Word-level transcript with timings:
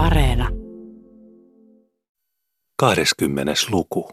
Areena. 0.00 0.48
20. 2.76 3.52
luku. 3.70 4.08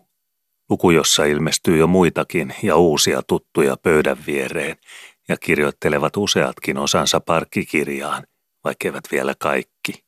Luku, 0.70 0.92
jossa 0.92 1.26
ilmestyy 1.26 1.78
jo 1.78 1.88
muitakin 1.88 2.56
ja 2.64 2.76
uusia 2.76 3.22
tuttuja 3.28 3.78
pöydän 3.78 4.18
viereen 4.28 4.78
ja 5.28 5.38
kirjoittelevat 5.38 6.18
useatkin 6.18 6.78
osansa 6.78 7.20
parkkikirjaan, 7.20 8.28
vaikkeivät 8.64 9.04
vielä 9.12 9.34
kaikki. 9.40 10.06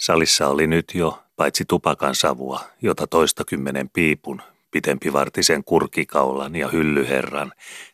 Salissa 0.00 0.48
oli 0.48 0.66
nyt 0.66 0.92
jo, 0.94 1.22
paitsi 1.36 1.64
tupakan 1.68 2.14
savua, 2.14 2.60
jota 2.82 3.06
toistakymmenen 3.06 3.88
piipun, 3.88 4.42
pitempivartisen 4.70 5.64
kurkikaulan 5.64 6.56
ja 6.56 6.68
hyllyherran 6.68 7.52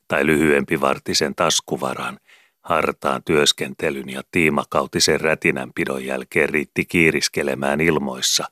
tai 0.08 0.26
lyhyempivartisen 0.26 1.34
taskuvaran, 1.34 2.18
hartaan 2.66 3.22
työskentelyn 3.24 4.10
ja 4.10 4.22
tiimakautisen 4.30 5.20
rätinänpidon 5.20 6.04
jälkeen 6.04 6.48
riitti 6.48 6.84
kiiriskelemään 6.84 7.80
ilmoissa, 7.80 8.44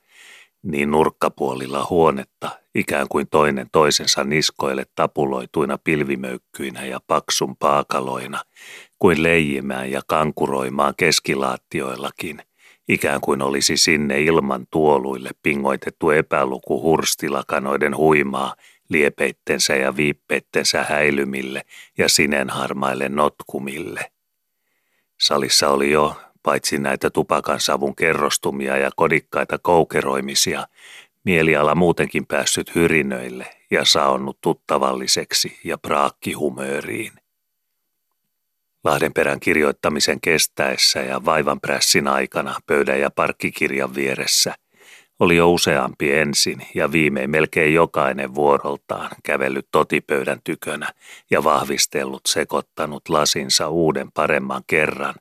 niin 0.63 0.91
nurkkapuolilla 0.91 1.87
huonetta, 1.91 2.51
ikään 2.75 3.09
kuin 3.09 3.29
toinen 3.31 3.67
toisensa 3.73 4.25
niskoille 4.25 4.87
tapuloituina 4.95 5.79
pilvimöykkyinä 5.79 6.85
ja 6.85 7.01
paksun 7.07 7.57
paakaloina, 7.57 8.41
kuin 8.99 9.23
leijimään 9.23 9.91
ja 9.91 10.01
kankuroimaan 10.07 10.95
keskilaattioillakin– 10.97 12.43
ikään 12.89 13.21
kuin 13.21 13.43
olisi 13.43 13.77
sinne 13.77 14.21
ilman 14.21 14.67
tuoluille 14.71 15.31
pingoitettu 15.43 16.11
epäluku 16.11 16.83
hurstilakanoiden 16.83 17.97
huimaa 17.97 18.55
liepeittensä 18.89 19.77
ja 19.77 19.97
viippeittensä 19.97 20.85
häilymille 20.85 21.63
ja 21.99 22.09
sinenharmaille 22.09 23.09
notkumille. 23.09 24.11
Salissa 25.21 25.69
oli 25.69 25.91
jo, 25.91 26.17
paitsi 26.43 26.79
näitä 26.79 27.11
tupakan 27.11 27.61
savun 27.61 27.97
kerrostumia 27.97 28.77
ja 28.77 28.91
kodikkaita 28.97 29.59
koukeroimisia, 29.59 30.67
mieliala 31.25 31.75
muutenkin 31.75 32.27
päässyt 32.27 32.75
hyrinöille 32.75 33.47
ja 33.71 33.85
saonnut 33.85 34.39
tuttavalliseksi 34.41 35.59
ja 35.65 35.79
praakkihumööriin. 35.79 37.13
Lahdenperän 38.85 39.41
kirjoittamisen 39.41 40.21
kestäessä 40.21 41.01
ja 41.01 41.25
vaivanprässin 41.25 42.09
aikana 42.09 42.55
pöydän 42.67 43.01
ja 43.01 43.11
parkkikirjan 43.11 43.95
vieressä 43.95 44.55
oli 45.21 45.37
jo 45.37 45.51
useampi 45.51 46.13
ensin 46.13 46.67
ja 46.75 46.93
viimein 46.93 47.31
melkein 47.31 47.75
jokainen 47.75 48.35
vuoroltaan 48.35 49.11
kävellyt 49.23 49.67
totipöydän 49.71 50.41
tykönä 50.45 50.93
ja 51.31 51.45
vahvistellut 51.45 52.23
sekoittanut 52.27 53.09
lasinsa 53.09 53.69
uuden 53.69 54.13
paremman 54.13 54.63
kerran, 54.67 55.15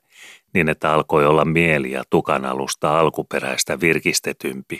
niin 0.54 0.68
että 0.68 0.92
alkoi 0.92 1.26
olla 1.26 1.44
mieli 1.44 1.90
ja 1.90 2.04
tukanalusta 2.10 3.00
alkuperäistä 3.00 3.80
virkistetympi 3.80 4.78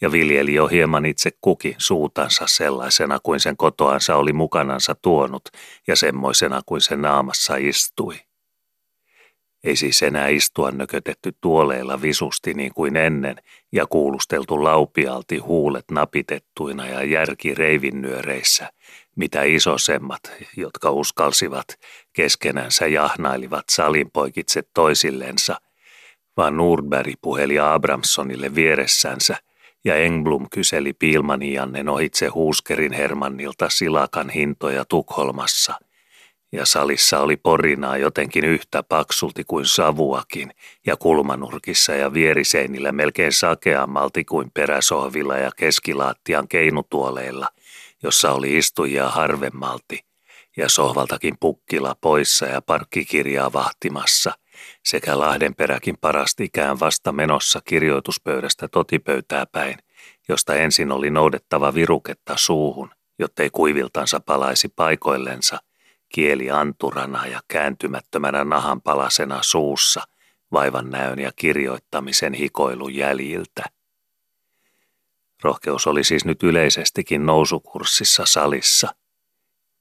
ja 0.00 0.12
viljeli 0.12 0.54
jo 0.54 0.66
hieman 0.66 1.06
itse 1.06 1.30
kukin 1.40 1.74
suutansa 1.78 2.44
sellaisena 2.46 3.18
kuin 3.22 3.40
sen 3.40 3.56
kotoansa 3.56 4.16
oli 4.16 4.32
mukanansa 4.32 4.94
tuonut 5.02 5.48
ja 5.86 5.96
semmoisena 5.96 6.60
kuin 6.66 6.80
se 6.80 6.96
naamassa 6.96 7.56
istui. 7.56 8.14
Ei 9.64 9.76
siis 9.76 10.02
enää 10.02 10.28
istua 10.28 10.70
nökötetty 10.70 11.32
tuoleilla 11.40 12.02
visusti 12.02 12.54
niin 12.54 12.74
kuin 12.74 12.96
ennen 12.96 13.36
ja 13.76 13.86
kuulusteltu 13.86 14.64
laupialti 14.64 15.38
huulet 15.38 15.84
napitettuina 15.90 16.86
ja 16.86 17.02
järki 17.04 17.54
reivinnyöreissä, 17.54 18.72
mitä 19.16 19.42
isosemmat, 19.42 20.20
jotka 20.56 20.90
uskalsivat, 20.90 21.66
keskenänsä 22.12 22.86
jahnailivat 22.86 23.64
salinpoikitse 23.70 24.62
toisillensa, 24.74 25.60
vaan 26.36 26.56
Nordberg 26.56 27.14
puheli 27.22 27.58
Abramsonille 27.58 28.54
vieressänsä 28.54 29.36
ja 29.84 29.96
Engblom 29.96 30.46
kyseli 30.50 30.92
Piilmaniannen 30.92 31.88
ohitse 31.88 32.26
Huuskerin 32.26 32.92
Hermannilta 32.92 33.68
silakan 33.68 34.30
hintoja 34.30 34.84
Tukholmassa– 34.84 35.74
ja 36.52 36.66
salissa 36.66 37.20
oli 37.20 37.36
porinaa 37.36 37.96
jotenkin 37.96 38.44
yhtä 38.44 38.82
paksulti 38.82 39.44
kuin 39.44 39.66
savuakin, 39.66 40.50
ja 40.86 40.96
kulmanurkissa 40.96 41.92
ja 41.94 42.12
vieriseinillä 42.12 42.92
melkein 42.92 43.32
sakeammalti 43.32 44.24
kuin 44.24 44.50
peräsohvilla 44.54 45.36
ja 45.36 45.50
keskilaattian 45.56 46.48
keinutuoleilla, 46.48 47.48
jossa 48.02 48.32
oli 48.32 48.56
istujia 48.56 49.08
harvemmalti, 49.08 50.04
ja 50.56 50.68
sohvaltakin 50.68 51.34
pukkila 51.40 51.96
poissa 52.00 52.46
ja 52.46 52.62
parkkikirjaa 52.62 53.52
vahtimassa, 53.52 54.32
sekä 54.84 55.18
Lahdenperäkin 55.18 55.98
parastikään 56.00 56.80
vasta 56.80 57.12
menossa 57.12 57.60
kirjoituspöydästä 57.64 58.68
totipöytää 58.68 59.46
päin, 59.46 59.78
josta 60.28 60.54
ensin 60.54 60.92
oli 60.92 61.10
noudettava 61.10 61.74
viruketta 61.74 62.34
suuhun, 62.36 62.90
jottei 63.18 63.50
kuiviltansa 63.50 64.20
palaisi 64.20 64.68
paikoillensa, 64.68 65.58
kieli 66.08 66.50
anturana 66.50 67.26
ja 67.26 67.40
kääntymättömänä 67.48 68.44
nahanpalasena 68.44 69.38
suussa 69.42 70.02
vaivan 70.52 70.90
näön 70.90 71.18
ja 71.18 71.32
kirjoittamisen 71.36 72.34
hikoilun 72.34 72.94
jäljiltä. 72.94 73.64
Rohkeus 75.42 75.86
oli 75.86 76.04
siis 76.04 76.24
nyt 76.24 76.42
yleisestikin 76.42 77.26
nousukurssissa 77.26 78.22
salissa. 78.26 78.94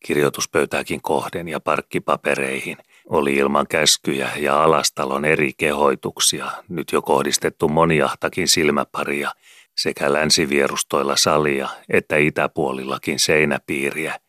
Kirjoituspöytääkin 0.05 1.01
kohden 1.01 1.47
ja 1.47 1.59
parkkipapereihin 1.59 2.77
oli 3.09 3.33
ilman 3.33 3.67
käskyjä 3.67 4.29
ja 4.37 4.63
alastalon 4.63 5.25
eri 5.25 5.51
kehoituksia 5.57 6.51
nyt 6.69 6.91
jo 6.91 7.01
kohdistettu 7.01 7.69
moniahtakin 7.69 8.47
silmäparia 8.47 9.31
sekä 9.75 10.13
länsivierustoilla 10.13 11.15
salia 11.15 11.69
että 11.89 12.17
itäpuolillakin 12.17 13.19
seinäpiiriä– 13.19 14.19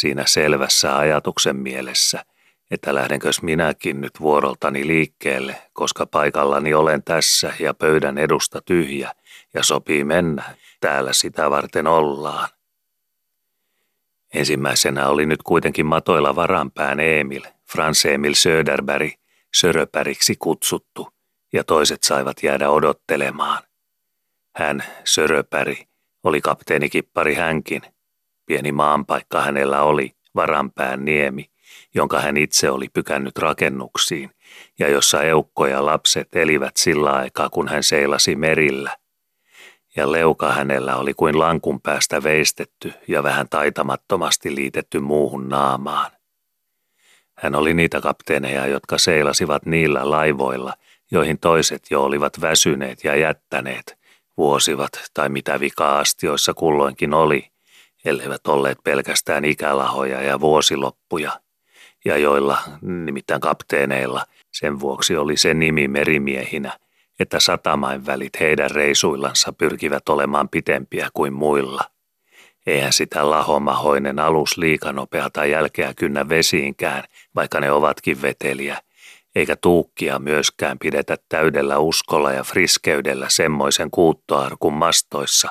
siinä 0.00 0.22
selvässä 0.26 0.98
ajatuksen 0.98 1.56
mielessä, 1.56 2.24
että 2.70 2.94
lähdenkös 2.94 3.42
minäkin 3.42 4.00
nyt 4.00 4.20
vuoroltani 4.20 4.86
liikkeelle, 4.86 5.56
koska 5.72 6.06
paikallani 6.06 6.74
olen 6.74 7.02
tässä 7.02 7.52
ja 7.60 7.74
pöydän 7.74 8.18
edusta 8.18 8.62
tyhjä 8.62 9.12
ja 9.54 9.62
sopii 9.62 10.04
mennä, 10.04 10.42
täällä 10.80 11.12
sitä 11.12 11.50
varten 11.50 11.86
ollaan. 11.86 12.48
Ensimmäisenä 14.34 15.08
oli 15.08 15.26
nyt 15.26 15.42
kuitenkin 15.42 15.86
matoilla 15.86 16.36
varanpään 16.36 17.00
Emil, 17.00 17.42
Frans 17.70 18.04
Emil 18.06 18.34
Söderberg, 18.34 19.12
Söröpäriksi 19.54 20.36
kutsuttu, 20.38 21.08
ja 21.52 21.64
toiset 21.64 22.02
saivat 22.02 22.42
jäädä 22.42 22.70
odottelemaan. 22.70 23.62
Hän, 24.56 24.84
Söröpäri, 25.04 25.88
oli 26.24 26.40
kapteenikippari 26.40 27.34
hänkin, 27.34 27.82
Pieni 28.46 28.72
maanpaikka 28.72 29.42
hänellä 29.42 29.82
oli, 29.82 30.16
Varanpään 30.34 31.04
niemi, 31.04 31.50
jonka 31.94 32.20
hän 32.20 32.36
itse 32.36 32.70
oli 32.70 32.88
pykännyt 32.92 33.38
rakennuksiin, 33.38 34.30
ja 34.78 34.88
jossa 34.88 35.22
eukko 35.22 35.66
ja 35.66 35.86
lapset 35.86 36.36
elivät 36.36 36.76
sillä 36.76 37.12
aikaa, 37.12 37.50
kun 37.50 37.68
hän 37.68 37.82
seilasi 37.82 38.36
merillä. 38.36 38.96
Ja 39.96 40.12
leuka 40.12 40.52
hänellä 40.52 40.96
oli 40.96 41.14
kuin 41.14 41.38
lankun 41.38 41.80
päästä 41.80 42.22
veistetty 42.22 42.92
ja 43.08 43.22
vähän 43.22 43.48
taitamattomasti 43.48 44.54
liitetty 44.54 45.00
muuhun 45.00 45.48
naamaan. 45.48 46.10
Hän 47.34 47.54
oli 47.54 47.74
niitä 47.74 48.00
kapteeneja, 48.00 48.66
jotka 48.66 48.98
seilasivat 48.98 49.66
niillä 49.66 50.10
laivoilla, 50.10 50.74
joihin 51.10 51.38
toiset 51.38 51.82
jo 51.90 52.02
olivat 52.04 52.40
väsyneet 52.40 53.04
ja 53.04 53.16
jättäneet, 53.16 53.98
vuosivat 54.36 54.90
tai 55.14 55.28
mitä 55.28 55.60
vika-astioissa 55.60 56.54
kulloinkin 56.54 57.14
oli– 57.14 57.46
elleivät 58.06 58.46
olleet 58.46 58.78
pelkästään 58.84 59.44
ikälahoja 59.44 60.22
ja 60.22 60.40
vuosiloppuja, 60.40 61.40
ja 62.04 62.16
joilla, 62.16 62.58
nimittäin 62.82 63.40
kapteeneilla, 63.40 64.26
sen 64.52 64.80
vuoksi 64.80 65.16
oli 65.16 65.36
se 65.36 65.54
nimi 65.54 65.88
merimiehinä, 65.88 66.78
että 67.20 67.40
satamain 67.40 68.06
välit 68.06 68.40
heidän 68.40 68.70
reisuillansa 68.70 69.52
pyrkivät 69.52 70.08
olemaan 70.08 70.48
pitempiä 70.48 71.08
kuin 71.14 71.32
muilla. 71.32 71.80
Eihän 72.66 72.92
sitä 72.92 73.30
lahomahoinen 73.30 74.18
alus 74.18 74.58
liikanopeata 74.58 75.46
jälkeä 75.46 75.94
kynnä 75.94 76.28
vesiinkään, 76.28 77.04
vaikka 77.34 77.60
ne 77.60 77.72
ovatkin 77.72 78.22
veteliä, 78.22 78.78
eikä 79.36 79.56
tuukkia 79.56 80.18
myöskään 80.18 80.78
pidetä 80.78 81.16
täydellä 81.28 81.78
uskolla 81.78 82.32
ja 82.32 82.44
friskeydellä 82.44 83.28
semmoisen 83.28 83.90
kuuttoarkun 83.90 84.72
mastoissa, 84.72 85.48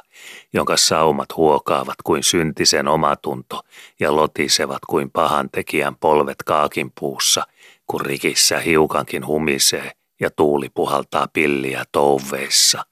jonka 0.54 0.78
saumat 0.78 1.36
huokaavat 1.36 1.96
kuin 2.04 2.24
syntisen 2.24 2.88
omatunto 2.88 3.62
ja 4.00 4.16
lotisevat 4.16 4.82
kuin 4.90 5.12
pahan 5.12 5.50
tekijän 5.50 5.96
polvet 5.96 6.44
kaakin 6.46 6.92
puussa, 7.00 7.44
kun 7.88 8.02
rikissä 8.02 8.60
hiukankin 8.60 9.28
humisee 9.28 9.92
ja 10.20 10.30
tuuli 10.32 10.70
puhaltaa 10.74 11.28
pilliä 11.34 11.84
touveissa. 11.92 12.86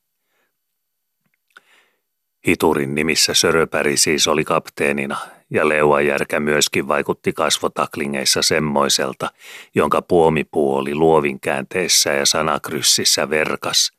Hiturin 2.48 2.96
nimissä 2.96 3.34
Söröpäri 3.34 3.98
siis 3.98 4.28
oli 4.28 4.44
kapteenina, 4.44 5.18
ja 5.54 5.70
leuajärkä 5.70 6.40
myöskin 6.40 6.88
vaikutti 6.88 7.34
kasvotaklingeissa 7.34 8.42
semmoiselta, 8.42 9.30
jonka 9.76 10.02
puomipuu 10.02 10.76
oli 10.76 10.96
luovin 10.96 11.40
käänteessä 11.40 12.14
ja 12.14 12.26
sanakryssissä 12.26 13.30
verkas. 13.30 13.92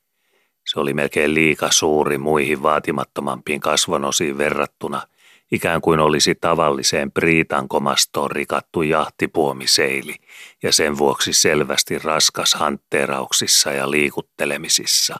Se 0.66 0.80
oli 0.80 0.94
melkein 0.94 1.34
liika 1.34 1.70
suuri 1.70 2.18
muihin 2.18 2.62
vaatimattomampiin 2.62 3.60
kasvonosiin 3.60 4.38
verrattuna, 4.38 5.02
ikään 5.52 5.80
kuin 5.80 6.00
olisi 6.00 6.34
tavalliseen 6.34 7.12
priitankomastoon 7.12 8.30
rikattu 8.30 8.82
jahtipuomiseili 8.82 10.14
ja 10.62 10.72
sen 10.72 10.98
vuoksi 10.98 11.32
selvästi 11.32 11.98
raskas 11.98 12.54
hantteerauksissa 12.54 13.72
ja 13.72 13.90
liikuttelemisissa. 13.90 15.16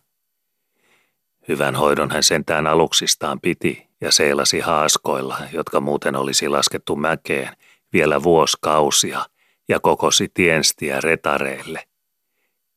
Hyvän 1.49 1.75
hoidon 1.77 2.11
hän 2.11 2.23
sentään 2.23 2.67
aluksistaan 2.67 3.41
piti 3.41 3.89
ja 4.05 4.13
seilasi 4.13 4.61
haaskoilla, 4.61 5.39
jotka 5.53 5.81
muuten 5.81 6.17
olisi 6.17 6.49
laskettu 6.49 6.97
mäkeen 6.97 7.57
vielä 7.93 8.23
vuosikausia 8.23 9.25
ja 9.69 9.81
kokosi 9.81 10.29
tienstiä 10.35 11.01
retareille. 11.01 11.85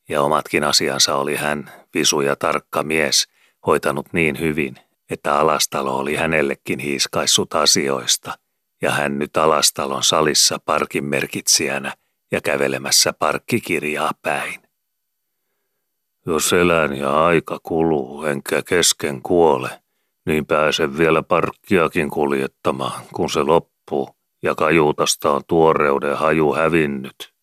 Ja 0.09 0.21
omatkin 0.21 0.63
asiansa 0.63 1.15
oli 1.15 1.35
hän, 1.35 1.71
visu 1.94 2.21
ja 2.21 2.35
tarkka 2.35 2.83
mies, 2.83 3.27
hoitanut 3.65 4.13
niin 4.13 4.39
hyvin, 4.39 4.75
että 5.09 5.39
Alastalo 5.39 5.97
oli 5.97 6.15
hänellekin 6.15 6.79
hiiskaissut 6.79 7.56
asioista, 7.56 8.38
ja 8.81 8.91
hän 8.91 9.19
nyt 9.19 9.38
Alastalon 9.38 10.03
salissa 10.03 10.59
parkin 10.65 11.06
merkitsijänä 11.06 11.94
ja 12.31 12.41
kävelemässä 12.41 13.13
parkkikirjaa 13.13 14.12
päin. 14.21 14.62
Jos 16.25 16.53
elän 16.53 16.95
ja 16.97 17.25
aika 17.25 17.59
kuluu, 17.63 18.25
enkä 18.25 18.62
kesken 18.62 19.21
kuole, 19.21 19.69
niin 20.27 20.45
pääsen 20.45 20.97
vielä 20.97 21.24
parkkiakin 21.24 22.09
kuljettamaan, 22.09 23.01
kun 23.13 23.29
se 23.29 23.44
loppuu 23.44 24.09
ja 24.44 24.56
kajuutasta 24.56 25.31
on 25.31 25.41
tuoreuden 25.47 26.18
haju 26.18 26.53
hävinnyt. 26.53 27.33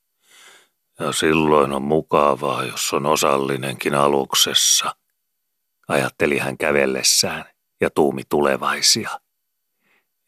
Ja 1.00 1.12
silloin 1.12 1.72
on 1.72 1.82
mukavaa, 1.82 2.64
jos 2.64 2.92
on 2.92 3.06
osallinenkin 3.06 3.94
aluksessa, 3.94 4.96
ajatteli 5.88 6.38
hän 6.38 6.58
kävellessään 6.58 7.44
ja 7.80 7.90
tuumi 7.90 8.22
tulevaisia. 8.28 9.10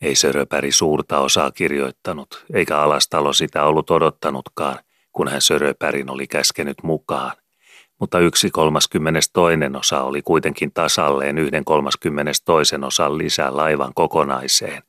Ei 0.01 0.15
Söröpäri 0.15 0.73
suurta 0.73 1.19
osaa 1.19 1.51
kirjoittanut, 1.51 2.45
eikä 2.55 2.79
Alastalo 2.79 3.33
sitä 3.33 3.65
ollut 3.65 3.91
odottanutkaan, 3.91 4.79
kun 5.13 5.29
hän 5.29 5.41
Söröpärin 5.41 6.11
oli 6.11 6.27
käskenyt 6.27 6.77
mukaan 6.83 7.33
mutta 8.01 8.19
yksi 8.19 8.51
kolmaskymmenes 8.51 9.31
toinen 9.33 9.77
osa 9.77 10.03
oli 10.03 10.23
kuitenkin 10.23 10.73
tasalleen 10.73 11.39
yhden 11.39 11.65
kolmaskymmenes 11.65 12.43
toisen 12.43 12.85
osan 12.85 13.19
lisää 13.19 13.57
laivan 13.57 13.95
kokonaiseen, 13.95 14.83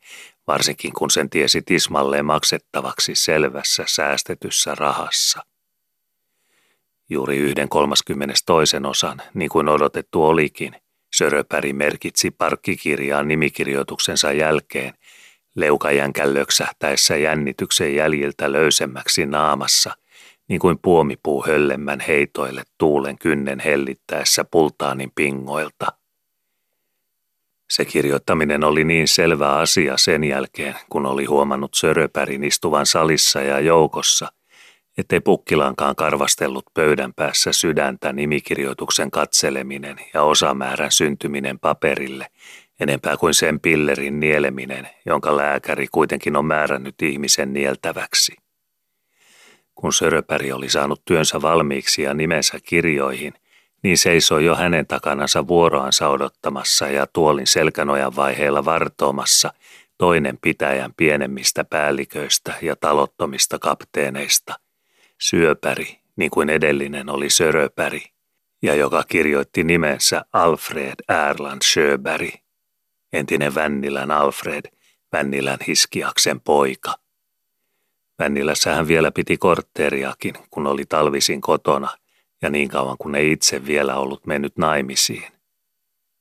varsinkin 0.48 0.94
kun 0.94 1.12
sen 1.12 1.30
tiesi 1.30 1.62
tismalleen 1.62 2.26
maksettavaksi 2.26 3.16
selvässä 3.16 3.84
säästetyssä 3.88 4.76
rahassa. 4.76 5.44
Juuri 7.10 7.38
yhden 7.38 7.70
kolmaskymmenes 7.70 8.44
toisen 8.46 8.86
osan, 8.86 9.22
niin 9.34 9.50
kuin 9.50 9.70
odotettu 9.70 10.26
olikin, 10.26 10.76
Söröpäri 11.16 11.74
merkitsi 11.74 12.32
parkkikirjaan 12.32 13.28
nimikirjoituksensa 13.28 14.32
jälkeen, 14.32 14.94
leukajänkän 15.56 16.34
löksähtäessä 16.34 17.18
jännityksen 17.18 17.96
jäljiltä 17.96 18.52
löysemmäksi 18.52 19.26
naamassa– 19.26 19.96
niin 20.48 20.60
kuin 20.60 20.80
puomipuu 20.82 21.46
höllemmän 21.48 22.00
heitoille 22.00 22.64
tuulen 22.78 23.18
kynnen 23.18 23.60
hellittäessä 23.60 24.44
pultaanin 24.44 25.12
pingoilta. 25.16 25.86
Se 27.70 27.86
kirjoittaminen 27.86 28.64
oli 28.64 28.84
niin 28.84 29.08
selvä 29.08 29.56
asia 29.56 29.98
sen 29.98 30.24
jälkeen, 30.24 30.76
kun 30.90 31.06
oli 31.06 31.26
huomannut 31.26 31.74
Söröpärin 31.74 32.44
istuvan 32.44 32.86
salissa 32.86 33.42
ja 33.42 33.60
joukossa, 33.60 34.32
ettei 34.98 35.20
pukkilankaan 35.20 35.96
karvastellut 35.96 36.66
pöydän 36.74 37.14
päässä 37.14 37.52
sydäntä 37.52 38.14
nimikirjoituksen 38.14 39.12
katseleminen 39.12 39.98
ja 40.14 40.24
osamäärän 40.24 40.92
syntyminen 40.92 41.60
paperille, 41.60 42.28
enempää 42.80 43.18
kuin 43.18 43.34
sen 43.34 43.60
pillerin 43.60 44.20
nieleminen, 44.20 44.90
jonka 45.06 45.38
lääkäri 45.38 45.88
kuitenkin 45.92 46.36
on 46.36 46.46
määrännyt 46.46 47.02
ihmisen 47.02 47.54
nieltäväksi. 47.54 48.47
Kun 49.78 49.94
Söröpäri 49.94 50.52
oli 50.52 50.70
saanut 50.70 51.02
työnsä 51.06 51.42
valmiiksi 51.42 52.02
ja 52.02 52.14
nimensä 52.14 52.58
kirjoihin, 52.64 53.34
niin 53.84 53.98
seisoi 53.98 54.46
jo 54.46 54.56
hänen 54.56 54.88
takanansa 54.88 55.48
vuoroansa 55.48 56.10
odottamassa 56.10 56.88
ja 56.88 57.08
tuolin 57.14 57.48
selkänojan 57.48 58.16
vaiheella 58.16 58.66
vartoomassa 58.66 59.54
toinen 59.98 60.38
pitäjän 60.42 60.94
pienemmistä 60.98 61.64
päälliköistä 61.64 62.54
ja 62.62 62.76
talottomista 62.76 63.60
kapteeneista. 63.60 64.54
Syöpäri, 65.18 66.00
niin 66.16 66.32
kuin 66.32 66.50
edellinen 66.50 67.10
oli 67.10 67.30
Söröpäri, 67.30 68.04
ja 68.62 68.76
joka 68.76 69.04
kirjoitti 69.08 69.64
nimensä 69.64 70.26
Alfred 70.34 70.96
Erland 71.30 71.62
Sjöberg, 71.64 72.30
entinen 73.14 73.56
Vännilän 73.56 74.12
Alfred, 74.12 74.72
Vännilän 75.14 75.60
Hiskiaksen 75.68 76.42
poika– 76.42 76.94
Vännilässä 78.20 78.76
hän 78.76 78.88
vielä 78.88 79.12
piti 79.12 79.38
kortteeriakin, 79.38 80.34
kun 80.50 80.68
oli 80.68 80.86
talvisin 80.90 81.42
kotona, 81.42 81.90
ja 82.42 82.50
niin 82.50 82.70
kauan 82.70 82.98
kun 83.00 83.16
ei 83.16 83.32
itse 83.32 83.66
vielä 83.66 83.96
ollut 83.96 84.26
mennyt 84.26 84.58
naimisiin. 84.58 85.32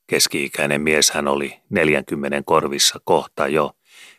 Keski-ikäinen 0.07 0.81
mies 0.81 1.11
hän 1.11 1.27
oli 1.27 1.59
40 1.69 2.41
korvissa 2.45 2.99
kohta 3.03 3.47
jo, 3.47 3.71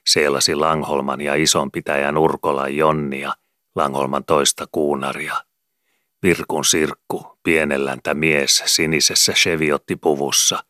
seilasi 0.07 0.55
Langholman 0.55 1.21
ja 1.21 1.35
isonpitäjän 1.35 2.19
Urkolan 2.19 2.77
Jonnia, 2.77 3.33
Langholman 3.75 4.25
toista 4.25 4.67
kuunaria. 4.73 5.35
Virkun 6.23 6.65
sirkku, 6.65 7.39
pienelläntä 7.43 8.15
mies 8.15 8.63
sinisessä 8.67 9.33
cheviotti-puvussa, 9.33 10.65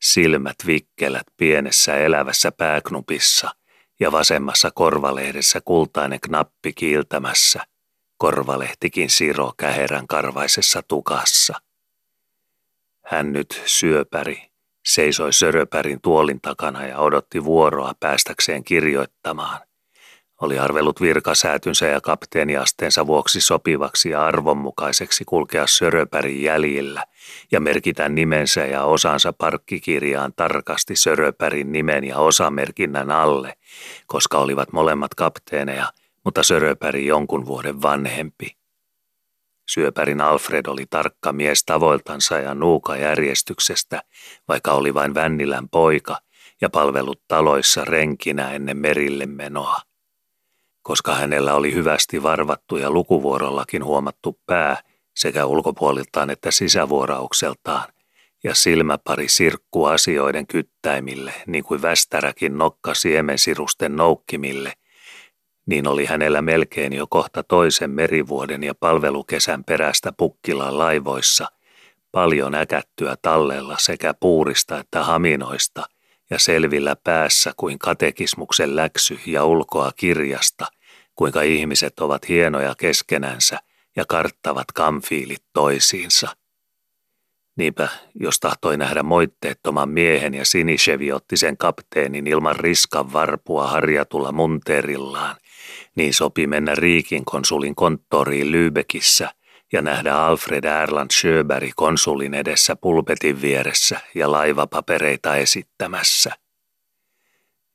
silmät 0.00 0.56
vikkelät 0.66 1.26
pienessä 1.36 1.96
elävässä 1.96 2.52
pääknupissa– 2.52 3.50
ja 4.00 4.12
vasemmassa 4.12 4.70
korvalehdessä 4.70 5.60
kultainen 5.64 6.20
knappi 6.20 6.72
kiiltämässä, 6.72 7.60
korvalehtikin 8.16 9.10
siro 9.10 9.52
käherän 9.56 10.06
karvaisessa 10.06 10.82
tukassa. 10.88 11.60
Hän 13.06 13.32
nyt 13.32 13.62
syöpäri, 13.66 14.50
seisoi 14.86 15.32
söröpärin 15.32 16.00
tuolin 16.00 16.40
takana 16.40 16.86
ja 16.86 16.98
odotti 16.98 17.44
vuoroa 17.44 17.92
päästäkseen 18.00 18.64
kirjoittamaan. 18.64 19.60
Oli 20.42 20.58
arvellut 20.58 21.00
virkasäätynsä 21.00 21.86
ja 21.86 22.00
kapteeniasteensa 22.00 23.06
vuoksi 23.06 23.40
sopivaksi 23.40 24.10
ja 24.10 24.26
arvonmukaiseksi 24.26 25.24
kulkea 25.24 25.66
Söröpärin 25.66 26.42
jäljillä 26.42 27.04
ja 27.52 27.60
merkitä 27.60 28.08
nimensä 28.08 28.66
ja 28.66 28.84
osansa 28.84 29.32
parkkikirjaan 29.32 30.32
tarkasti 30.36 30.96
Söröpärin 30.96 31.72
nimen 31.72 32.04
ja 32.04 32.18
osamerkinnän 32.18 33.10
alle, 33.10 33.54
koska 34.06 34.38
olivat 34.38 34.72
molemmat 34.72 35.14
kapteeneja, 35.14 35.86
mutta 36.24 36.42
Söröpäri 36.42 37.06
jonkun 37.06 37.46
vuoden 37.46 37.82
vanhempi. 37.82 38.56
Syöpärin 39.70 40.20
Alfred 40.20 40.66
oli 40.66 40.86
tarkka 40.90 41.32
mies 41.32 41.64
tavoiltansa 41.64 42.38
ja 42.38 42.54
nuuka 42.54 42.96
järjestyksestä, 42.96 44.02
vaikka 44.48 44.72
oli 44.72 44.94
vain 44.94 45.14
Vännilän 45.14 45.68
poika 45.68 46.16
ja 46.60 46.70
palvellut 46.70 47.22
taloissa 47.28 47.84
renkinä 47.84 48.52
ennen 48.52 48.76
merille 48.76 49.26
menoa 49.26 49.91
koska 50.82 51.14
hänellä 51.14 51.54
oli 51.54 51.74
hyvästi 51.74 52.22
varvattu 52.22 52.76
ja 52.76 52.90
lukuvuorollakin 52.90 53.84
huomattu 53.84 54.40
pää 54.46 54.82
sekä 55.16 55.46
ulkopuoliltaan 55.46 56.30
että 56.30 56.50
sisävuoraukseltaan, 56.50 57.92
ja 58.44 58.54
silmäpari 58.54 59.28
sirkku 59.28 59.84
asioiden 59.84 60.46
kyttäimille, 60.46 61.34
niin 61.46 61.64
kuin 61.64 61.82
västäräkin 61.82 62.58
nokka 62.58 62.94
siemensirusten 62.94 63.96
noukkimille, 63.96 64.72
niin 65.66 65.86
oli 65.86 66.04
hänellä 66.04 66.42
melkein 66.42 66.92
jo 66.92 67.06
kohta 67.10 67.42
toisen 67.42 67.90
merivuoden 67.90 68.62
ja 68.62 68.74
palvelukesän 68.74 69.64
perästä 69.64 70.12
Pukkilan 70.16 70.78
laivoissa, 70.78 71.46
paljon 72.12 72.54
äkättyä 72.54 73.16
tallella 73.22 73.76
sekä 73.78 74.14
puurista 74.20 74.78
että 74.78 75.04
haminoista– 75.04 75.84
ja 76.32 76.38
selvillä 76.38 76.96
päässä 76.96 77.52
kuin 77.56 77.78
katekismuksen 77.78 78.76
läksy 78.76 79.18
ja 79.26 79.44
ulkoa 79.44 79.92
kirjasta, 79.96 80.66
kuinka 81.14 81.42
ihmiset 81.42 82.00
ovat 82.00 82.28
hienoja 82.28 82.74
keskenänsä 82.78 83.58
ja 83.96 84.04
karttavat 84.08 84.72
kamfiilit 84.74 85.42
toisiinsa. 85.52 86.36
Niinpä, 87.56 87.88
jos 88.14 88.40
tahtoi 88.40 88.76
nähdä 88.76 89.02
moitteettoman 89.02 89.88
miehen 89.88 90.34
ja 90.34 90.44
Sinishevi 90.44 91.08
kapteenin 91.58 92.26
ilman 92.26 92.56
riskan 92.56 93.12
varpua 93.12 93.66
harjatulla 93.66 94.32
munteerillaan, 94.32 95.36
niin 95.94 96.14
sopi 96.14 96.46
mennä 96.46 96.74
Riikin 96.74 97.24
konsulin 97.24 97.74
konttoriin 97.74 98.52
Lübeckissä– 98.52 99.28
ja 99.72 99.82
nähdä 99.82 100.14
Alfred 100.14 100.64
Erland 100.64 101.10
Sjöberg 101.10 101.70
konsulin 101.76 102.34
edessä 102.34 102.76
pulpetin 102.76 103.42
vieressä 103.42 104.00
ja 104.14 104.32
laivapapereita 104.32 105.36
esittämässä. 105.36 106.30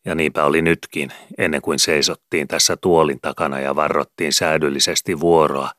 Ja 0.06 0.16
niinpä 0.16 0.46
oli 0.46 0.62
nytkin, 0.62 1.12
ennen 1.38 1.62
kuin 1.62 1.80
seisottiin 1.80 2.48
tässä 2.48 2.78
tuolin 2.78 3.20
takana 3.22 3.60
ja 3.60 3.76
varrottiin 3.76 4.34
säädyllisesti 4.34 5.20
vuoroa, 5.20 5.72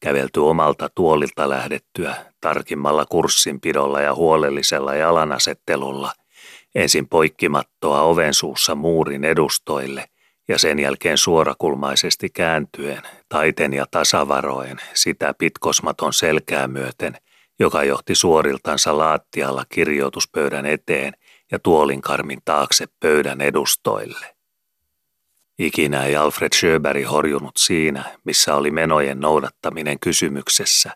kävelty 0.00 0.40
omalta 0.40 0.90
tuolilta 0.94 1.48
lähdettyä 1.48 2.14
tarkimmalla 2.40 3.06
kurssinpidolla 3.06 4.00
ja 4.00 4.14
huolellisella 4.14 4.94
jalanasettelulla, 4.94 6.12
ensin 6.74 7.08
poikkimattoa 7.08 8.02
oven 8.02 8.34
suussa 8.34 8.74
muurin 8.74 9.24
edustoille 9.24 10.04
ja 10.48 10.58
sen 10.58 10.78
jälkeen 10.78 11.18
suorakulmaisesti 11.18 12.30
kääntyen, 12.30 13.02
taiten 13.28 13.72
ja 13.72 13.86
tasavaroen, 13.90 14.80
sitä 14.94 15.34
pitkosmaton 15.38 16.12
selkää 16.12 16.68
myöten, 16.68 17.16
joka 17.58 17.84
johti 17.84 18.14
suoriltansa 18.14 18.98
laattialla 18.98 19.64
kirjoituspöydän 19.68 20.66
eteen 20.66 21.12
ja 21.52 21.58
tuolin 21.58 22.02
karmin 22.02 22.38
taakse 22.44 22.86
pöydän 23.00 23.40
edustoille. 23.40 24.34
Ikinä 25.58 26.04
ei 26.04 26.16
Alfred 26.16 26.52
Sjöberg 26.54 27.06
horjunut 27.10 27.56
siinä, 27.56 28.04
missä 28.24 28.54
oli 28.54 28.70
menojen 28.70 29.20
noudattaminen 29.20 30.00
kysymyksessä, 30.00 30.90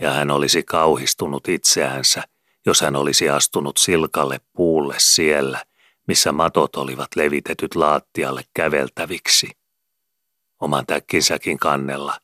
ja 0.00 0.10
hän 0.10 0.30
olisi 0.30 0.62
kauhistunut 0.62 1.48
itseänsä, 1.48 2.22
jos 2.66 2.80
hän 2.80 2.96
olisi 2.96 3.28
astunut 3.28 3.76
silkalle 3.76 4.40
puulle 4.52 4.94
siellä, 4.98 5.64
missä 6.08 6.32
matot 6.32 6.76
olivat 6.76 7.08
levitetyt 7.16 7.74
laattialle 7.74 8.42
käveltäviksi. 8.54 9.50
Oman 10.60 10.86
täkkinsäkin 10.86 11.58
kannella, 11.58 12.18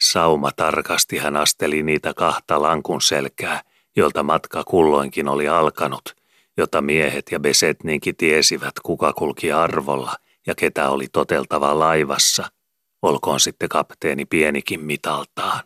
sauma 0.00 0.50
tarkasti 0.52 1.18
hän 1.18 1.36
asteli 1.36 1.82
niitä 1.82 2.14
kahta 2.14 2.62
lankun 2.62 3.00
selkää, 3.00 3.62
jolta 3.96 4.22
matka 4.22 4.64
kulloinkin 4.64 5.28
oli 5.28 5.48
alkanut, 5.48 6.16
jota 6.56 6.80
miehet 6.82 7.26
ja 7.32 7.40
besetninkin 7.40 8.16
tiesivät, 8.16 8.74
kuka 8.82 9.12
kulki 9.12 9.52
arvolla 9.52 10.14
ja 10.46 10.54
ketä 10.54 10.90
oli 10.90 11.06
toteltava 11.12 11.78
laivassa, 11.78 12.50
olkoon 13.02 13.40
sitten 13.40 13.68
kapteeni 13.68 14.24
pienikin 14.24 14.80
mitaltaan. 14.80 15.60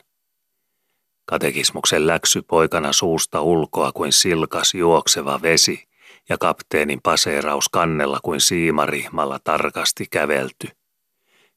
Katekismuksen 1.25 2.07
läksy 2.07 2.43
poikana 2.43 2.93
suusta 2.93 3.43
ulkoa 3.43 3.93
kuin 3.93 4.13
silkas 4.13 4.75
juokseva 4.75 5.43
vesi 5.43 5.90
ja 6.31 6.39
kapteenin 6.39 7.01
paseeraus 7.03 7.69
kannella 7.69 8.19
kuin 8.23 8.41
siimarihmalla 8.41 9.39
tarkasti 9.39 10.07
kävelty. 10.11 10.69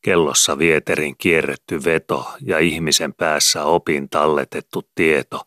Kellossa 0.01 0.57
vieterin 0.57 1.15
kierretty 1.17 1.83
veto 1.83 2.25
ja 2.41 2.59
ihmisen 2.59 3.13
päässä 3.13 3.63
opin 3.63 4.09
talletettu 4.09 4.89
tieto, 4.95 5.41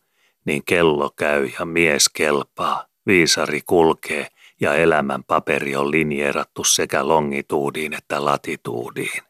niin 0.45 0.62
kello 0.64 1.11
käy 1.16 1.50
ja 1.59 1.64
mies 1.64 2.09
kelpaa, 2.09 2.87
viisari 3.06 3.61
kulkee 3.66 4.26
ja 4.61 4.75
elämän 4.75 5.25
paperi 5.25 5.76
on 5.76 5.90
linjeerattu 5.90 6.64
sekä 6.64 7.09
longituudiin 7.09 7.95
että 7.95 8.25
latituudiin. 8.25 9.23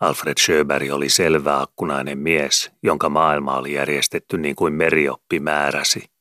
Alfred 0.00 0.38
Sjöberg 0.38 0.90
oli 0.92 1.06
akkunainen 1.52 2.18
mies, 2.18 2.70
jonka 2.82 3.08
maailma 3.08 3.56
oli 3.56 3.72
järjestetty 3.72 4.38
niin 4.38 4.56
kuin 4.56 4.72
merioppi 4.72 5.40
määräsi. 5.40 6.17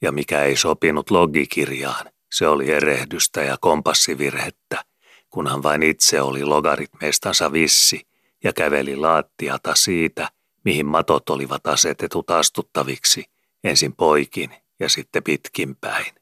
Ja 0.00 0.12
mikä 0.12 0.42
ei 0.42 0.56
sopinut 0.56 1.10
logikirjaan, 1.10 2.06
se 2.32 2.48
oli 2.48 2.70
erehdystä 2.70 3.42
ja 3.42 3.56
kompassivirhettä, 3.60 4.84
kunhan 5.30 5.62
vain 5.62 5.82
itse 5.82 6.20
oli 6.22 6.44
logaritmeistansa 6.44 7.52
vissi 7.52 8.06
ja 8.44 8.52
käveli 8.52 8.96
laattiata 8.96 9.74
siitä, 9.74 10.28
mihin 10.64 10.86
matot 10.86 11.30
olivat 11.30 11.66
asetetut 11.66 12.30
astuttaviksi, 12.30 13.24
ensin 13.64 13.96
poikin 13.96 14.50
ja 14.80 14.88
sitten 14.88 15.22
pitkinpäin. 15.22 16.14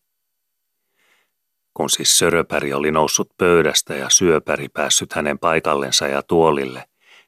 Kun 1.75 1.90
siis 1.90 2.18
Söröpäri 2.18 2.73
oli 2.73 2.90
noussut 2.90 3.30
pöydästä 3.38 3.95
ja 3.95 4.11
syöpäri 4.11 4.68
päässyt 4.68 5.12
hänen 5.12 5.38
paikallensa 5.38 6.06
ja 6.06 6.23
tuolille, 6.23 6.85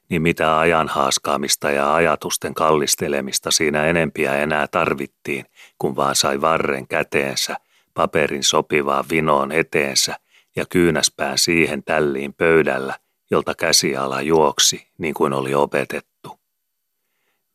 niin 0.09 0.21
mitä 0.21 0.59
ajan 0.59 0.87
haaskaamista 0.87 1.71
ja 1.71 1.95
ajatusten 1.95 2.53
kallistelemista 2.53 3.51
siinä 3.51 3.85
enempiä 3.85 4.35
enää 4.35 4.67
tarvittiin, 4.67 5.45
kun 5.77 5.95
vaan 5.95 6.15
sai 6.15 6.41
varren 6.41 6.87
käteensä, 6.87 7.55
paperin 7.93 8.43
sopivaan 8.43 9.05
vinoon 9.09 9.51
eteensä 9.51 10.15
ja 10.55 10.65
kyynäspään 10.69 11.37
siihen 11.37 11.83
tälliin 11.83 12.33
pöydällä, 12.33 12.99
jolta 13.31 13.55
käsiala 13.55 14.21
juoksi, 14.21 14.87
niin 14.97 15.13
kuin 15.13 15.33
oli 15.33 15.53
opetettu. 15.53 16.39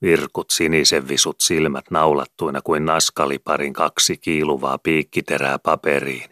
Virkut 0.02 0.50
sinisen 0.50 1.08
visut 1.08 1.36
silmät 1.40 1.90
naulattuina 1.90 2.62
kuin 2.62 2.84
naskaliparin 2.84 3.72
kaksi 3.72 4.16
kiiluvaa 4.16 4.78
piikkiterää 4.78 5.58
paperiin, 5.58 6.30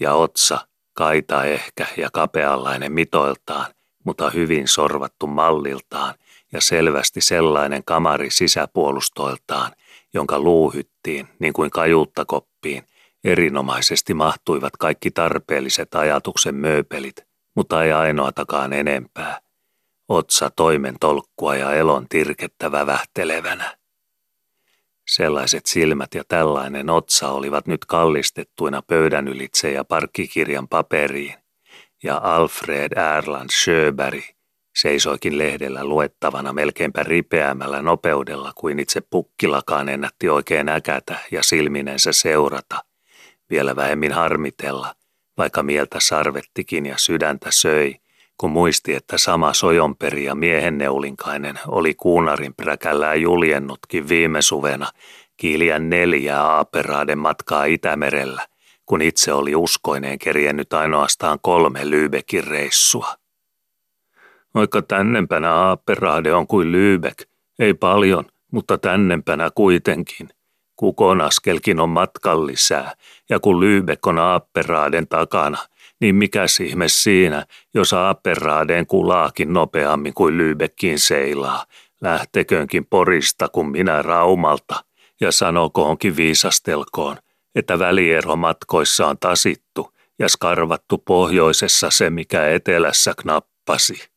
ja 0.00 0.14
otsa, 0.14 0.58
kaita 0.92 1.44
ehkä 1.44 1.86
ja 1.96 2.08
kapeallainen 2.12 2.92
mitoiltaan, 2.92 3.66
mutta 4.08 4.30
hyvin 4.30 4.68
sorvattu 4.68 5.26
malliltaan 5.26 6.14
ja 6.52 6.60
selvästi 6.60 7.20
sellainen 7.20 7.84
kamari 7.84 8.30
sisäpuolustoiltaan, 8.30 9.72
jonka 10.14 10.38
luuhyttiin, 10.40 11.28
niin 11.38 11.52
kuin 11.52 11.70
kajuuttakoppiin, 11.70 12.82
erinomaisesti 13.24 14.14
mahtuivat 14.14 14.76
kaikki 14.76 15.10
tarpeelliset 15.10 15.94
ajatuksen 15.94 16.54
mööpelit, 16.54 17.26
mutta 17.54 17.84
ei 17.84 17.92
ainoatakaan 17.92 18.72
enempää. 18.72 19.40
Otsa 20.08 20.50
toimen 20.50 20.96
tolkkua 21.00 21.56
ja 21.56 21.74
elon 21.74 22.06
tirkettävä 22.08 22.86
vähtelevänä. 22.86 23.76
Sellaiset 25.08 25.66
silmät 25.66 26.14
ja 26.14 26.24
tällainen 26.28 26.90
otsa 26.90 27.28
olivat 27.30 27.66
nyt 27.66 27.84
kallistettuina 27.84 28.82
pöydän 28.82 29.28
ylitse 29.28 29.72
ja 29.72 29.84
parkkikirjan 29.84 30.68
paperiin, 30.68 31.34
ja 32.02 32.20
Alfred 32.22 32.92
Erland 33.16 33.50
Sjöberg 33.50 34.24
seisoikin 34.76 35.38
lehdellä 35.38 35.84
luettavana 35.84 36.52
melkeinpä 36.52 37.02
ripeämällä 37.02 37.82
nopeudella 37.82 38.52
kuin 38.54 38.78
itse 38.78 39.00
pukkilakaan 39.00 39.88
ennätti 39.88 40.28
oikein 40.28 40.68
äkätä 40.68 41.18
ja 41.30 41.42
silminensä 41.42 42.12
seurata, 42.12 42.84
vielä 43.50 43.76
vähemmin 43.76 44.12
harmitella, 44.12 44.94
vaikka 45.38 45.62
mieltä 45.62 45.98
sarvettikin 46.00 46.86
ja 46.86 46.94
sydäntä 46.98 47.50
söi– 47.50 47.94
kun 48.38 48.50
muisti, 48.50 48.94
että 48.94 49.18
sama 49.18 49.54
sojonperi 49.54 50.24
ja 50.24 50.34
miehenneulinkainen 50.34 51.58
oli 51.66 51.94
kuunarin 51.94 52.54
präkällään 52.54 53.20
juljennutkin 53.20 54.08
viime 54.08 54.42
suvena 54.42 54.86
kiiliän 55.36 55.90
neljää 55.90 56.44
aaperaaden 56.44 57.18
matkaa 57.18 57.64
Itämerellä, 57.64 58.46
kun 58.88 59.02
itse 59.02 59.32
oli 59.32 59.54
uskoineen 59.54 60.18
kerjennyt 60.18 60.72
ainoastaan 60.72 61.38
kolme 61.42 61.90
Lyybekin 61.90 62.44
reissua. 62.44 63.14
Vaikka 64.54 64.82
tännempänä 64.82 65.54
aapperaade 65.54 66.34
on 66.34 66.46
kuin 66.46 66.72
Lyybeck, 66.72 67.28
ei 67.58 67.74
paljon, 67.74 68.24
mutta 68.50 68.78
tännempänä 68.78 69.50
kuitenkin. 69.54 70.28
Kukon 70.76 71.20
askelkin 71.20 71.80
on 71.80 71.88
matkan 71.88 72.46
lisää, 72.46 72.92
ja 73.30 73.40
kun 73.40 73.60
Lyybeck 73.60 74.06
on 74.06 74.18
aapperaaden 74.18 75.08
takana– 75.08 75.58
niin 76.00 76.14
mikä 76.14 76.44
ihme 76.64 76.88
siinä, 76.88 77.46
jos 77.74 77.92
Aapperaadeen 77.92 78.86
kulaakin 78.86 79.52
nopeammin 79.52 80.14
kuin 80.14 80.38
Lybekkiin 80.38 80.98
seilaa, 80.98 81.64
lähteköönkin 82.00 82.86
Porista 82.86 83.48
kuin 83.48 83.66
minä 83.66 84.02
Raumalta, 84.02 84.84
ja 85.20 85.32
sanokoonkin 85.32 86.16
viisastelkoon, 86.16 87.16
että 87.54 87.78
väliero 87.78 88.36
matkoissa 88.36 89.06
on 89.06 89.18
tasittu 89.18 89.94
ja 90.18 90.28
skarvattu 90.28 90.98
pohjoisessa 90.98 91.90
se, 91.90 92.10
mikä 92.10 92.48
etelässä 92.48 93.14
knappasi. 93.20 94.08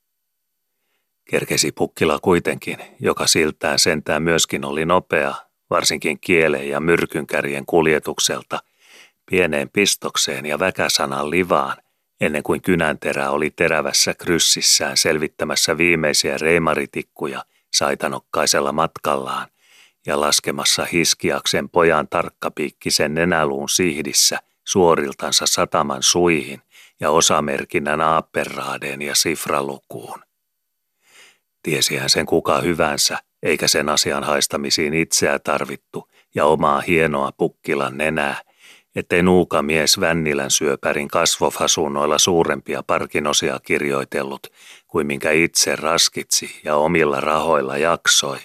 Kerkesi 1.29 1.71
pukkila 1.71 2.19
kuitenkin, 2.19 2.77
joka 2.99 3.27
siltään 3.27 3.79
sentään 3.79 4.23
myöskin 4.23 4.65
oli 4.65 4.85
nopea, 4.85 5.33
varsinkin 5.69 6.19
kieleen 6.19 6.69
ja 6.69 6.79
myrkynkärjen 6.79 7.65
kuljetukselta– 7.65 8.59
pieneen 9.31 9.69
pistokseen 9.69 10.45
ja 10.45 10.59
väkäsanan 10.59 11.29
livaan, 11.29 11.77
ennen 12.21 12.43
kuin 12.43 12.61
kynänterä 12.61 13.29
oli 13.29 13.49
terävässä 13.49 14.13
kryssissään 14.13 14.97
selvittämässä 14.97 15.77
viimeisiä 15.77 16.37
reimaritikkuja 16.37 17.45
saitanokkaisella 17.73 18.71
matkallaan 18.71 19.47
ja 20.05 20.19
laskemassa 20.19 20.85
hiskiaksen 20.85 21.69
pojan 21.69 22.07
tarkkapiikkisen 22.07 23.13
nenäluun 23.13 23.69
siihdissä 23.69 24.39
suoriltansa 24.63 25.45
sataman 25.47 26.03
suihin 26.03 26.61
ja 26.99 27.09
osamerkinnän 27.09 28.01
aapperraadeen 28.01 29.01
ja 29.01 29.15
sifralukuun. 29.15 30.19
Tiesihän 31.63 32.09
sen 32.09 32.25
kuka 32.25 32.61
hyvänsä, 32.61 33.17
eikä 33.43 33.67
sen 33.67 33.89
asian 33.89 34.23
haistamisiin 34.23 34.93
itseä 34.93 35.39
tarvittu 35.39 36.09
ja 36.35 36.45
omaa 36.45 36.81
hienoa 36.81 37.31
pukkilan 37.37 37.97
nenää, 37.97 38.41
ettei 38.95 39.23
nuuka 39.23 39.61
mies 39.61 39.99
Vännilän 39.99 40.51
syöpärin 40.51 41.07
kasvofasunnoilla 41.07 42.17
suurempia 42.17 42.83
parkinosia 42.83 43.59
kirjoitellut 43.59 44.47
kuin 44.87 45.07
minkä 45.07 45.31
itse 45.31 45.75
raskitsi 45.75 46.61
ja 46.63 46.75
omilla 46.75 47.19
rahoilla 47.19 47.77
jaksoi, 47.77 48.37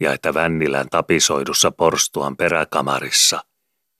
ja 0.00 0.12
että 0.12 0.34
Vännilän 0.34 0.88
tapisoidussa 0.90 1.70
porstuan 1.70 2.36
peräkamarissa, 2.36 3.40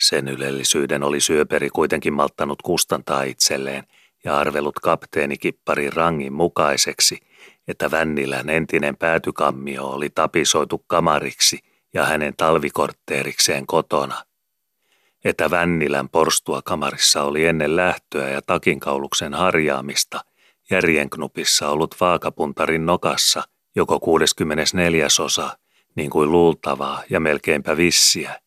Sen 0.01 0.29
ylellisyyden 0.29 1.03
oli 1.03 1.21
syöperi 1.21 1.71
kuitenkin 1.71 2.13
malttanut 2.13 2.63
kustantaa 2.63 3.23
itselleen 3.23 3.85
ja 4.25 4.39
arvelut 4.39 4.79
kapteenikippari 4.79 5.91
rangin 5.91 6.33
mukaiseksi, 6.33 7.21
että 7.69 7.91
Vännilän 7.91 8.51
entinen 8.51 8.97
päätykammio 8.97 9.87
oli 9.87 10.11
tapisoitu 10.11 10.85
kamariksi 10.87 11.59
ja 11.95 12.05
hänen 12.05 12.35
talvikortteerikseen 12.37 13.67
kotona. 13.67 14.25
Että 15.25 15.51
Vännilän 15.51 16.09
porstua 16.09 16.63
kamarissa 16.63 17.23
oli 17.23 17.47
ennen 17.47 17.77
lähtöä 17.77 18.29
ja 18.29 18.43
takinkauluksen 18.43 19.35
harjaamista 19.35 20.21
järjenknupissa 20.71 21.69
ollut 21.69 21.95
vaakapuntarin 22.01 22.87
nokassa 22.87 23.43
joko 23.77 24.01
64 24.01 25.07
osa, 25.21 25.59
niin 25.97 26.11
kuin 26.11 26.33
luultavaa 26.33 27.03
ja 27.11 27.21
melkeinpä 27.21 27.77
vissiä, 27.77 28.41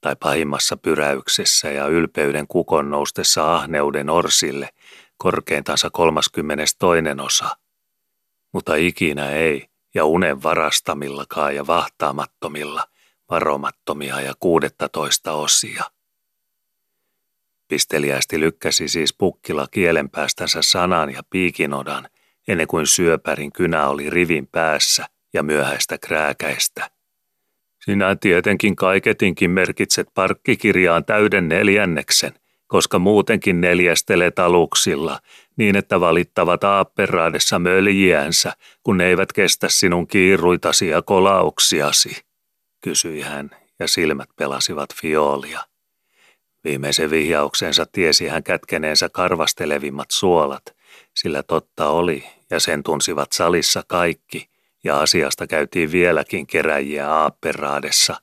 tai 0.00 0.16
pahimmassa 0.16 0.76
pyräyksessä 0.76 1.70
ja 1.70 1.86
ylpeyden 1.86 2.46
kukon 2.46 2.90
noustessa 2.90 3.54
ahneuden 3.54 4.10
orsille 4.10 4.68
korkeintansa 5.16 5.90
32 5.90 6.76
osa. 7.24 7.56
Mutta 8.52 8.74
ikinä 8.74 9.30
ei, 9.30 9.68
ja 9.94 10.04
unen 10.04 10.42
varastamillakaan 10.42 11.56
ja 11.56 11.66
vahtaamattomilla, 11.66 12.84
varomattomia 13.30 14.20
ja 14.20 14.34
kuudettatoista 14.40 15.32
osia. 15.32 15.84
Pisteliästi 17.68 18.40
lykkäsi 18.40 18.88
siis 18.88 19.14
pukkila 19.14 19.66
kielenpäästänsä 19.70 20.62
sanan 20.62 21.12
ja 21.12 21.22
piikinodan, 21.30 22.08
ennen 22.48 22.66
kuin 22.66 22.86
syöpärin 22.86 23.52
kynä 23.52 23.88
oli 23.88 24.10
rivin 24.10 24.46
päässä 24.46 25.06
ja 25.32 25.42
myöhäistä 25.42 25.98
krääkäistä. 25.98 26.90
Sinä 27.84 28.16
tietenkin 28.16 28.76
kaiketinkin 28.76 29.50
merkitset 29.50 30.08
parkkikirjaan 30.14 31.04
täyden 31.04 31.48
neljänneksen, 31.48 32.32
koska 32.66 32.98
muutenkin 32.98 33.60
neljästelet 33.60 34.38
aluksilla, 34.38 35.18
niin 35.56 35.76
että 35.76 36.00
valittavat 36.00 36.64
aapperaadessa 36.64 37.58
möljiänsä, 37.58 38.52
kun 38.82 38.96
ne 38.96 39.06
eivät 39.06 39.32
kestä 39.32 39.68
sinun 39.68 40.06
kiiruitasi 40.06 40.88
ja 40.88 41.02
kolauksiasi, 41.02 42.16
kysyi 42.80 43.20
hän, 43.20 43.50
ja 43.78 43.88
silmät 43.88 44.28
pelasivat 44.36 44.94
fiolia. 44.94 45.60
Viimeisen 46.64 47.10
vihjauksensa 47.10 47.86
tiesi 47.92 48.28
hän 48.28 48.42
kätkeneensä 48.42 49.08
karvastelevimmat 49.08 50.10
suolat, 50.10 50.62
sillä 51.16 51.42
totta 51.42 51.88
oli, 51.88 52.24
ja 52.50 52.60
sen 52.60 52.82
tunsivat 52.82 53.32
salissa 53.32 53.82
kaikki, 53.86 54.51
ja 54.84 55.00
asiasta 55.00 55.46
käytiin 55.46 55.92
vieläkin 55.92 56.46
keräjiä 56.46 57.14
aapperaadessa, 57.14 58.16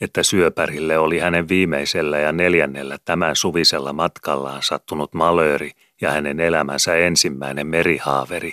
että 0.00 0.22
syöpärille 0.22 0.98
oli 0.98 1.18
hänen 1.18 1.48
viimeisellä 1.48 2.18
ja 2.18 2.32
neljännellä 2.32 2.98
tämän 3.04 3.36
suvisella 3.36 3.92
matkallaan 3.92 4.62
sattunut 4.62 5.14
malööri 5.14 5.70
ja 6.00 6.10
hänen 6.10 6.40
elämänsä 6.40 6.96
ensimmäinen 6.96 7.66
merihaaveri, 7.66 8.52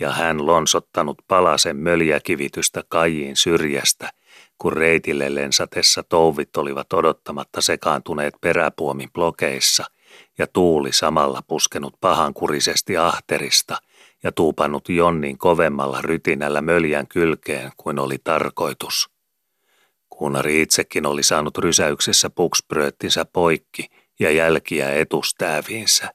ja 0.00 0.12
hän 0.12 0.46
lonsottanut 0.46 1.18
palasen 1.28 1.76
möljäkivitystä 1.76 2.82
kajiin 2.88 3.36
syrjästä, 3.36 4.10
kun 4.58 4.72
reitille 4.72 5.34
lensatessa 5.34 6.02
touvit 6.02 6.56
olivat 6.56 6.92
odottamatta 6.92 7.60
sekaantuneet 7.60 8.34
peräpuomin 8.40 9.12
blokeissa, 9.12 9.84
ja 10.38 10.46
tuuli 10.46 10.92
samalla 10.92 11.40
puskenut 11.46 11.94
pahankurisesti 12.00 12.96
ahterista– 12.96 13.76
ja 14.22 14.32
tuupannut 14.32 14.88
Jonnin 14.88 15.38
kovemmalla 15.38 16.02
rytinällä 16.02 16.62
möljän 16.62 17.06
kylkeen 17.06 17.72
kuin 17.76 17.98
oli 17.98 18.16
tarkoitus. 18.24 19.10
Kuunari 20.10 20.62
itsekin 20.62 21.06
oli 21.06 21.22
saanut 21.22 21.58
rysäyksessä 21.58 22.30
puksprööttinsä 22.30 23.24
poikki 23.24 23.90
ja 24.20 24.30
jälkiä 24.30 24.90
etustääviinsä. 24.90 26.14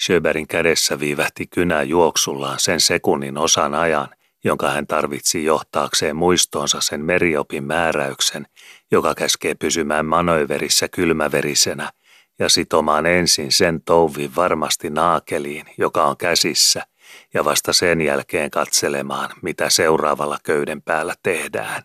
Sjöberin 0.00 0.48
kädessä 0.48 1.00
viivähti 1.00 1.46
kynä 1.46 1.82
juoksullaan 1.82 2.60
sen 2.60 2.80
sekunnin 2.80 3.38
osan 3.38 3.74
ajan, 3.74 4.08
jonka 4.44 4.70
hän 4.70 4.86
tarvitsi 4.86 5.44
johtaakseen 5.44 6.16
muistoonsa 6.16 6.80
sen 6.80 7.00
meriopin 7.00 7.64
määräyksen, 7.64 8.46
joka 8.90 9.14
käskee 9.14 9.54
pysymään 9.54 10.06
manööverissä 10.06 10.88
kylmäverisenä 10.88 11.92
ja 12.38 12.48
sitomaan 12.48 13.06
ensin 13.06 13.52
sen 13.52 13.82
touvin 13.82 14.36
varmasti 14.36 14.90
naakeliin, 14.90 15.66
joka 15.78 16.04
on 16.04 16.16
käsissä, 16.16 16.86
ja 17.34 17.44
vasta 17.44 17.72
sen 17.72 18.00
jälkeen 18.00 18.50
katselemaan, 18.50 19.30
mitä 19.42 19.70
seuraavalla 19.70 20.38
köyden 20.42 20.82
päällä 20.82 21.14
tehdään. 21.22 21.82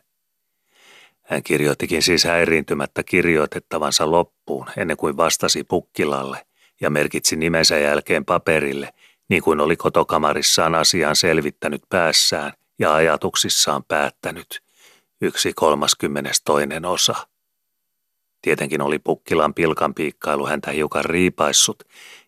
Hän 1.22 1.44
kirjoittikin 1.44 2.02
siis 2.02 2.24
häiriintymättä 2.24 3.04
kirjoitettavansa 3.04 4.12
loppuun 4.12 4.68
ennen 4.78 4.98
kuin 4.98 5.18
vastasi 5.18 5.64
pukkilalle 5.64 6.46
ja 6.82 6.90
merkitsi 6.90 7.36
nimensä 7.36 7.78
jälkeen 7.78 8.26
paperille, 8.26 8.94
niin 9.30 9.44
kuin 9.44 9.60
oli 9.60 9.76
kotokamarissaan 9.76 10.76
asiaan 10.76 11.16
selvittänyt 11.16 11.82
päässään 11.90 12.54
ja 12.80 12.94
ajatuksissaan 12.94 13.84
päättänyt. 13.84 14.64
Yksi 15.22 15.54
kolmaskymmenes 15.54 16.42
toinen 16.46 16.86
osa. 16.86 17.28
Tietenkin 18.44 18.82
oli 18.82 19.00
Pukkilan 19.00 19.54
pilkan 19.54 19.94
piikkailu 19.94 20.48
häntä 20.48 20.72
hiukan 20.72 21.06
riipaissut, 21.06 21.84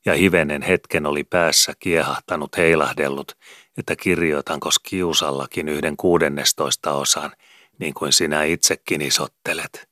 ja 0.06 0.14
hivenen 0.14 0.62
hetken 0.62 1.06
oli 1.06 1.24
päässä 1.24 1.74
kiehahtanut 1.80 2.58
heilahdellut, 2.58 3.32
että 3.78 3.96
kirjoitankos 3.96 4.80
kiusallakin 4.80 5.70
yhden 5.70 5.98
kuudennestoista 5.98 6.92
osan, 6.92 7.32
niin 7.80 7.94
kuin 7.94 8.14
sinä 8.14 8.44
itsekin 8.44 9.02
isottelet. 9.02 9.90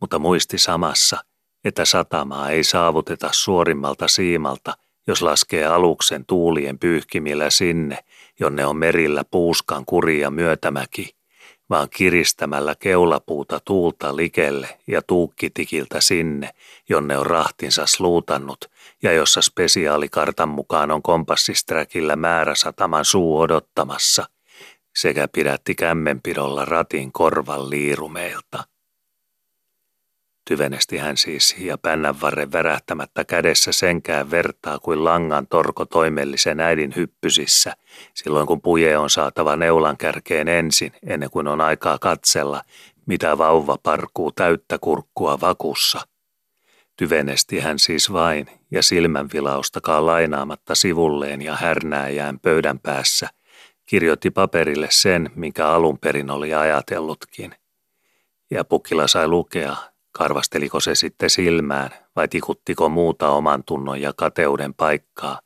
Mutta 0.00 0.18
muisti 0.18 0.58
samassa, 0.58 1.24
että 1.64 1.84
satamaa 1.84 2.50
ei 2.50 2.64
saavuteta 2.64 3.28
suorimmalta 3.32 4.08
siimalta, 4.08 4.76
jos 5.06 5.22
laskee 5.22 5.66
aluksen 5.66 6.26
tuulien 6.26 6.78
pyyhkimillä 6.78 7.50
sinne, 7.50 7.98
jonne 8.40 8.66
on 8.66 8.76
merillä 8.76 9.24
puuskan 9.30 9.84
kuria 9.84 10.30
myötämäki– 10.30 11.08
vaan 11.72 11.88
kiristämällä 11.90 12.74
keulapuuta 12.78 13.60
tuulta 13.64 14.16
likelle 14.16 14.78
ja 14.86 15.02
tuukkitikiltä 15.02 16.00
sinne, 16.00 16.50
jonne 16.88 17.18
on 17.18 17.26
rahtinsa 17.26 17.86
sluutannut 17.86 18.70
ja 19.02 19.12
jossa 19.12 19.42
spesiaalikartan 19.42 20.48
mukaan 20.48 20.90
on 20.90 21.02
kompassisträkillä 21.02 22.16
määrä 22.16 22.54
sataman 22.54 23.04
suu 23.04 23.40
odottamassa, 23.40 24.24
sekä 24.96 25.28
pidätti 25.28 25.74
kämmenpidolla 25.74 26.64
ratin 26.64 27.12
korvan 27.12 27.70
liirumeilta. 27.70 28.64
Tyvenesti 30.44 30.98
hän 30.98 31.16
siis 31.16 31.56
ja 31.58 31.78
pännänvarren 31.78 32.52
värähtämättä 32.52 33.24
kädessä 33.24 33.72
senkään 33.72 34.30
vertaa 34.30 34.78
kuin 34.78 35.04
langan 35.04 35.46
torko 35.46 35.84
toimellisen 35.84 36.60
äidin 36.60 36.92
hyppysissä, 36.96 37.72
silloin 38.14 38.46
kun 38.46 38.62
puje 38.62 38.98
on 38.98 39.10
saatava 39.10 39.56
neulan 39.56 39.96
kärkeen 39.96 40.48
ensin, 40.48 40.92
ennen 41.06 41.30
kuin 41.30 41.48
on 41.48 41.60
aikaa 41.60 41.98
katsella, 41.98 42.62
mitä 43.06 43.38
vauva 43.38 43.78
parkuu 43.82 44.32
täyttä 44.32 44.78
kurkkua 44.78 45.40
vakussa. 45.40 46.00
Tyvenesti 46.96 47.60
hän 47.60 47.78
siis 47.78 48.12
vain, 48.12 48.46
ja 48.70 48.82
silmänvilaustakaan 48.82 50.06
lainaamatta 50.06 50.74
sivulleen 50.74 51.42
ja 51.42 51.56
härnääjään 51.56 52.40
pöydän 52.40 52.78
päässä, 52.78 53.28
kirjoitti 53.86 54.30
paperille 54.30 54.88
sen, 54.90 55.30
minkä 55.34 55.68
alun 55.68 55.98
perin 55.98 56.30
oli 56.30 56.54
ajatellutkin. 56.54 57.54
Ja 58.50 58.64
Pukkila 58.64 59.06
sai 59.06 59.28
lukea, 59.28 59.76
Karvasteliko 60.12 60.80
se 60.80 60.94
sitten 60.94 61.30
silmään 61.30 61.90
vai 62.16 62.28
tikuttiko 62.28 62.88
muuta 62.88 63.30
oman 63.30 63.64
tunnon 63.64 64.00
ja 64.00 64.12
kateuden 64.16 64.74
paikkaa, 64.74 65.40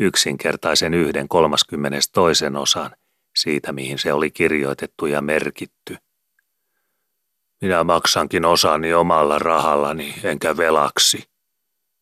yksinkertaisen 0.00 0.94
yhden 0.94 1.28
kolmaskymmenes 1.28 2.10
toisen 2.10 2.56
osan 2.56 2.90
siitä, 3.36 3.72
mihin 3.72 3.98
se 3.98 4.12
oli 4.12 4.30
kirjoitettu 4.30 5.06
ja 5.06 5.20
merkitty. 5.20 5.96
Minä 7.62 7.84
maksankin 7.84 8.44
osani 8.44 8.94
omalla 8.94 9.38
rahallani, 9.38 10.14
enkä 10.22 10.56
velaksi, 10.56 11.24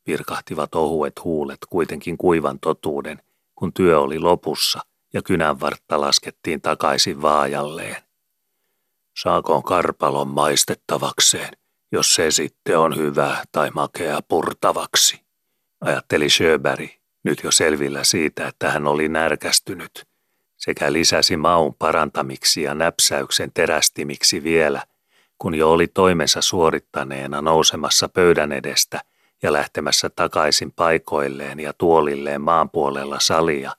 virkahtivat 0.06 0.74
ohuet 0.74 1.24
huulet 1.24 1.58
kuitenkin 1.68 2.18
kuivan 2.18 2.60
totuuden, 2.60 3.22
kun 3.54 3.72
työ 3.72 4.00
oli 4.00 4.18
lopussa 4.18 4.80
ja 5.12 5.22
kynän 5.22 5.60
vartta 5.60 6.00
laskettiin 6.00 6.60
takaisin 6.60 7.22
vaajalleen. 7.22 8.02
Saakoon 9.22 9.62
karpalon 9.62 10.28
maistettavakseen, 10.28 11.56
jos 11.94 12.14
se 12.14 12.30
sitten 12.30 12.78
on 12.78 12.96
hyvä 12.96 13.44
tai 13.52 13.70
makea 13.74 14.20
purtavaksi, 14.28 15.20
ajatteli 15.80 16.30
Sjöberg, 16.30 16.90
nyt 17.24 17.40
jo 17.44 17.50
selvillä 17.50 18.04
siitä, 18.04 18.48
että 18.48 18.70
hän 18.70 18.86
oli 18.86 19.08
närkästynyt, 19.08 20.06
sekä 20.56 20.92
lisäsi 20.92 21.36
maun 21.36 21.74
parantamiksi 21.74 22.62
ja 22.62 22.74
näpsäyksen 22.74 23.50
terästimiksi 23.54 24.42
vielä, 24.42 24.82
kun 25.38 25.54
jo 25.54 25.72
oli 25.72 25.86
toimensa 25.86 26.42
suorittaneena 26.42 27.42
nousemassa 27.42 28.08
pöydän 28.08 28.52
edestä 28.52 29.00
ja 29.42 29.52
lähtemässä 29.52 30.10
takaisin 30.10 30.72
paikoilleen 30.72 31.60
ja 31.60 31.72
tuolilleen 31.72 32.40
maan 32.40 32.70
puolella 32.70 33.20
salia, 33.20 33.72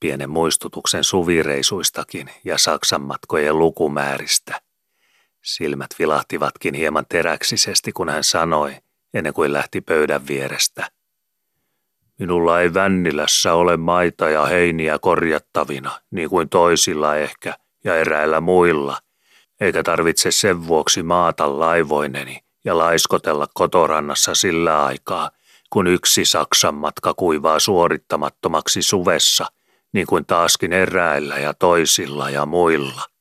pienen 0.00 0.30
muistutuksen 0.30 1.04
suvireisuistakin 1.04 2.30
ja 2.44 2.58
Saksan 2.58 3.02
matkojen 3.02 3.58
lukumääristä– 3.58 4.60
Silmät 5.48 5.90
vilahtivatkin 5.98 6.74
hieman 6.74 7.06
teräksisesti, 7.08 7.92
kun 7.92 8.08
hän 8.08 8.24
sanoi, 8.24 8.76
ennen 9.14 9.32
kuin 9.32 9.52
lähti 9.52 9.80
pöydän 9.80 10.26
vierestä. 10.26 10.90
Minulla 12.18 12.60
ei 12.60 12.74
Vännilässä 12.74 13.54
ole 13.54 13.76
maita 13.76 14.28
ja 14.28 14.46
heiniä 14.46 14.98
korjattavina, 14.98 16.00
niin 16.10 16.28
kuin 16.28 16.48
toisilla 16.48 17.16
ehkä 17.16 17.54
ja 17.84 17.96
eräillä 17.96 18.40
muilla, 18.40 18.98
eikä 19.60 19.82
tarvitse 19.82 20.30
sen 20.30 20.66
vuoksi 20.66 21.02
maata 21.02 21.58
laivoineni 21.58 22.40
ja 22.64 22.78
laiskotella 22.78 23.46
kotorannassa 23.54 24.34
sillä 24.34 24.84
aikaa, 24.84 25.30
kun 25.70 25.86
yksi 25.86 26.24
Saksan 26.24 26.74
matka 26.74 27.14
kuivaa 27.14 27.60
suorittamattomaksi 27.60 28.82
suvessa, 28.82 29.46
niin 29.92 30.06
kuin 30.06 30.26
taaskin 30.26 30.72
eräillä 30.72 31.38
ja 31.38 31.54
toisilla 31.54 32.30
ja 32.30 32.46
muilla. 32.46 33.17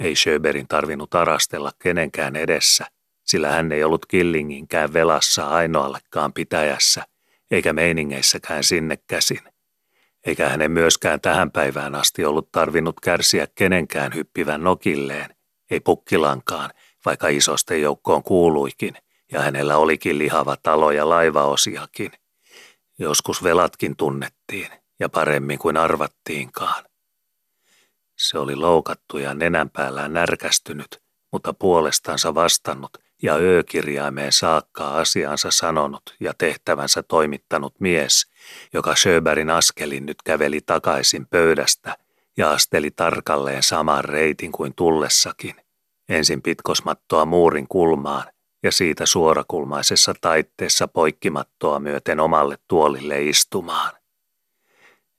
Ei 0.00 0.16
Schöberin 0.16 0.68
tarvinnut 0.68 1.14
arastella 1.14 1.72
kenenkään 1.78 2.36
edessä, 2.36 2.86
sillä 3.24 3.50
hän 3.50 3.72
ei 3.72 3.84
ollut 3.84 4.06
Killinginkään 4.06 4.92
velassa 4.92 5.48
ainoallekaan 5.48 6.32
pitäjässä, 6.32 7.04
eikä 7.50 7.72
meiningeissäkään 7.72 8.64
sinne 8.64 8.98
käsin. 9.06 9.40
Eikä 10.26 10.48
hänen 10.48 10.70
myöskään 10.70 11.20
tähän 11.20 11.50
päivään 11.50 11.94
asti 11.94 12.24
ollut 12.24 12.52
tarvinnut 12.52 13.00
kärsiä 13.00 13.46
kenenkään 13.54 14.14
hyppivän 14.14 14.64
nokilleen, 14.64 15.34
ei 15.70 15.80
pukkilankaan, 15.80 16.70
vaikka 17.04 17.28
isosten 17.28 17.82
joukkoon 17.82 18.22
kuuluikin, 18.22 18.94
ja 19.32 19.40
hänellä 19.40 19.76
olikin 19.76 20.18
lihava 20.18 20.56
talo 20.62 20.90
ja 20.90 21.08
laivaosiakin. 21.08 22.12
Joskus 22.98 23.44
velatkin 23.44 23.96
tunnettiin, 23.96 24.68
ja 25.00 25.08
paremmin 25.08 25.58
kuin 25.58 25.76
arvattiinkaan. 25.76 26.89
Se 28.20 28.38
oli 28.38 28.56
loukattu 28.56 29.18
ja 29.18 29.34
nenän 29.34 29.70
päällään 29.70 30.12
närkästynyt, 30.12 31.02
mutta 31.32 31.52
puolestansa 31.52 32.34
vastannut 32.34 32.90
ja 33.22 33.34
öökirjaimeen 33.34 34.32
saakka 34.32 34.88
asiansa 34.88 35.50
sanonut 35.50 36.02
ja 36.20 36.32
tehtävänsä 36.38 37.02
toimittanut 37.02 37.74
mies, 37.80 38.26
joka 38.72 38.94
Schöberin 38.94 39.50
askelin 39.50 40.06
nyt 40.06 40.22
käveli 40.22 40.60
takaisin 40.60 41.26
pöydästä 41.26 41.96
ja 42.36 42.50
asteli 42.50 42.90
tarkalleen 42.90 43.62
saman 43.62 44.04
reitin 44.04 44.52
kuin 44.52 44.74
tullessakin. 44.74 45.54
Ensin 46.08 46.42
pitkosmattoa 46.42 47.24
muurin 47.24 47.68
kulmaan 47.68 48.24
ja 48.62 48.72
siitä 48.72 49.06
suorakulmaisessa 49.06 50.14
taitteessa 50.20 50.88
poikkimattoa 50.88 51.78
myöten 51.78 52.20
omalle 52.20 52.58
tuolille 52.68 53.22
istumaan. 53.22 53.99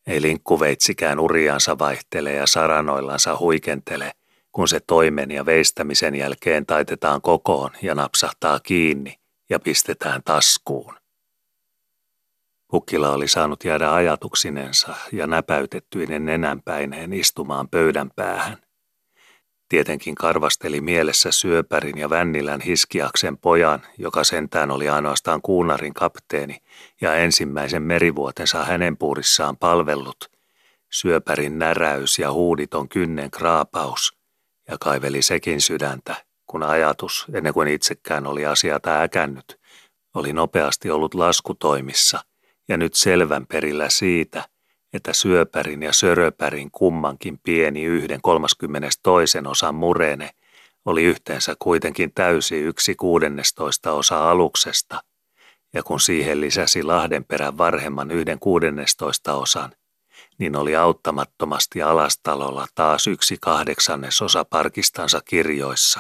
Ei 0.08 0.22
linkkuveitsikään 0.22 1.20
uriansa 1.20 1.80
vaihtele 1.80 2.34
ja 2.34 2.48
saranoillansa 2.48 3.38
huikentele, 3.40 4.12
kun 4.52 4.68
se 4.68 4.80
toimen 4.80 5.32
ja 5.32 5.46
veistämisen 5.46 6.16
jälkeen 6.16 6.66
taitetaan 6.66 7.22
kokoon 7.22 7.72
ja 7.82 7.96
napsahtaa 7.96 8.60
kiinni 8.60 9.20
ja 9.50 9.60
pistetään 9.60 10.22
taskuun. 10.26 10.94
Hukkila 12.72 13.12
oli 13.12 13.28
saanut 13.28 13.64
jäädä 13.64 13.94
ajatuksinensa 13.94 14.96
ja 15.12 15.28
näpäytettyinen 15.28 16.26
nenänpäineen 16.26 17.14
istumaan 17.14 17.70
pöydän 17.70 18.12
päähän. 18.16 18.58
Tietenkin 19.72 20.16
karvasteli 20.16 20.82
mielessä 20.82 21.32
syöpärin 21.32 21.98
ja 21.98 22.10
Vännilän 22.10 22.62
hiskiaksen 22.62 23.38
pojan, 23.38 23.82
joka 23.98 24.24
sentään 24.24 24.72
oli 24.72 24.90
ainoastaan 24.90 25.42
kuunarin 25.42 25.94
kapteeni 25.94 26.58
ja 27.02 27.16
ensimmäisen 27.16 27.84
merivuotensa 27.84 28.66
hänen 28.66 28.98
puurissaan 28.98 29.58
palvellut. 29.58 30.32
Syöpärin 30.90 31.60
näräys 31.60 32.20
ja 32.20 32.32
huuditon 32.32 32.90
kynnen 32.90 33.32
kraapaus 33.32 34.18
ja 34.68 34.78
kaiveli 34.80 35.22
sekin 35.22 35.62
sydäntä, 35.62 36.16
kun 36.48 36.64
ajatus, 36.64 37.26
ennen 37.34 37.54
kuin 37.54 37.68
itsekään 37.68 38.28
oli 38.28 38.46
asiata 38.46 39.02
äkännyt, 39.02 39.60
oli 40.14 40.34
nopeasti 40.34 40.90
ollut 40.90 41.14
laskutoimissa 41.14 42.20
ja 42.68 42.78
nyt 42.78 42.94
selvän 42.94 43.48
perillä 43.48 43.90
siitä, 43.90 44.44
että 44.94 45.14
syöpärin 45.14 45.84
ja 45.84 45.94
söröpärin 45.94 46.72
kummankin 46.72 47.40
pieni 47.44 47.84
yhden 47.84 48.20
toisen 49.04 49.48
osan 49.48 49.76
murene 49.76 50.30
oli 50.86 51.04
yhteensä 51.04 51.56
kuitenkin 51.60 52.12
täysi 52.14 52.56
yksi 52.56 52.96
kuudennestoista 52.96 53.92
osa 53.92 54.30
aluksesta, 54.30 55.04
ja 55.74 55.84
kun 55.84 56.00
siihen 56.00 56.42
lisäsi 56.42 56.84
Lahdenperän 56.84 57.58
varhemman 57.58 58.12
yhden 58.12 58.40
kuudennestoista 58.40 59.34
osan, 59.34 59.72
niin 60.38 60.56
oli 60.56 60.76
auttamattomasti 60.76 61.82
alastalolla 61.82 62.68
taas 62.76 63.08
yksi 63.08 63.38
kahdeksannesosa 63.42 64.46
parkistansa 64.46 65.22
kirjoissa, 65.26 66.00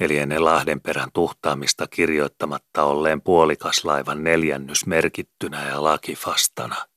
eli 0.00 0.18
ennen 0.18 0.44
Lahdenperän 0.44 1.12
tuhtaamista 1.12 1.86
kirjoittamatta 1.86 2.84
olleen 2.84 3.20
puolikaslaivan 3.20 4.24
neljännys 4.24 4.86
merkittynä 4.86 5.68
ja 5.68 5.84
lakifastana. 5.84 6.91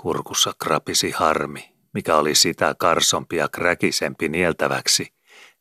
Kurkussa 0.00 0.52
krapisi 0.58 1.10
harmi, 1.10 1.74
mikä 1.94 2.16
oli 2.16 2.34
sitä 2.34 2.74
karsompi 2.78 3.36
ja 3.36 3.48
kräkisempi 3.48 4.28
nieltäväksi, 4.28 5.06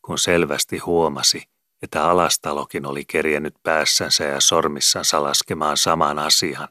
kun 0.01 0.19
selvästi 0.19 0.77
huomasi, 0.77 1.43
että 1.81 2.09
alastalokin 2.09 2.85
oli 2.85 3.05
kerjennyt 3.05 3.55
päässänsä 3.63 4.23
ja 4.23 4.41
sormissansa 4.41 5.23
laskemaan 5.23 5.77
saman 5.77 6.19
asian, 6.19 6.67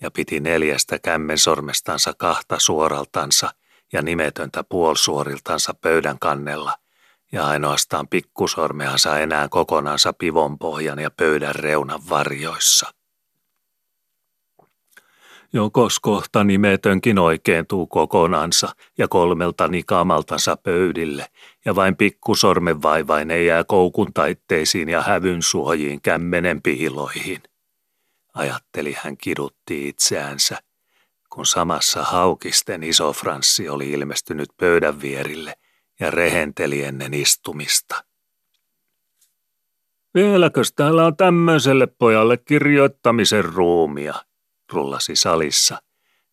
ja 0.00 0.10
piti 0.10 0.40
neljästä 0.40 0.98
kämmensormestansa 0.98 2.12
kahta 2.18 2.58
suoraltansa 2.58 3.50
ja 3.92 4.02
nimetöntä 4.02 4.64
puolsuoriltansa 4.64 5.74
pöydän 5.74 6.18
kannella, 6.18 6.74
ja 7.32 7.46
ainoastaan 7.46 8.08
pikkusormeansa 8.08 9.18
enää 9.18 9.48
kokonansa 9.48 10.12
pivonpohjan 10.12 10.98
ja 10.98 11.10
pöydän 11.10 11.54
reunan 11.54 12.00
varjoissa. 12.08 12.99
Jokos 15.52 16.00
kohta 16.00 16.44
nimetönkin 16.44 17.18
oikeentuu 17.18 17.86
kokonansa 17.86 18.68
ja 18.98 19.08
kolmelta 19.08 19.68
nikamaltansa 19.68 20.56
pöydille, 20.56 21.26
ja 21.64 21.74
vain 21.74 21.96
pikkusormen 21.96 22.82
vaivainen 22.82 23.46
jää 23.46 23.64
koukun 23.64 24.12
taitteisiin 24.12 24.88
ja 24.88 25.02
hävyn 25.02 25.42
suojiin 25.42 26.00
kämmenen 26.00 26.62
piiloihin. 26.62 27.42
Ajatteli 28.34 28.96
hän 29.02 29.16
kidutti 29.16 29.88
itseänsä, 29.88 30.58
kun 31.30 31.46
samassa 31.46 32.02
haukisten 32.02 32.82
iso 32.82 33.12
Franssi 33.12 33.68
oli 33.68 33.90
ilmestynyt 33.90 34.48
pöydän 34.56 35.02
vierille 35.02 35.54
ja 36.00 36.10
rehenteli 36.10 36.84
ennen 36.84 37.14
istumista. 37.14 38.04
Vieläkös 40.14 40.72
täällä 40.72 41.06
on 41.06 41.16
tämmöiselle 41.16 41.86
pojalle 41.86 42.36
kirjoittamisen 42.36 43.44
ruumia– 43.44 44.14
rullasi 44.72 45.16
salissa, 45.16 45.82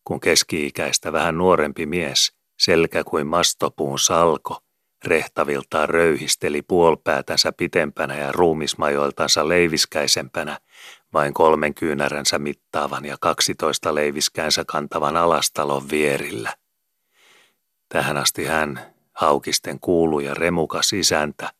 kun 0.04 0.20
keski-ikäistä 0.20 1.12
vähän 1.12 1.38
nuorempi 1.38 1.86
mies, 1.86 2.32
selkä 2.58 3.04
kuin 3.04 3.26
mastopuun 3.26 3.98
salko, 3.98 4.58
rehtaviltaan 5.04 5.88
röyhisteli 5.88 6.62
puolpäätänsä 6.62 7.52
pitempänä 7.52 8.16
ja 8.16 8.32
ruumismajoiltansa 8.32 9.48
leiviskäisempänä, 9.48 10.58
vain 11.12 11.34
kolmen 11.34 11.74
kyynäränsä 11.74 12.38
mittaavan 12.38 13.04
ja 13.04 13.16
kaksitoista 13.20 13.94
leiviskäänsä 13.94 14.64
kantavan 14.64 15.16
alastalon 15.16 15.90
vierillä. 15.90 16.54
Tähän 17.88 18.16
asti 18.16 18.44
hän, 18.44 18.94
haukisten 19.12 19.80
kuulu 19.80 20.20
ja 20.20 20.34
remukas 20.34 20.92
isäntä, 20.92 21.50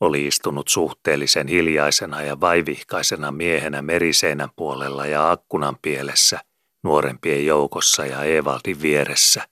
oli 0.00 0.26
istunut 0.26 0.68
suhteellisen 0.68 1.48
hiljaisena 1.48 2.22
ja 2.22 2.40
vaivihkaisena 2.40 3.32
miehenä 3.32 3.82
meriseinän 3.82 4.48
puolella 4.56 5.06
ja 5.06 5.30
akkunan 5.30 5.76
pielessä, 5.82 6.40
nuorempien 6.82 7.46
joukossa 7.46 8.06
ja 8.06 8.24
Evaldin 8.24 8.82
vieressä. 8.82 9.48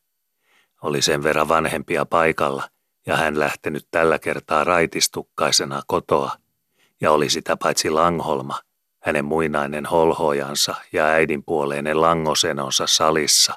Oli 0.83 1.03
sen 1.03 1.23
verran 1.23 1.49
vanhempia 1.49 2.05
paikalla 2.07 2.69
ja 3.07 3.17
hän 3.17 3.39
lähtenyt 3.39 3.89
tällä 3.91 4.19
kertaa 4.19 4.65
raitistukkaisena 4.65 5.83
kotoa 5.87 6.33
ja 7.01 7.13
oli 7.13 7.31
sitä 7.31 7.57
paitsi 7.57 7.91
Langholma, 7.91 8.61
hänen 9.03 9.25
muinainen 9.25 9.87
holhojansa 9.87 10.75
ja 10.93 11.07
äidinpuoleinen 11.07 12.01
langosenonsa 12.01 12.87
salissa, 12.87 13.55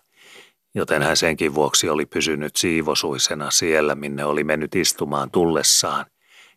joten 0.76 1.04
hän 1.04 1.18
senkin 1.18 1.56
vuoksi 1.56 1.90
oli 1.90 2.06
pysynyt 2.06 2.56
siivosuisena 2.56 3.52
siellä, 3.52 3.96
minne 3.96 4.26
oli 4.26 4.44
mennyt 4.44 4.76
istumaan 4.76 5.32
tullessaan– 5.32 6.06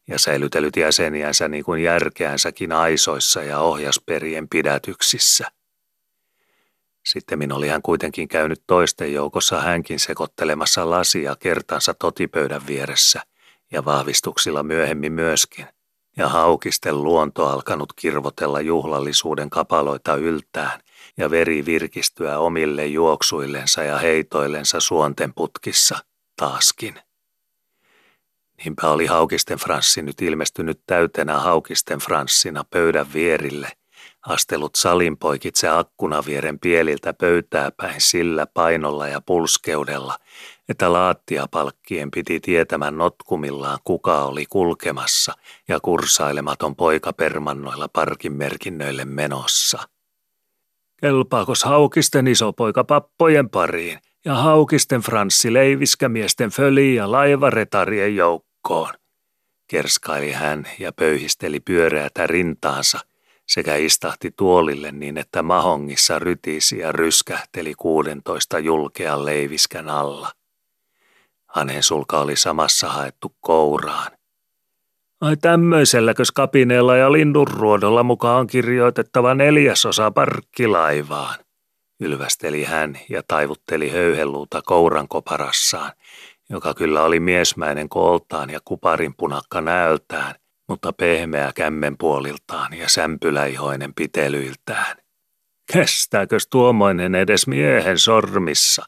ja 0.09 0.19
säilytellyt 0.19 0.77
jäseniänsä 0.77 1.49
niin 1.49 1.65
kuin 1.65 1.83
järkeänsäkin 1.83 2.73
aisoissa 2.73 3.43
ja 3.43 3.59
ohjasperien 3.59 4.49
pidätyksissä. 4.49 5.51
Sitten 7.07 7.53
oli 7.53 7.69
hän 7.69 7.83
kuitenkin 7.83 8.29
käynyt 8.29 8.63
toisten 8.67 9.13
joukossa 9.13 9.61
hänkin 9.61 10.01
sekoittelemassa 10.01 10.91
lasia 10.91 11.37
kertansa 11.37 11.95
totipöydän 11.95 12.67
vieressä 12.67 13.21
ja 13.73 13.85
vahvistuksilla 13.85 14.63
myöhemmin 14.63 15.13
myöskin, 15.13 15.67
ja 16.17 16.29
haukisten 16.29 17.03
luonto 17.03 17.47
alkanut 17.47 17.93
kirvotella 17.93 18.61
juhlallisuuden 18.61 19.51
kapaloita 19.51 20.15
yltään 20.17 20.81
ja 21.17 21.31
veri 21.31 21.67
virkistyä 21.67 22.39
omille 22.39 22.87
juoksuillensa 22.87 23.83
ja 23.83 23.99
heitoillensa 23.99 24.81
suonten 24.81 25.35
putkissa 25.35 25.99
taaskin. 26.37 26.95
Niinpä 28.59 28.91
oli 28.91 29.07
Haukisten 29.07 29.59
Franssi 29.59 30.03
nyt 30.03 30.23
ilmestynyt 30.23 30.81
täytenä 30.87 31.39
Haukisten 31.41 31.99
Franssina 31.99 32.65
pöydän 32.71 33.07
vierille, 33.13 33.73
astelut 34.27 34.75
salin 34.75 35.17
poikitse 35.17 35.69
akkunavieren 35.69 36.59
pieliltä 36.59 37.15
pöytää 37.15 37.71
päin 37.71 38.01
sillä 38.01 38.47
painolla 38.47 39.09
ja 39.09 39.21
pulskeudella, 39.21 40.19
että 40.69 40.93
laattiapalkkien 40.93 42.11
piti 42.11 42.41
tietämään 42.41 42.99
notkumillaan 42.99 43.79
kuka 43.85 44.25
oli 44.25 44.47
kulkemassa 44.47 45.33
ja 45.69 45.81
kursailematon 45.81 46.77
poika 46.77 47.13
permannoilla 47.13 47.89
parkin 47.89 48.33
merkinnöille 48.33 49.05
menossa. 49.05 49.79
Kelpaakos 51.01 51.65
Haukisten 51.65 52.27
isopoika 52.27 52.85
pappojen 52.85 53.51
pariin 53.51 53.99
ja 54.25 54.35
Haukisten 54.35 55.01
Franssi 55.01 55.53
leiviskämiesten 55.53 56.51
föli 56.51 56.95
ja 56.95 57.11
laivaretarien 57.11 58.17
joukkoon? 58.17 58.95
Kerskaili 59.67 60.33
hän 60.33 60.65
ja 60.79 60.93
pöyhisteli 60.93 61.61
pyöreätä 61.61 62.27
rintaansa 62.27 63.01
sekä 63.47 63.77
istahti 63.77 64.31
tuolille 64.37 64.93
niin, 64.93 65.19
että 65.19 65.43
mahongissa 65.43 66.19
rytisi 66.19 66.79
ja 66.79 66.93
ryskähteli 66.93 67.75
kuudentoista 67.75 68.59
julkean 68.59 69.25
leiviskän 69.25 69.91
alla. 69.91 70.33
Hänen 71.55 71.83
sulka 71.83 72.21
oli 72.21 72.37
samassa 72.37 72.89
haettu 72.89 73.35
kouraan. 73.41 74.13
Ai 75.21 75.37
tämmöiselläkös 75.37 76.33
kapineella 76.33 76.97
ja 76.97 77.13
linnunruodolla 77.13 78.03
mukaan 78.03 78.47
kirjoitettava 78.47 79.35
neljäsosa 79.35 80.11
parkkilaivaan, 80.11 81.44
ylvästeli 82.05 82.65
hän 82.65 82.99
ja 83.09 83.23
taivutteli 83.29 83.91
höyheluuta 83.91 84.63
kouran 84.63 85.09
koparassaan, 85.09 85.93
joka 86.51 86.75
kyllä 86.75 87.03
oli 87.03 87.21
miesmäinen 87.21 87.89
kooltaan 87.89 88.51
ja 88.51 88.61
kuparin 88.65 89.15
punakka 89.15 89.61
näöltään, 89.61 90.35
mutta 90.69 90.93
pehmeä 90.93 91.53
kämmenpuoliltaan 91.55 92.73
ja 92.73 92.89
sämpyläihoinen 92.89 93.95
pitelyiltään. 93.95 94.97
Kestääkös 95.73 96.47
tuomoinen 96.47 97.15
edes 97.15 97.47
miehen 97.47 97.99
sormissa? 97.99 98.85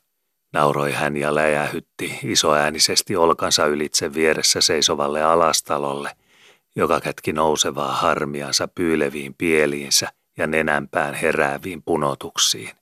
nauroi 0.53 0.93
hän 0.93 1.17
ja 1.17 1.35
läjähytti 1.35 2.19
isoäänisesti 2.23 3.17
olkansa 3.17 3.67
ylitse 3.67 4.15
vieressä 4.15 4.61
seisovalle 4.61 5.23
alastalolle, 5.23 6.11
joka 6.77 7.01
kätki 7.01 7.33
nousevaa 7.33 7.93
harmiansa 7.93 8.69
pyyleviin 8.69 9.35
pieliinsä 9.35 10.09
ja 10.39 10.47
nenänpään 10.47 11.15
herääviin 11.15 11.83
punotuksiin. 11.83 12.76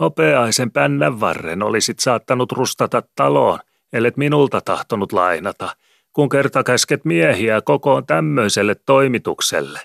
Hopeaisen 0.00 0.70
pännän 0.70 1.20
varren 1.20 1.62
olisit 1.62 1.98
saattanut 1.98 2.52
rustata 2.52 3.02
taloon, 3.14 3.58
ellet 3.92 4.16
minulta 4.16 4.60
tahtonut 4.60 5.12
lainata, 5.12 5.76
kun 6.12 6.28
kerta 6.28 6.64
käsket 6.64 7.04
miehiä 7.04 7.60
kokoon 7.60 8.06
tämmöiselle 8.06 8.74
toimitukselle. 8.74 9.80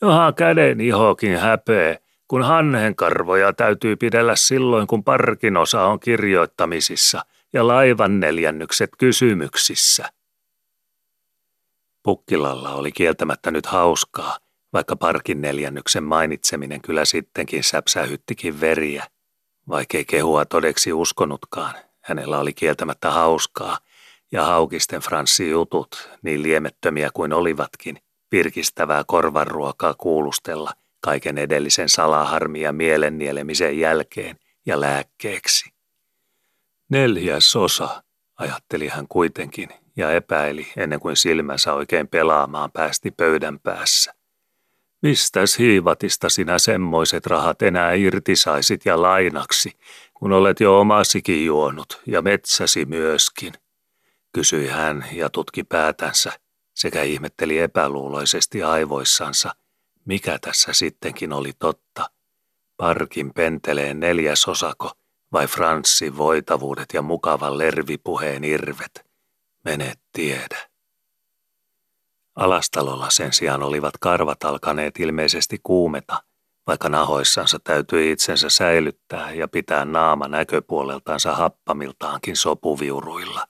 Johan 0.00 0.34
käden 0.34 0.80
ihokin 0.80 1.38
häpee, 1.38 1.98
kun 2.28 2.42
hanhenkarvoja 2.42 3.52
täytyy 3.52 3.96
pidellä 3.96 4.36
silloin, 4.36 4.86
kun 4.86 5.04
parkin 5.04 5.56
osa 5.56 5.84
on 5.84 6.00
kirjoittamisissa 6.00 7.24
ja 7.52 7.66
laivan 7.66 8.20
neljännykset 8.20 8.90
kysymyksissä. 8.98 10.08
Pukkilalla 12.02 12.74
oli 12.74 12.92
kieltämättä 12.92 13.50
nyt 13.50 13.66
hauskaa, 13.66 14.38
vaikka 14.72 14.96
parkin 14.96 15.40
neljännyksen 15.40 16.04
mainitseminen 16.04 16.80
kyllä 16.80 17.04
sittenkin 17.04 17.64
säpsähyttikin 17.64 18.60
veriä. 18.60 19.04
Vaikkei 19.68 20.04
kehua 20.04 20.44
todeksi 20.44 20.92
uskonutkaan, 20.92 21.74
hänellä 22.00 22.38
oli 22.38 22.52
kieltämättä 22.52 23.10
hauskaa, 23.10 23.78
ja 24.32 24.44
haukisten 24.44 25.00
Franssi 25.00 25.50
jutut, 25.50 26.10
niin 26.22 26.42
liemettömiä 26.42 27.10
kuin 27.14 27.32
olivatkin, 27.32 27.98
virkistävää 28.32 29.04
korvanruokaa 29.06 29.94
kuulustella– 29.94 30.72
kaiken 31.00 31.38
edellisen 31.38 31.88
salaharmi 31.88 32.60
ja 32.60 32.72
mielennielemisen 32.72 33.78
jälkeen 33.78 34.38
ja 34.66 34.80
lääkkeeksi. 34.80 35.70
Neljäs 36.88 37.56
osa, 37.56 38.02
ajatteli 38.36 38.88
hän 38.88 39.08
kuitenkin 39.08 39.68
ja 39.96 40.12
epäili 40.12 40.66
ennen 40.76 41.00
kuin 41.00 41.16
silmänsä 41.16 41.74
oikein 41.74 42.08
pelaamaan 42.08 42.72
päästi 42.72 43.10
pöydän 43.10 43.58
päässä. 43.58 44.14
Mistäs 45.02 45.58
hiivatista 45.58 46.28
sinä 46.28 46.58
semmoiset 46.58 47.26
rahat 47.26 47.62
enää 47.62 47.92
irti 47.92 48.36
saisit 48.36 48.84
ja 48.84 49.02
lainaksi, 49.02 49.72
kun 50.14 50.32
olet 50.32 50.60
jo 50.60 50.80
omasikin 50.80 51.44
juonut 51.44 52.02
ja 52.06 52.22
metsäsi 52.22 52.84
myöskin? 52.84 53.52
Kysyi 54.32 54.66
hän 54.66 55.04
ja 55.12 55.30
tutki 55.30 55.64
päätänsä 55.64 56.32
sekä 56.74 57.02
ihmetteli 57.02 57.58
epäluuloisesti 57.58 58.62
aivoissansa– 58.62 59.54
mikä 60.08 60.38
tässä 60.40 60.72
sittenkin 60.72 61.32
oli 61.32 61.52
totta? 61.58 62.10
Parkin 62.76 63.34
penteleen 63.34 64.00
neljäsosako 64.00 64.92
vai 65.32 65.46
Franssin 65.46 66.16
voitavuudet 66.16 66.86
ja 66.94 67.02
mukavan 67.02 67.58
lervipuheen 67.58 68.44
irvet? 68.44 69.06
Mene 69.64 69.92
tiedä. 70.12 70.67
Alastalolla 72.38 73.10
sen 73.10 73.32
sijaan 73.32 73.62
olivat 73.62 73.94
karvat 74.00 74.44
alkaneet 74.44 74.98
ilmeisesti 74.98 75.60
kuumeta, 75.62 76.22
vaikka 76.66 76.88
nahoissansa 76.88 77.58
täytyi 77.64 78.10
itsensä 78.10 78.50
säilyttää 78.50 79.32
ja 79.32 79.48
pitää 79.48 79.84
naama 79.84 80.28
näköpuoleltansa 80.28 81.34
happamiltaankin 81.34 82.36
sopuviuruilla. 82.36 83.46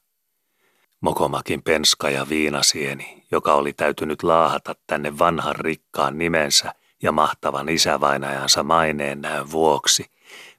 Mokomakin 1.00 1.62
penska 1.62 2.10
ja 2.10 2.28
viinasieni, 2.28 3.24
joka 3.30 3.54
oli 3.54 3.72
täytynyt 3.72 4.22
laahata 4.22 4.74
tänne 4.86 5.18
vanhan 5.18 5.56
rikkaan 5.56 6.18
nimensä 6.18 6.74
ja 7.02 7.12
mahtavan 7.12 7.68
isävainajansa 7.68 8.62
maineen 8.62 9.20
näön 9.20 9.50
vuoksi, 9.50 10.04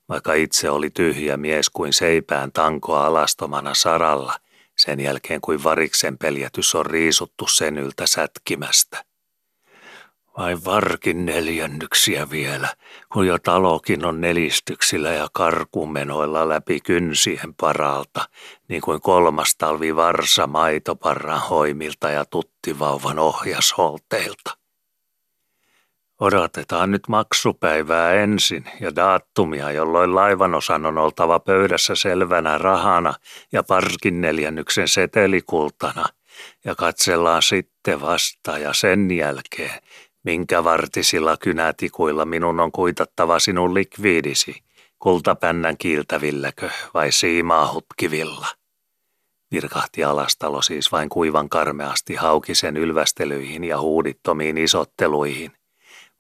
vaikka 0.10 0.34
itse 0.34 0.70
oli 0.70 0.90
tyhjä 0.90 1.38
mies 1.38 1.70
kuin 1.70 1.94
seipään 1.94 2.52
tankoa 2.52 3.06
alastomana 3.06 3.74
saralla, 3.74 4.34
sen 4.80 5.00
jälkeen 5.00 5.42
kuin 5.42 5.64
variksen 5.64 6.18
peljätys 6.18 6.76
on 6.76 6.86
riisuttu 6.86 7.48
sen 7.48 7.78
yltä 7.78 8.08
sätkimästä. 8.08 9.04
Vai 10.38 10.58
varkin 10.66 11.26
neljännyksiä 11.26 12.30
vielä, 12.30 12.68
kun 13.14 13.28
jo 13.28 13.40
talokin 13.40 14.06
on 14.06 14.22
nelistyksillä 14.22 15.10
ja 15.10 15.28
karkumenoilla 15.34 16.50
läpi 16.50 16.80
kynsien 16.80 17.54
paralta, 17.62 18.30
niin 18.68 18.82
kuin 18.82 19.02
kolmas 19.02 19.56
talvi 19.56 19.96
varsa 19.96 20.48
maitoparran 20.48 21.42
hoimilta 21.50 22.10
ja 22.10 22.26
tuttivauvan 22.26 23.20
ohjasholteilta. 23.20 24.59
Odotetaan 26.20 26.92
nyt 26.92 27.08
maksupäivää 27.08 28.14
ensin 28.14 28.64
ja 28.80 28.96
daattumia, 28.96 29.72
jolloin 29.72 30.16
laivanosan 30.16 30.86
on 30.86 30.98
oltava 30.98 31.40
pöydässä 31.40 31.96
selvänä 31.96 32.58
rahana 32.58 33.14
ja 33.52 33.64
parkin 33.64 34.22
neljännyksen 34.22 34.88
setelikultana, 34.88 36.06
ja 36.66 36.76
katsellaan 36.76 37.42
sitten 37.42 38.02
vasta 38.02 38.58
ja 38.58 38.74
sen 38.74 39.12
jälkeen, 39.12 39.82
Minkä 40.24 40.64
vartisilla 40.64 41.38
kynätikuilla 41.38 42.26
minun 42.26 42.60
on 42.60 42.72
kuitattava 42.72 43.40
sinun 43.40 43.74
likviidisi, 43.74 44.64
kultapännän 45.00 45.78
kiiltävilläkö 45.78 46.70
vai 46.94 47.12
siimaa-hutkivilla? 47.12 48.48
Virkahti 49.52 50.04
alastalo 50.04 50.62
siis 50.62 50.92
vain 50.92 51.10
kuivan 51.10 51.50
karmeasti 51.50 52.16
haukisen 52.16 52.78
ylvästelyihin 52.78 53.64
ja 53.64 53.82
huudittomiin 53.82 54.58
isotteluihin, 54.58 55.52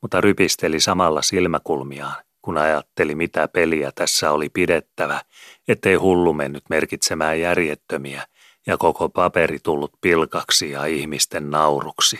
mutta 0.01 0.21
rypisteli 0.21 0.79
samalla 0.79 1.21
silmäkulmiaan, 1.21 2.23
kun 2.41 2.57
ajatteli 2.57 3.15
mitä 3.15 3.47
peliä 3.47 3.91
tässä 3.95 4.31
oli 4.31 4.49
pidettävä, 4.49 5.21
ettei 5.67 5.95
hullu 5.95 6.33
mennyt 6.33 6.63
merkitsemään 6.69 7.39
järjettömiä 7.39 8.27
ja 8.67 8.77
koko 8.77 9.09
paperi 9.09 9.59
tullut 9.63 9.91
pilkaksi 10.01 10.71
ja 10.71 10.85
ihmisten 10.85 11.49
nauruksi. 11.49 12.19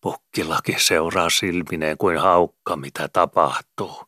Pukkilaki 0.00 0.76
seuraa 0.78 1.30
silmineen 1.30 1.98
kuin 1.98 2.18
haukka, 2.18 2.76
mitä 2.76 3.08
tapahtuu. 3.08 4.04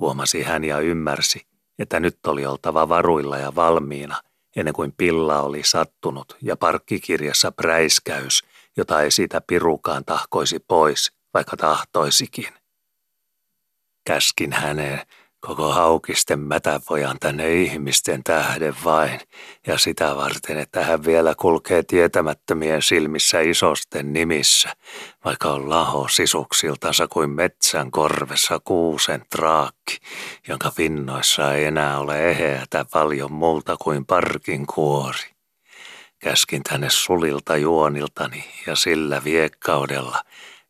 Huomasi 0.00 0.42
hän 0.42 0.64
ja 0.64 0.78
ymmärsi, 0.78 1.46
että 1.78 2.00
nyt 2.00 2.18
oli 2.26 2.46
oltava 2.46 2.88
varuilla 2.88 3.38
ja 3.38 3.54
valmiina, 3.54 4.20
ennen 4.56 4.74
kuin 4.74 4.92
pilla 4.96 5.42
oli 5.42 5.62
sattunut 5.64 6.36
ja 6.42 6.56
parkkikirjassa 6.56 7.52
präiskäys, 7.52 8.42
jota 8.76 9.02
ei 9.02 9.10
siitä 9.10 9.40
pirukaan 9.46 10.04
tahkoisi 10.04 10.58
pois, 10.68 11.12
vaikka 11.34 11.56
tahtoisikin. 11.56 12.48
Käskin 14.04 14.52
häneen 14.52 15.00
Koko 15.46 15.72
haukisten 15.72 16.40
mätäpojan 16.40 17.18
tänne 17.20 17.54
ihmisten 17.54 18.24
tähden 18.24 18.74
vain, 18.84 19.20
ja 19.66 19.78
sitä 19.78 20.16
varten, 20.16 20.58
että 20.58 20.84
hän 20.84 21.04
vielä 21.04 21.34
kulkee 21.34 21.82
tietämättömien 21.82 22.82
silmissä 22.82 23.40
isosten 23.40 24.12
nimissä, 24.12 24.72
vaikka 25.24 25.48
on 25.52 25.70
laho 25.70 26.08
sisuksiltansa 26.08 27.08
kuin 27.08 27.30
metsän 27.30 27.90
korvessa 27.90 28.60
kuusen 28.64 29.24
traakki, 29.30 29.98
jonka 30.48 30.72
pinnoissa 30.76 31.54
ei 31.54 31.64
enää 31.64 31.98
ole 31.98 32.30
eheätä 32.30 32.84
paljon 32.92 33.32
muuta 33.32 33.76
kuin 33.76 34.06
parkin 34.06 34.66
kuori. 34.66 35.30
Käskin 36.18 36.62
tänne 36.62 36.90
sulilta 36.90 37.56
juoniltani 37.56 38.44
ja 38.66 38.76
sillä 38.76 39.24
viekkaudella, 39.24 40.18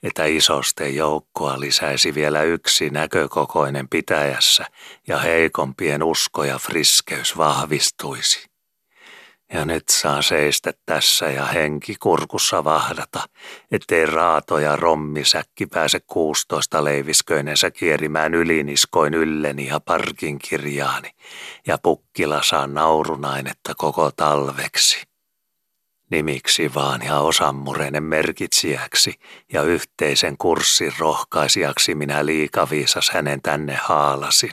että 0.05 0.25
isosten 0.25 0.95
joukkoa 0.95 1.61
lisäisi 1.61 2.15
vielä 2.15 2.43
yksi 2.43 2.91
näkökokoinen 2.91 3.89
pitäjässä 3.89 4.65
ja 5.09 5.19
heikompien 5.19 6.03
usko 6.03 6.45
ja 6.45 6.59
friskeys 6.59 7.37
vahvistuisi. 7.37 8.47
Ja 9.53 9.65
nyt 9.65 9.89
saa 9.89 10.23
seistä 10.23 10.73
tässä 10.87 11.27
ja 11.27 11.45
henki 11.45 11.95
kurkussa 12.01 12.65
vahdata, 12.65 13.25
ettei 13.71 14.07
raato 14.07 14.59
ja 14.59 14.77
rommisäkki 14.77 15.67
pääse 15.67 16.01
kuustoista 16.01 16.85
leivisköinensä 16.85 17.71
kierimään 17.71 18.35
yliniskoin 18.35 19.15
ylleni 19.15 19.67
ja 19.67 19.81
parkin 19.81 20.39
kirjaani, 20.39 21.11
ja 21.67 21.79
pukkila 21.83 22.43
saa 22.43 22.67
naurunainetta 22.67 23.75
koko 23.75 24.11
talveksi. 24.17 25.14
Nimiksi 26.11 26.75
vaan 26.75 27.03
ja 27.03 27.19
osammureinen 27.19 28.03
merkitsijäksi 28.03 29.15
ja 29.53 29.63
yhteisen 29.63 30.37
kurssin 30.39 30.93
rohkaisijaksi 30.99 31.95
minä 31.95 32.27
liikaviisas 32.27 33.11
hänen 33.11 33.43
tänne 33.43 33.75
haalasin. 33.75 34.51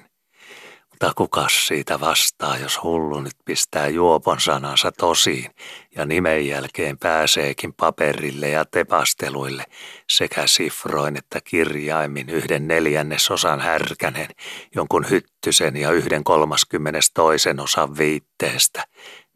Mutta 0.90 1.14
kukas 1.16 1.68
siitä 1.68 2.00
vastaa, 2.00 2.58
jos 2.58 2.84
hullu 2.84 3.22
nyt 3.22 3.36
pistää 3.46 3.88
juopon 3.88 4.42
sanansa 4.42 4.92
tosiin 4.92 5.52
ja 5.96 6.06
nimen 6.06 6.48
jälkeen 6.48 6.98
pääseekin 6.98 7.74
paperille 7.74 8.50
ja 8.50 8.66
tepasteluille 8.66 9.64
sekä 10.10 10.48
sifroin 10.48 11.18
että 11.18 11.40
kirjaimin 11.44 12.30
yhden 12.30 12.68
neljännesosan 12.68 13.60
härkänen, 13.60 14.28
jonkun 14.76 15.10
hyttysen 15.10 15.78
ja 15.78 15.92
yhden 15.92 16.24
kolmaskymmenes 16.24 17.12
toisen 17.14 17.60
osan 17.60 17.98
viitteestä, 17.98 18.84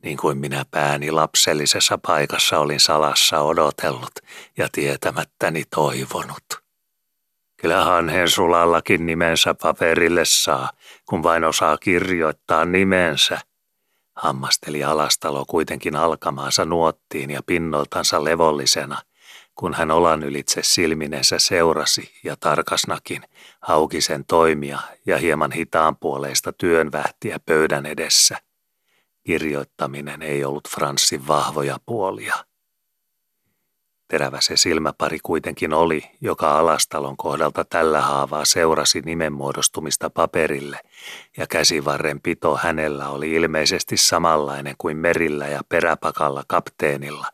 niin 0.05 0.17
kuin 0.17 0.37
minä 0.37 0.65
pääni 0.71 1.11
lapsellisessa 1.11 1.97
paikassa 1.97 2.59
olin 2.59 2.79
salassa 2.79 3.41
odotellut 3.41 4.15
ja 4.57 4.67
tietämättäni 4.71 5.63
toivonut. 5.75 6.45
Kyllä 7.61 7.83
hanhen 7.83 8.29
sulallakin 8.29 9.05
nimensä 9.05 9.55
paperille 9.61 10.21
saa, 10.25 10.69
kun 11.05 11.23
vain 11.23 11.43
osaa 11.43 11.77
kirjoittaa 11.77 12.65
nimensä. 12.65 13.39
Hammasteli 14.15 14.83
alastalo 14.83 15.45
kuitenkin 15.45 15.95
alkamaansa 15.95 16.65
nuottiin 16.65 17.31
ja 17.31 17.41
pinnoltansa 17.45 18.23
levollisena, 18.23 18.97
kun 19.55 19.73
hän 19.73 19.91
olan 19.91 20.23
ylitse 20.23 20.61
silminensä 20.63 21.39
seurasi 21.39 22.19
ja 22.23 22.35
tarkasnakin 22.39 23.23
haukisen 23.61 24.25
toimia 24.25 24.79
ja 25.05 25.17
hieman 25.17 25.51
hitaanpuoleista 25.51 26.53
työnvähtiä 26.53 27.39
pöydän 27.45 27.85
edessä. 27.85 28.37
Kirjoittaminen 29.25 30.21
ei 30.21 30.45
ollut 30.45 30.69
Franssin 30.69 31.27
vahvoja 31.27 31.79
puolia. 31.85 32.35
Terävä 34.07 34.41
se 34.41 34.57
silmäpari 34.57 35.19
kuitenkin 35.23 35.73
oli, 35.73 36.03
joka 36.21 36.59
alastalon 36.59 37.17
kohdalta 37.17 37.65
tällä 37.65 38.01
haavaa 38.01 38.45
seurasi 38.45 39.01
nimenmuodostumista 39.01 40.09
paperille, 40.09 40.79
ja 41.37 41.47
käsivarren 41.47 42.21
pito 42.21 42.57
hänellä 42.57 43.09
oli 43.09 43.31
ilmeisesti 43.31 43.97
samanlainen 43.97 44.75
kuin 44.77 44.97
merillä 44.97 45.47
ja 45.47 45.61
peräpakalla 45.69 46.43
kapteenilla, 46.47 47.27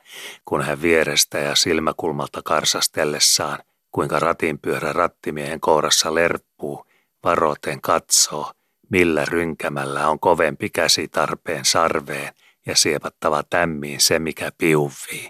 kun 0.45 0.62
hän 0.62 0.82
vierestä 0.82 1.39
ja 1.39 1.56
silmäkulmalta 1.56 2.41
karsastellessaan, 2.43 3.60
kuinka 3.91 4.19
ratinpyörä 4.19 4.93
rattimiehen 4.93 5.60
kourassa 5.60 6.15
lerppuu, 6.15 6.86
varoten 7.23 7.82
katsoo, 7.82 8.51
millä 8.91 9.25
rynkämällä 9.25 10.10
on 10.10 10.19
kovempi 10.19 10.69
käsi 10.69 11.08
tarpeen 11.08 11.65
sarveen 11.65 12.34
ja 12.65 12.75
siepattava 12.75 13.43
tämmiin 13.49 14.01
se, 14.01 14.19
mikä 14.19 14.51
piuvii. 14.58 15.30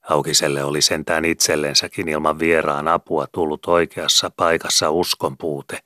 Haukiselle 0.00 0.64
oli 0.64 0.82
sentään 0.82 1.24
itsellensäkin 1.24 2.08
ilman 2.08 2.38
vieraan 2.38 2.88
apua 2.88 3.26
tullut 3.32 3.66
oikeassa 3.66 4.30
paikassa 4.36 4.90
uskon 4.90 5.36
puute 5.36 5.78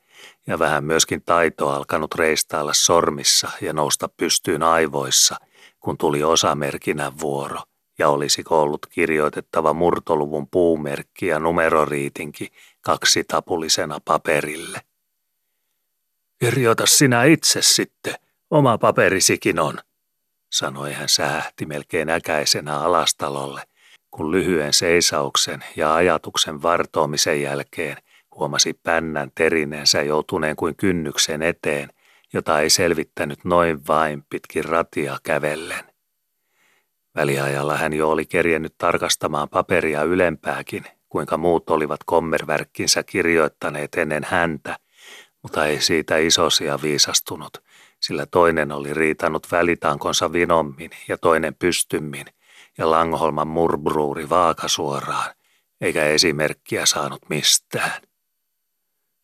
ja 0.47 0.59
vähän 0.59 0.83
myöskin 0.83 1.21
taito 1.25 1.69
alkanut 1.69 2.15
reistailla 2.15 2.73
sormissa 2.73 3.51
ja 3.61 3.73
nousta 3.73 4.09
pystyyn 4.17 4.63
aivoissa, 4.63 5.35
kun 5.79 5.97
tuli 5.97 6.23
osamerkinän 6.23 7.19
vuoro 7.19 7.59
ja 7.99 8.09
olisiko 8.09 8.61
ollut 8.61 8.85
kirjoitettava 8.85 9.73
murtoluvun 9.73 10.47
puumerkki 10.47 11.27
ja 11.27 11.39
numeroriitinki 11.39 12.47
kaksi 12.81 13.23
tapulisena 13.23 13.99
paperille. 14.05 14.90
Kirjoita 16.41 16.85
sinä 16.85 17.23
itse 17.23 17.61
sitten, 17.61 18.15
oma 18.51 18.77
paperisikin 18.77 19.59
on, 19.59 19.79
sanoi 20.51 20.93
hän 20.93 21.09
sähti 21.09 21.65
melkein 21.65 22.09
äkäisenä 22.09 22.79
alastalolle 22.79 23.61
kun 24.11 24.31
lyhyen 24.31 24.73
seisauksen 24.73 25.63
ja 25.75 25.95
ajatuksen 25.95 26.61
vartoamisen 26.61 27.41
jälkeen 27.41 27.97
huomasi 28.35 28.73
pännän 28.83 29.31
terineensä 29.35 30.01
joutuneen 30.01 30.55
kuin 30.55 30.75
kynnyksen 30.75 31.41
eteen, 31.41 31.89
jota 32.33 32.59
ei 32.59 32.69
selvittänyt 32.69 33.45
noin 33.45 33.87
vain 33.87 34.23
pitkin 34.29 34.65
ratia 34.65 35.17
kävellen. 35.23 35.83
Väliajalla 37.15 37.77
hän 37.77 37.93
jo 37.93 38.09
oli 38.09 38.25
kerjennyt 38.25 38.73
tarkastamaan 38.77 39.49
paperia 39.49 40.03
ylempääkin, 40.03 40.83
kuinka 41.09 41.37
muut 41.37 41.69
olivat 41.69 41.99
kommervärkkinsä 42.05 43.03
kirjoittaneet 43.03 43.95
ennen 43.95 44.23
häntä, 44.23 44.77
mutta 45.43 45.65
ei 45.65 45.81
siitä 45.81 46.17
isosia 46.17 46.81
viisastunut, 46.81 47.63
sillä 47.99 48.25
toinen 48.25 48.71
oli 48.71 48.93
riitanut 48.93 49.51
välitankonsa 49.51 50.33
vinommin 50.33 50.91
ja 51.07 51.17
toinen 51.17 51.55
pystymmin– 51.55 52.25
ja 52.77 52.91
Langholman 52.91 53.47
murbruuri 53.47 54.29
vaakasuoraan, 54.29 55.33
eikä 55.81 56.05
esimerkkiä 56.05 56.85
saanut 56.85 57.21
mistään. 57.29 58.01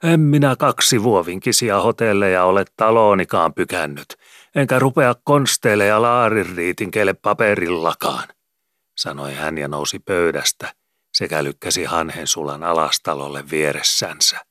En 0.03 0.19
minä 0.19 0.55
kaksi 0.55 1.03
vuovinkisia 1.03 1.81
hotelleja 1.81 2.43
ole 2.43 2.65
taloonikaan 2.77 3.53
pykännyt, 3.53 4.07
enkä 4.55 4.79
rupea 4.79 5.15
konsteille 5.23 5.85
ja 5.85 6.01
laarinriitinkeille 6.01 7.13
paperillakaan, 7.13 8.27
sanoi 8.97 9.33
hän 9.33 9.57
ja 9.57 9.67
nousi 9.67 9.99
pöydästä 9.99 10.73
sekä 11.13 11.43
lykkäsi 11.43 11.83
hanhen 11.83 12.27
sulan 12.27 12.63
alastalolle 12.63 13.43
vieressänsä. 13.51 14.46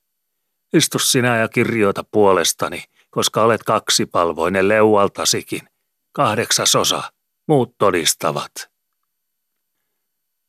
Istu 0.72 0.98
sinä 0.98 1.36
ja 1.36 1.48
kirjoita 1.48 2.04
puolestani, 2.10 2.84
koska 3.10 3.42
olet 3.42 3.62
kaksipalvoinen 3.62 4.68
leualtasikin. 4.68 5.68
Kahdeksasosa, 6.12 7.02
muut 7.46 7.78
todistavat. 7.78 8.52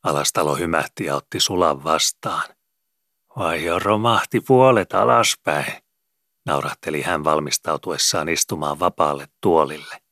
Alastalo 0.04 0.56
hymähti 0.56 1.06
ja 1.06 1.16
otti 1.16 1.40
sulan 1.40 1.84
vastaan. 1.84 2.44
Vai 3.38 3.64
jo 3.64 3.80
romahti 3.80 4.42
puolet 4.42 4.94
alaspäin, 4.94 5.74
naurahteli 6.46 7.02
hän 7.02 7.24
valmistautuessaan 7.24 8.30
istumaan 8.30 8.80
vapaalle 8.80 9.28
tuolille. 9.42 10.07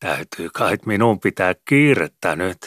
Täytyy 0.00 0.50
kai 0.54 0.76
minun 0.86 1.20
pitää 1.20 1.54
kiirettä 1.64 2.36
nyt, 2.36 2.58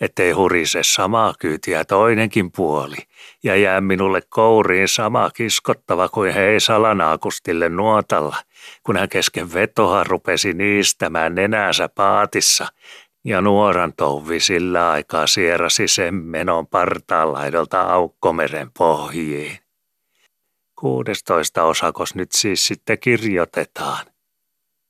ettei 0.00 0.32
hurise 0.32 0.80
samaa 0.82 1.34
kyytiä 1.38 1.84
toinenkin 1.84 2.52
puoli, 2.52 2.96
ja 3.42 3.56
jää 3.56 3.80
minulle 3.80 4.20
kouriin 4.28 4.88
sama 4.88 5.30
kiskottava 5.30 6.08
kuin 6.08 6.34
hei 6.34 6.60
salanaakustille 6.60 7.68
nuotalla, 7.68 8.36
kun 8.82 8.96
hän 8.96 9.08
kesken 9.08 9.52
vetoa 9.52 10.04
rupesi 10.04 10.52
niistämään 10.52 11.34
nenänsä 11.34 11.88
paatissa, 11.88 12.66
ja 13.24 13.40
nuoran 13.40 13.92
touvi 13.96 14.40
sillä 14.40 14.90
aikaa 14.90 15.26
sierasi 15.26 15.88
sen 15.88 16.14
menon 16.14 16.66
partaanlaidolta 16.66 17.80
aukkomeren 17.80 18.70
pohjiin. 18.78 19.58
Kuudestoista 20.78 21.64
osakos 21.64 22.14
nyt 22.14 22.32
siis 22.32 22.66
sitten 22.66 22.98
kirjoitetaan, 22.98 24.06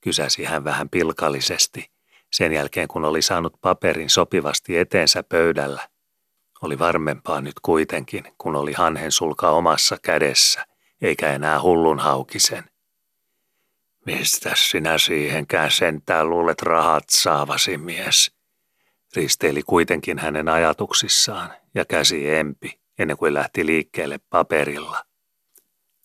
kysäsi 0.00 0.44
hän 0.44 0.64
vähän 0.64 0.88
pilkallisesti, 0.88 1.90
sen 2.32 2.52
jälkeen 2.52 2.88
kun 2.88 3.04
oli 3.04 3.22
saanut 3.22 3.60
paperin 3.60 4.10
sopivasti 4.10 4.78
eteensä 4.78 5.22
pöydällä. 5.22 5.88
Oli 6.62 6.78
varmempaa 6.78 7.40
nyt 7.40 7.60
kuitenkin, 7.62 8.24
kun 8.38 8.56
oli 8.56 8.72
hanhen 8.72 9.12
sulka 9.12 9.50
omassa 9.50 9.96
kädessä, 10.02 10.66
eikä 11.02 11.32
enää 11.32 11.62
hullun 11.62 11.98
haukisen. 11.98 12.64
Mistä 14.06 14.52
sinä 14.56 14.98
siihenkään 14.98 15.70
sentään 15.70 16.30
luulet 16.30 16.62
rahat 16.62 17.04
saavasi, 17.08 17.78
mies? 17.78 18.32
Risteili 19.16 19.62
kuitenkin 19.62 20.18
hänen 20.18 20.48
ajatuksissaan 20.48 21.52
ja 21.74 21.84
käsi 21.84 22.30
empi 22.30 22.80
ennen 22.98 23.16
kuin 23.16 23.34
lähti 23.34 23.66
liikkeelle 23.66 24.18
paperilla. 24.30 25.04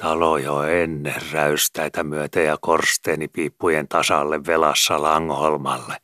Talo 0.04 0.38
jo 0.38 0.64
ennen 0.64 1.22
räystäitä 1.32 2.04
myötä 2.04 2.40
ja 2.40 2.58
korsteenipiippujen 2.62 3.88
tasalle 3.88 4.46
velassa 4.46 5.02
Langholmalle 5.02 5.98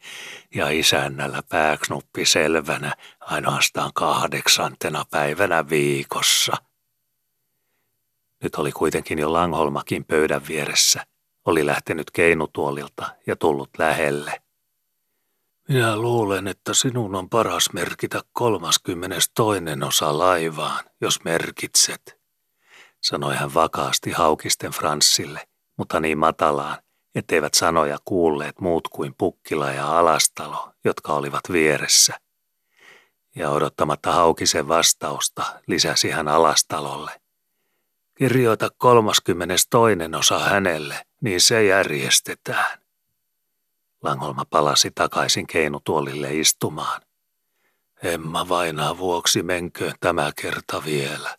ja 0.55 0.69
isännällä 0.69 1.43
pääknuppi 1.49 2.25
selvänä 2.25 2.93
ainoastaan 3.19 3.91
kahdeksantena 3.93 5.05
päivänä 5.11 5.69
viikossa. 5.69 6.53
Nyt 8.43 8.55
oli 8.55 8.71
kuitenkin 8.71 9.19
jo 9.19 9.33
Langholmakin 9.33 10.05
pöydän 10.05 10.41
vieressä– 10.47 11.05
oli 11.45 11.65
lähtenyt 11.65 12.11
keinutuolilta 12.11 13.15
ja 13.27 13.35
tullut 13.35 13.69
lähelle. 13.77 14.41
Minä 15.67 15.97
luulen, 15.97 16.47
että 16.47 16.73
sinun 16.73 17.15
on 17.15 17.29
paras 17.29 17.73
merkitä 17.73 18.21
kolmaskymmenes 18.33 19.31
toinen 19.35 19.83
osa 19.83 20.17
laivaan, 20.17 20.85
jos 21.01 21.23
merkitset, 21.23 22.18
sanoi 23.01 23.35
hän 23.35 23.53
vakaasti 23.53 24.11
haukisten 24.11 24.71
Franssille, 24.71 25.47
mutta 25.77 25.99
niin 25.99 26.17
matalaan, 26.17 26.77
etteivät 27.15 27.53
sanoja 27.53 27.97
kuulleet 28.05 28.61
muut 28.61 28.87
kuin 28.87 29.15
Pukkila 29.17 29.71
ja 29.71 29.99
Alastalo, 29.99 30.71
jotka 30.85 31.13
olivat 31.13 31.41
vieressä. 31.51 32.19
Ja 33.35 33.49
odottamatta 33.49 34.11
Haukisen 34.11 34.67
vastausta 34.67 35.43
lisäsi 35.67 36.09
hän 36.09 36.27
Alastalolle. 36.27 37.21
Kirjoita 38.15 38.69
kolmaskymmenes 38.77 39.67
toinen 39.69 40.15
osa 40.15 40.39
hänelle, 40.39 41.05
niin 41.21 41.41
se 41.41 41.63
järjestetään. 41.65 42.79
Langholma 44.03 44.45
palasi 44.49 44.91
takaisin 44.91 45.47
keinutuolille 45.47 46.35
istumaan. 46.35 47.01
Emma 48.03 48.49
vainaa 48.49 48.97
vuoksi 48.97 49.43
menköön 49.43 49.93
tämä 49.99 50.31
kerta 50.41 50.83
vielä, 50.85 51.37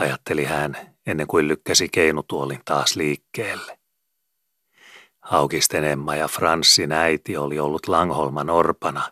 ajatteli 0.00 0.44
hän 0.44 0.76
ennen 1.06 1.26
kuin 1.26 1.48
lykkäsi 1.48 1.88
keinutuolin 1.88 2.60
taas 2.64 2.96
liikkeelle. 2.96 3.78
Haukisten 5.20 5.84
Emma 5.84 6.16
ja 6.16 6.28
Franssin 6.28 6.92
äiti 6.92 7.36
oli 7.36 7.58
ollut 7.58 7.88
Langholman 7.88 8.50
orpana, 8.50 9.02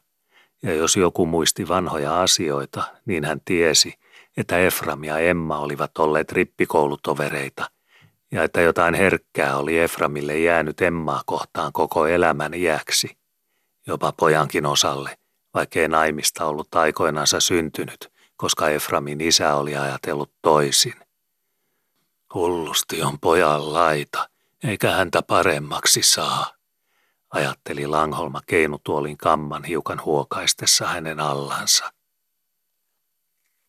ja 0.63 0.75
jos 0.75 0.97
joku 0.97 1.27
muisti 1.27 1.69
vanhoja 1.69 2.23
asioita, 2.23 2.83
niin 3.07 3.25
hän 3.25 3.41
tiesi, 3.45 3.95
että 4.37 4.59
Efram 4.59 5.05
ja 5.05 5.19
Emma 5.19 5.59
olivat 5.59 5.99
olleet 5.99 6.33
rippikoulutovereita, 6.33 7.71
ja 8.31 8.43
että 8.43 8.61
jotain 8.61 8.95
herkkää 8.95 9.57
oli 9.57 9.79
Eframille 9.79 10.39
jäänyt 10.39 10.83
Emmaa 10.83 11.23
kohtaan 11.27 11.73
koko 11.73 12.07
elämän 12.07 12.55
iäksi, 12.55 13.17
jopa 13.87 14.13
pojankin 14.13 14.67
osalle, 14.67 15.19
vaikkei 15.55 15.89
naimista 15.89 16.45
ollut 16.45 16.75
aikoinansa 16.75 17.41
syntynyt, 17.41 18.13
koska 18.39 18.69
Eframin 18.69 19.21
isä 19.21 19.55
oli 19.55 19.77
ajatellut 19.77 20.33
toisin. 20.43 20.95
Hullusti 22.35 23.03
on 23.03 23.19
pojan 23.21 23.73
laita, 23.73 24.29
eikä 24.65 24.91
häntä 24.91 25.23
paremmaksi 25.23 26.03
saa, 26.03 26.47
ajatteli 27.31 27.87
Langholma 27.87 28.41
keinutuolin 28.47 29.17
kamman 29.17 29.65
hiukan 29.65 30.05
huokaistessa 30.05 30.87
hänen 30.87 31.21
allansa. 31.21 31.93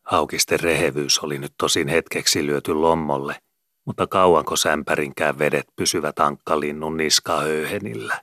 Haukisten 0.03 0.59
rehevyys 0.59 1.19
oli 1.19 1.37
nyt 1.37 1.53
tosin 1.57 1.87
hetkeksi 1.87 2.45
lyöty 2.45 2.73
lommolle, 2.73 3.41
mutta 3.85 4.07
kauanko 4.07 4.55
sämpärinkään 4.55 5.39
vedet 5.39 5.67
pysyvät 5.75 6.19
ankkalinnun 6.19 6.97
niskahöyhenillä. 6.97 8.21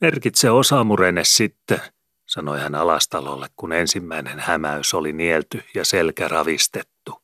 Merkitse 0.00 0.50
osamurene 0.50 1.24
sitten, 1.24 1.80
sanoi 2.28 2.60
hän 2.60 2.74
alastalolle, 2.74 3.46
kun 3.56 3.72
ensimmäinen 3.72 4.38
hämäys 4.40 4.94
oli 4.94 5.12
nielty 5.12 5.62
ja 5.74 5.84
selkä 5.84 6.28
ravistettu. 6.28 7.22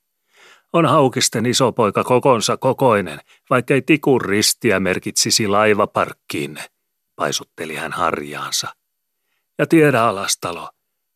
On 0.73 0.87
haukisten 0.87 1.47
isopoika 1.47 2.05
kokonsa 2.05 2.57
kokoinen, 2.57 3.21
vaikkei 3.51 3.83
tikun 3.83 4.21
ristiä 4.21 4.81
merkitsisi 4.81 5.49
laivaparkkiin, 5.49 6.59
paisutteli 7.17 7.75
hän 7.75 7.93
harjaansa. 7.93 8.69
Ja 9.59 9.67
tiedä 9.67 10.05
alastalo, 10.05 10.71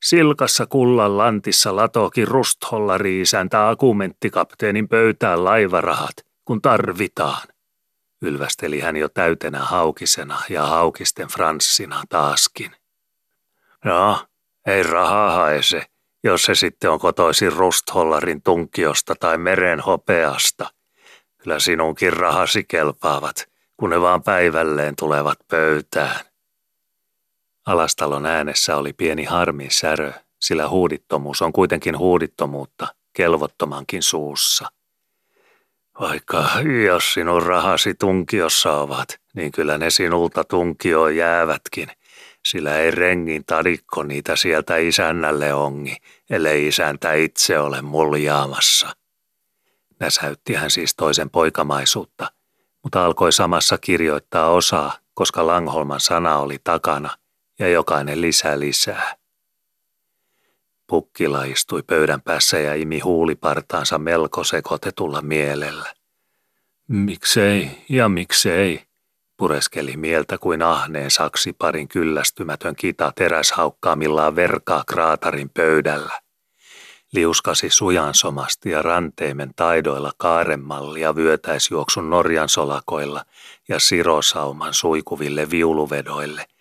silkassa 0.05 0.67
kullan 0.67 1.19
lantissa 1.19 1.77
latoki 1.77 2.25
rusthollari 2.25 3.21
isäntä 3.21 3.69
akumenttikapteenin 3.69 4.89
pöytään 4.89 5.45
laivarahat, 5.45 6.17
kun 6.45 6.63
tarvitaan. 6.63 7.49
Ylvästeli 8.23 8.81
hän 8.81 8.97
jo 8.97 9.09
täytenä 9.09 9.59
haukisena 9.59 10.43
ja 10.49 10.67
haukisten 10.67 11.29
franssina 11.29 12.03
taaskin. 12.09 12.78
No, 13.85 14.27
ei 14.67 14.83
rahaa 14.83 15.31
hae 15.31 15.63
se, 15.63 15.87
jos 16.25 16.43
se 16.43 16.55
sitten 16.55 16.91
on 16.91 16.99
kotoisin 16.99 17.53
rusthollarin 17.53 18.43
tunkiosta 18.43 19.15
tai 19.21 19.39
meren 19.39 19.81
hopeasta. 19.81 20.71
Kyllä 21.39 21.59
sinunkin 21.59 22.13
rahasi 22.13 22.65
kelpaavat, 22.65 23.49
kun 23.77 23.91
ne 23.91 24.01
vaan 24.01 24.23
päivälleen 24.23 24.97
tulevat 24.97 25.39
pöytään. 25.49 26.21
Alastalon 27.67 28.27
äänessä 28.27 28.77
oli 28.77 28.93
pieni 28.93 29.25
harmin 29.25 29.71
särö, 29.71 30.13
sillä 30.41 30.69
huudittomuus 30.69 31.43
on 31.43 31.53
kuitenkin 31.53 31.99
huudittomuutta, 31.99 32.95
kelvottomankin 33.13 34.03
suussa. 34.03 34.69
Vaikka 36.01 36.45
jos 36.87 37.15
sinun 37.15 37.43
rahasi 37.43 37.95
tunkiossa 37.95 38.73
ovat, 38.73 39.21
niin 39.35 39.53
kyllä 39.53 39.79
ne 39.79 39.91
sinulta 39.91 40.45
tunkioon 40.45 41.17
jäävätkin, 41.17 41.89
sillä 42.51 42.79
ei 42.79 42.91
rengin 42.91 43.45
tadikko 43.45 44.03
niitä 44.03 44.37
sieltä 44.37 44.77
isännälle 44.77 45.55
ongi, 45.55 45.97
ellei 46.31 46.67
isäntä 46.67 47.13
itse 47.13 47.59
ole 47.59 47.83
muljaamassa. 47.83 48.97
Näsäytti 50.01 50.55
hän 50.55 50.71
siis 50.71 50.95
toisen 50.95 51.31
poikamaisuutta, 51.31 52.31
mutta 52.83 53.05
alkoi 53.05 53.33
samassa 53.33 53.79
kirjoittaa 53.79 54.51
osaa, 54.51 54.93
koska 55.15 55.47
Langholman 55.47 56.01
sana 56.01 56.39
oli 56.39 56.59
takana 56.65 57.11
ja 57.59 57.69
jokainen 57.69 58.21
lisää 58.21 58.61
lisää. 58.61 59.17
Pukkila 60.87 61.45
istui 61.45 61.83
pöydän 61.83 62.23
päässä 62.23 62.59
ja 62.59 62.75
imi 62.75 62.99
huulipartaansa 63.01 63.99
melko 63.99 64.45
sekoitetulla 64.45 65.23
mielellä. 65.23 65.95
Miksei 66.89 67.71
ja 67.89 68.09
miksei, 68.09 68.88
pureskeli 69.39 69.97
mieltä 69.97 70.39
kuin 70.39 70.63
ahneen 70.63 71.11
saksi 71.11 71.53
parin 71.53 71.89
kyllästymätön 71.89 72.77
kita 72.77 73.13
teräshaukkaamillaan 73.17 74.37
verkaa 74.37 74.85
kraatarin 74.87 75.51
pöydällä. 75.51 76.21
Liuskasi 77.13 77.71
sujansomasti 77.71 78.71
ja 78.71 78.83
ranteimen 78.83 79.51
taidoilla 79.57 80.13
kaaremallia 80.19 81.17
vyötäisjuoksun 81.17 82.11
Norjan 82.11 82.49
solakoilla 82.49 83.25
ja 83.69 83.79
sirosauman 83.79 84.75
suikuville 84.75 85.51
viuluvedoille– 85.51 86.45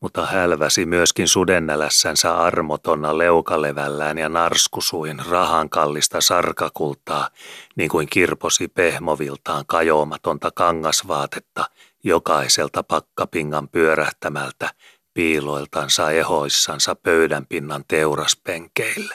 mutta 0.00 0.26
hälväsi 0.26 0.86
myöskin 0.86 1.28
sudennälässänsä 1.28 2.36
armotonna 2.36 3.18
leukalevällään 3.18 4.18
ja 4.18 4.28
narskusuin 4.28 5.22
rahan 5.30 5.70
kallista 5.70 6.20
sarkakultaa, 6.20 7.28
niin 7.76 7.90
kuin 7.90 8.08
kirposi 8.10 8.68
pehmoviltaan 8.68 9.64
kajoamatonta 9.66 10.50
kangasvaatetta 10.54 11.64
jokaiselta 12.06 12.82
pakkapingan 12.82 13.68
pyörähtämältä 13.68 14.70
piiloiltansa 15.14 16.10
ehoissansa 16.10 16.94
pöydänpinnan 16.94 17.84
teuraspenkeille. 17.88 19.14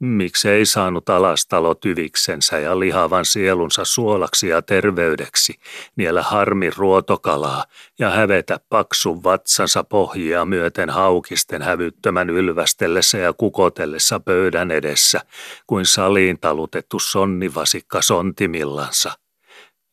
Miksei 0.00 0.66
saanut 0.66 1.08
alastalo 1.08 1.74
tyviksensä 1.74 2.58
ja 2.58 2.80
lihavan 2.80 3.24
sielunsa 3.24 3.84
suolaksi 3.84 4.48
ja 4.48 4.62
terveydeksi, 4.62 5.54
niellä 5.96 6.22
harmi 6.22 6.70
ruotokalaa 6.70 7.64
ja 7.98 8.10
hävetä 8.10 8.60
paksun 8.68 9.24
vatsansa 9.24 9.84
pohjia 9.84 10.44
myöten 10.44 10.90
haukisten 10.90 11.62
hävyttömän 11.62 12.30
ylvästellessä 12.30 13.18
ja 13.18 13.32
kukotellessa 13.32 14.20
pöydän 14.20 14.70
edessä, 14.70 15.20
kuin 15.66 15.86
saliin 15.86 16.40
talutettu 16.40 16.98
sonnivasikka 16.98 18.02
sontimillansa– 18.02 19.12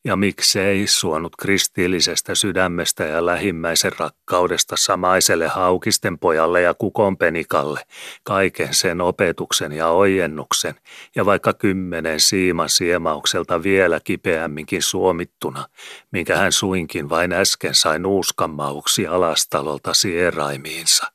ja 0.05 0.15
miksei 0.15 0.87
suonut 0.87 1.35
kristillisestä 1.35 2.35
sydämestä 2.35 3.03
ja 3.03 3.25
lähimmäisen 3.25 3.91
rakkaudesta 3.99 4.75
samaiselle 4.77 5.47
haukisten 5.47 6.19
pojalle 6.19 6.61
ja 6.61 6.73
kukonpenikalle 6.73 7.79
kaiken 8.23 8.73
sen 8.73 9.01
opetuksen 9.01 9.71
ja 9.71 9.87
ojennuksen, 9.87 10.75
ja 11.15 11.25
vaikka 11.25 11.53
kymmenen 11.53 12.19
siiman 12.19 12.69
siemaukselta 12.69 13.63
vielä 13.63 13.99
kipeämminkin 14.03 14.81
suomittuna, 14.81 15.67
minkä 16.11 16.37
hän 16.37 16.51
suinkin 16.51 17.09
vain 17.09 17.33
äsken 17.33 17.75
sai 17.75 17.99
nuuskamauksi 17.99 19.07
alastalolta 19.07 19.93
sieraimiinsa. 19.93 21.11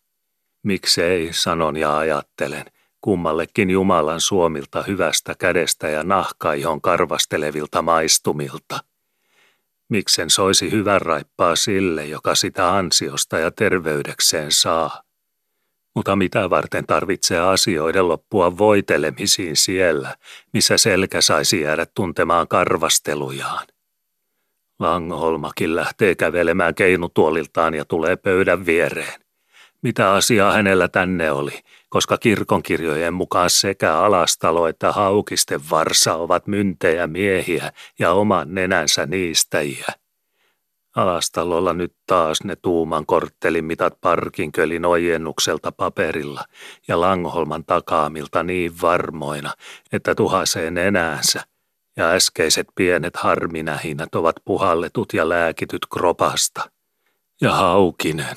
Miksei, 0.62 1.28
sanon 1.32 1.76
ja 1.76 1.98
ajattelen, 1.98 2.64
kummallekin 3.00 3.70
Jumalan 3.70 4.20
suomilta 4.20 4.82
hyvästä 4.82 5.34
kädestä 5.34 5.88
ja 5.88 6.02
nahkaihon 6.02 6.80
karvastelevilta 6.80 7.82
maistumilta. 7.82 8.80
Miksen 9.88 10.30
soisi 10.30 10.70
hyvän 10.70 11.02
raippaa 11.02 11.56
sille, 11.56 12.06
joka 12.06 12.34
sitä 12.34 12.76
ansiosta 12.76 13.38
ja 13.38 13.50
terveydekseen 13.50 14.52
saa. 14.52 15.02
Mutta 15.94 16.16
mitä 16.16 16.50
varten 16.50 16.86
tarvitsee 16.86 17.40
asioiden 17.40 18.08
loppua 18.08 18.58
voitelemisiin 18.58 19.56
siellä, 19.56 20.16
missä 20.52 20.78
selkä 20.78 21.20
saisi 21.20 21.60
jäädä 21.60 21.86
tuntemaan 21.94 22.48
karvastelujaan? 22.48 23.66
Langholmakin 24.78 25.76
lähtee 25.76 26.14
kävelemään 26.14 26.74
keinutuoliltaan 26.74 27.74
ja 27.74 27.84
tulee 27.84 28.16
pöydän 28.16 28.66
viereen. 28.66 29.20
Mitä 29.82 30.12
asiaa 30.12 30.52
hänellä 30.52 30.88
tänne 30.88 31.32
oli, 31.32 31.60
koska 31.88 32.18
kirkonkirjojen 32.18 33.14
mukaan 33.14 33.50
sekä 33.50 33.98
alastalo 33.98 34.68
että 34.68 34.92
haukisten 34.92 35.60
varsa 35.70 36.14
ovat 36.14 36.46
myntejä 36.46 37.06
miehiä 37.06 37.72
ja 37.98 38.12
oman 38.12 38.54
nenänsä 38.54 39.06
niistäjiä. 39.06 39.86
Alastalolla 40.96 41.72
nyt 41.72 41.94
taas 42.06 42.44
ne 42.44 42.56
tuuman 42.56 43.06
korttelimitat 43.06 44.00
parkinkölin 44.00 44.84
ojennukselta 44.84 45.72
paperilla 45.72 46.44
ja 46.88 47.00
Langholman 47.00 47.64
takaamilta 47.64 48.42
niin 48.42 48.80
varmoina, 48.82 49.52
että 49.92 50.14
tuhaseen 50.14 50.78
enäänsä, 50.78 51.40
ja 51.96 52.10
äskeiset 52.10 52.66
pienet 52.74 53.16
harminähinät 53.16 54.14
ovat 54.14 54.36
puhalletut 54.44 55.12
ja 55.12 55.28
lääkityt 55.28 55.86
kropasta. 55.92 56.70
Ja 57.40 57.52
Haukinen, 57.52 58.36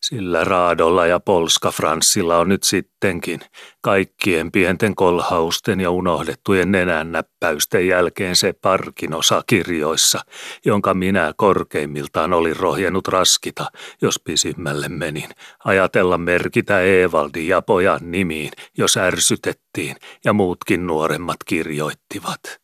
sillä 0.00 0.44
Raadolla 0.44 1.06
ja 1.06 1.20
Polska 1.20 1.70
Franssilla 1.70 2.38
on 2.38 2.48
nyt 2.48 2.62
sittenkin. 2.62 3.40
Kaikkien 3.80 4.52
pienten 4.52 4.94
kolhausten 4.94 5.80
ja 5.80 5.90
unohdettujen 5.90 6.72
nenännäppäysten 6.72 7.86
jälkeen 7.88 8.36
se 8.36 8.52
parkin 8.52 9.14
osa 9.14 9.42
kirjoissa, 9.46 10.20
jonka 10.64 10.94
minä 10.94 11.32
korkeimmiltaan 11.36 12.32
olin 12.32 12.56
rohjennut 12.56 13.08
raskita, 13.08 13.66
jos 14.02 14.20
pisimmälle 14.24 14.88
menin, 14.88 15.28
ajatella 15.64 16.18
merkitä 16.18 16.80
Eevaldin 16.80 17.48
ja 17.48 17.62
pojan 17.62 18.00
nimiin, 18.02 18.50
jos 18.78 18.96
ärsytettiin 18.96 19.96
ja 20.24 20.32
muutkin 20.32 20.86
nuoremmat 20.86 21.44
kirjoittivat. 21.46 22.60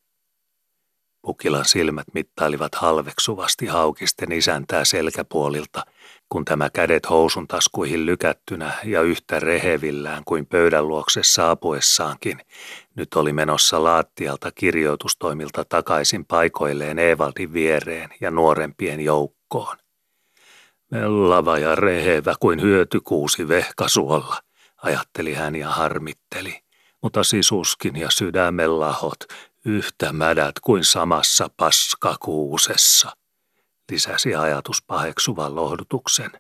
Pukilan 1.23 1.65
silmät 1.65 2.07
mittailivat 2.15 2.75
halveksuvasti 2.75 3.67
haukisten 3.67 4.33
isäntää 4.33 4.85
selkäpuolilta– 4.85 5.83
kun 6.29 6.45
tämä 6.45 6.71
kädet 6.71 7.11
housun 7.11 7.49
taskuihin 7.49 8.07
lykättynä 8.07 8.73
ja 8.85 9.03
yhtä 9.03 9.41
rehevillään 9.41 10.23
kuin 10.25 10.47
pöydän 10.47 10.89
luokse 10.89 11.21
saapuessaankin, 11.25 12.39
nyt 12.95 13.15
oli 13.15 13.33
menossa 13.33 13.85
laattialta 13.85 14.53
kirjoitustoimilta 14.53 15.65
takaisin 15.65 16.25
paikoilleen 16.25 16.99
Evaldin 16.99 17.53
viereen 17.53 18.11
ja 18.21 18.31
nuorempien 18.31 19.01
joukkoon. 19.01 19.77
Mellava 20.91 21.59
ja 21.59 21.75
rehevä 21.75 22.35
kuin 22.41 22.63
hyötykuusi 22.63 23.49
vehkasuolla, 23.49 24.37
ajatteli 24.83 25.35
hän 25.35 25.57
ja 25.57 25.71
harmitteli, 25.71 26.61
mutta 27.03 27.25
sisuskin 27.25 27.97
ja 27.97 28.11
sydämen 28.11 28.81
lahot 28.81 29.25
yhtä 29.65 30.13
mädät 30.13 30.61
kuin 30.61 30.85
samassa 30.85 31.51
paskakuusessa 31.57 33.17
lisäsi 33.91 34.35
ajatus 34.35 34.83
paheksuvan 34.83 35.55
lohdutuksen. 35.55 36.31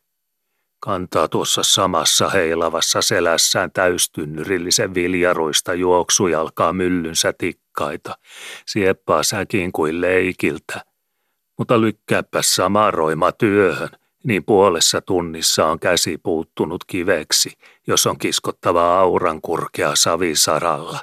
Kantaa 0.80 1.28
tuossa 1.28 1.62
samassa 1.62 2.28
heilavassa 2.28 3.02
selässään 3.02 3.70
täystynnyrillisen 3.72 4.94
viljaruista 4.94 5.74
juoksujalkaa 5.74 6.72
myllynsä 6.72 7.32
tikkaita, 7.32 8.18
sieppaa 8.66 9.22
säkin 9.22 9.72
kuin 9.72 10.00
leikiltä. 10.00 10.84
Mutta 11.58 11.80
lykkääpä 11.80 12.42
sama 12.42 12.90
roima 12.90 13.32
työhön, 13.32 13.88
niin 14.24 14.44
puolessa 14.44 15.00
tunnissa 15.00 15.66
on 15.66 15.80
käsi 15.80 16.18
puuttunut 16.18 16.84
kiveksi, 16.84 17.52
jos 17.86 18.06
on 18.06 18.18
kiskottava 18.18 18.98
auran 18.98 19.40
kurkea 19.40 19.96
savisaralla. 19.96 21.00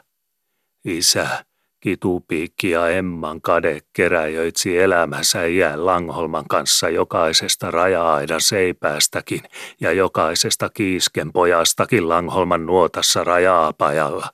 Isä, 0.86 1.46
Kitupiikki 1.84 2.70
ja 2.70 2.90
Emman 2.90 3.42
kade 3.42 3.80
keräjöitsi 3.94 4.80
elämänsä 4.80 5.46
iän 5.46 5.86
Langholman 5.86 6.46
kanssa 6.50 6.90
jokaisesta 6.90 7.72
raja-aidan 7.72 8.42
seipäästäkin 8.42 9.42
ja 9.82 9.92
jokaisesta 9.92 10.70
kiisken 10.70 11.34
pojastakin 11.34 12.10
Langholman 12.10 12.66
nuotassa 12.66 13.24
raja-apajalla. 13.24 14.28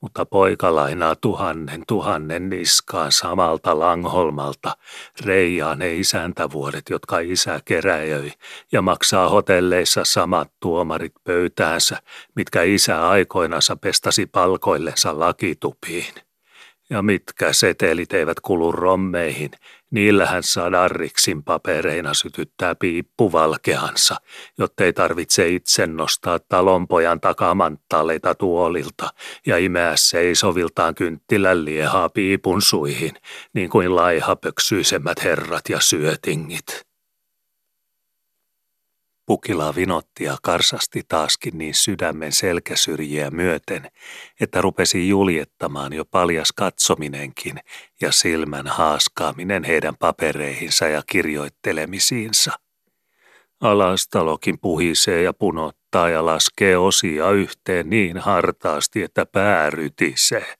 Mutta 0.00 0.26
poika 0.26 0.74
lainaa 0.74 1.16
tuhannen 1.16 1.82
tuhannen 1.88 2.50
niskaan 2.50 3.12
samalta 3.12 3.78
Langholmalta, 3.78 4.76
reijaa 5.24 5.74
ne 5.74 5.94
isäntävuodet, 5.94 6.84
jotka 6.90 7.18
isä 7.18 7.60
keräjöi, 7.64 8.32
ja 8.72 8.82
maksaa 8.82 9.28
hotelleissa 9.28 10.04
samat 10.04 10.52
tuomarit 10.60 11.14
pöytäänsä, 11.24 11.96
mitkä 12.34 12.62
isä 12.62 13.08
aikoinansa 13.08 13.76
pestasi 13.76 14.26
palkoillensa 14.26 15.18
lakitupiin. 15.18 16.29
Ja 16.90 17.02
mitkä 17.02 17.52
setelit 17.52 18.12
eivät 18.12 18.40
kulu 18.40 18.72
rommeihin, 18.72 19.50
niillähän 19.90 20.42
saa 20.42 20.72
darriksin 20.72 21.42
papereina 21.42 22.14
sytyttää 22.14 22.74
piippuvalkeansa, 22.74 24.16
jottei 24.58 24.92
tarvitse 24.92 25.48
itse 25.48 25.86
nostaa 25.86 26.38
talonpojan 26.38 27.20
takamanttaleita 27.20 28.34
tuolilta 28.34 29.10
ja 29.46 29.58
imeä 29.58 29.92
seisoviltaan 29.94 30.94
kynttilän 30.94 31.64
liehaa 31.64 32.08
piipun 32.08 32.62
suihin, 32.62 33.12
niin 33.52 33.70
kuin 33.70 33.96
laihapöksyisemmät 33.96 35.24
herrat 35.24 35.68
ja 35.68 35.80
syötingit. 35.80 36.89
Pukila 39.30 39.74
vinotti 39.74 40.24
ja 40.24 40.36
karsasti 40.42 41.02
taaskin 41.08 41.58
niin 41.58 41.74
sydämen 41.74 42.32
selkäsyrjiä 42.32 43.30
myöten, 43.30 43.90
että 44.40 44.60
rupesi 44.60 45.08
juljettamaan 45.08 45.92
jo 45.92 46.04
paljas 46.04 46.52
katsominenkin 46.52 47.58
ja 48.00 48.12
silmän 48.12 48.66
haaskaaminen 48.66 49.64
heidän 49.64 49.96
papereihinsa 49.96 50.88
ja 50.88 51.02
kirjoittelemisiinsa. 51.06 52.52
Alastalokin 53.60 54.58
puhisee 54.58 55.22
ja 55.22 55.32
punottaa 55.32 56.08
ja 56.08 56.26
laskee 56.26 56.76
osia 56.76 57.30
yhteen 57.30 57.90
niin 57.90 58.18
hartaasti, 58.18 59.02
että 59.02 59.26
pää 59.26 59.70
rytisee 59.70 60.59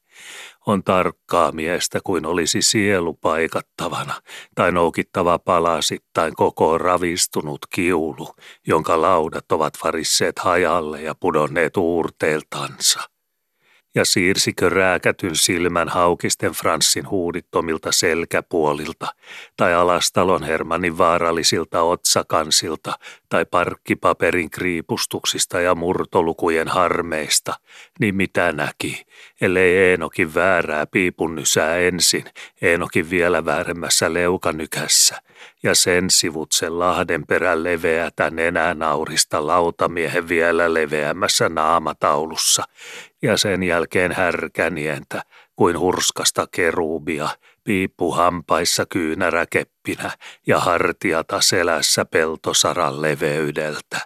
on 0.66 0.84
tarkkaa 0.84 1.52
miestä 1.52 2.00
kuin 2.04 2.26
olisi 2.26 2.62
sielu 2.62 3.14
paikattavana 3.14 4.14
tai 4.54 4.72
noukittava 4.72 5.38
palasittain 5.38 6.34
koko 6.34 6.78
ravistunut 6.78 7.58
kiulu, 7.74 8.28
jonka 8.66 9.02
laudat 9.02 9.52
ovat 9.52 9.74
varisseet 9.84 10.38
hajalle 10.38 11.02
ja 11.02 11.14
pudonneet 11.14 11.76
uurteeltansa 11.76 13.09
ja 13.94 14.04
siirsikö 14.04 14.68
rääkätyn 14.68 15.36
silmän 15.36 15.88
haukisten 15.88 16.52
Franssin 16.52 17.10
huudittomilta 17.10 17.92
selkäpuolilta, 17.92 19.06
tai 19.56 19.74
alastalon 19.74 20.42
Hermannin 20.42 20.98
vaarallisilta 20.98 21.82
otsakansilta, 21.82 22.92
tai 23.28 23.44
parkkipaperin 23.44 24.50
kriipustuksista 24.50 25.60
ja 25.60 25.74
murtolukujen 25.74 26.68
harmeista, 26.68 27.54
niin 28.00 28.14
mitä 28.14 28.52
näki, 28.52 29.06
ellei 29.40 29.76
Eenokin 29.76 30.34
väärää 30.34 30.86
piipunnysää 30.86 31.76
ensin, 31.76 32.24
Eenokin 32.62 33.10
vielä 33.10 33.44
vääremmässä 33.44 34.14
leukanykässä, 34.14 35.22
ja 35.62 35.74
sen 35.74 36.10
sivutsen 36.10 36.78
lahden 36.78 37.26
perän 37.26 37.64
leveätä 37.64 38.30
nenänaurista 38.30 39.46
lautamiehen 39.46 40.28
vielä 40.28 40.74
leveämmässä 40.74 41.48
naamataulussa, 41.48 42.62
ja 43.22 43.36
sen 43.36 43.62
jälkeen 43.62 44.12
härkänientä 44.12 45.22
kuin 45.56 45.78
hurskasta 45.78 46.46
kerubia, 46.50 47.28
piippu 47.64 48.12
hampaissa 48.12 48.86
kyynäräkeppinä 48.86 50.10
ja 50.46 50.58
hartiata 50.60 51.40
selässä 51.40 52.04
peltosaran 52.04 53.02
leveydeltä. 53.02 53.98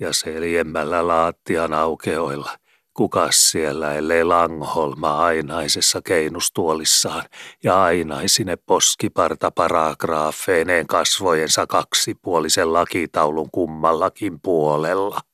Ja 0.00 0.12
seljemmällä 0.12 1.08
laattian 1.08 1.72
aukeoilla, 1.72 2.50
kukas 2.94 3.50
siellä 3.50 3.94
ellei 3.94 4.24
Langholma 4.24 5.24
ainaisessa 5.24 6.00
keinustuolissaan 6.04 7.22
ja 7.62 7.82
ainaisine 7.82 8.56
poskiparta 8.56 9.50
paragraafeineen 9.50 10.86
kasvojensa 10.86 11.66
kaksipuolisen 11.66 12.72
lakitaulun 12.72 13.50
kummallakin 13.50 14.40
puolella– 14.40 15.20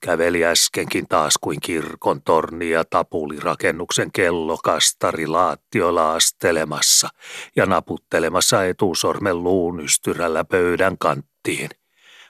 käveli 0.00 0.44
äskenkin 0.44 1.08
taas 1.08 1.34
kuin 1.40 1.60
kirkon 1.60 2.22
torni 2.22 2.70
ja 2.70 2.84
tapulirakennuksen 2.84 4.12
kellokastari 4.12 5.26
laattiolla 5.26 6.12
astelemassa 6.14 7.08
ja 7.56 7.66
naputtelemassa 7.66 8.64
etusormen 8.64 9.42
luunystyrällä 9.42 10.44
pöydän 10.44 10.98
kanttiin. 10.98 11.70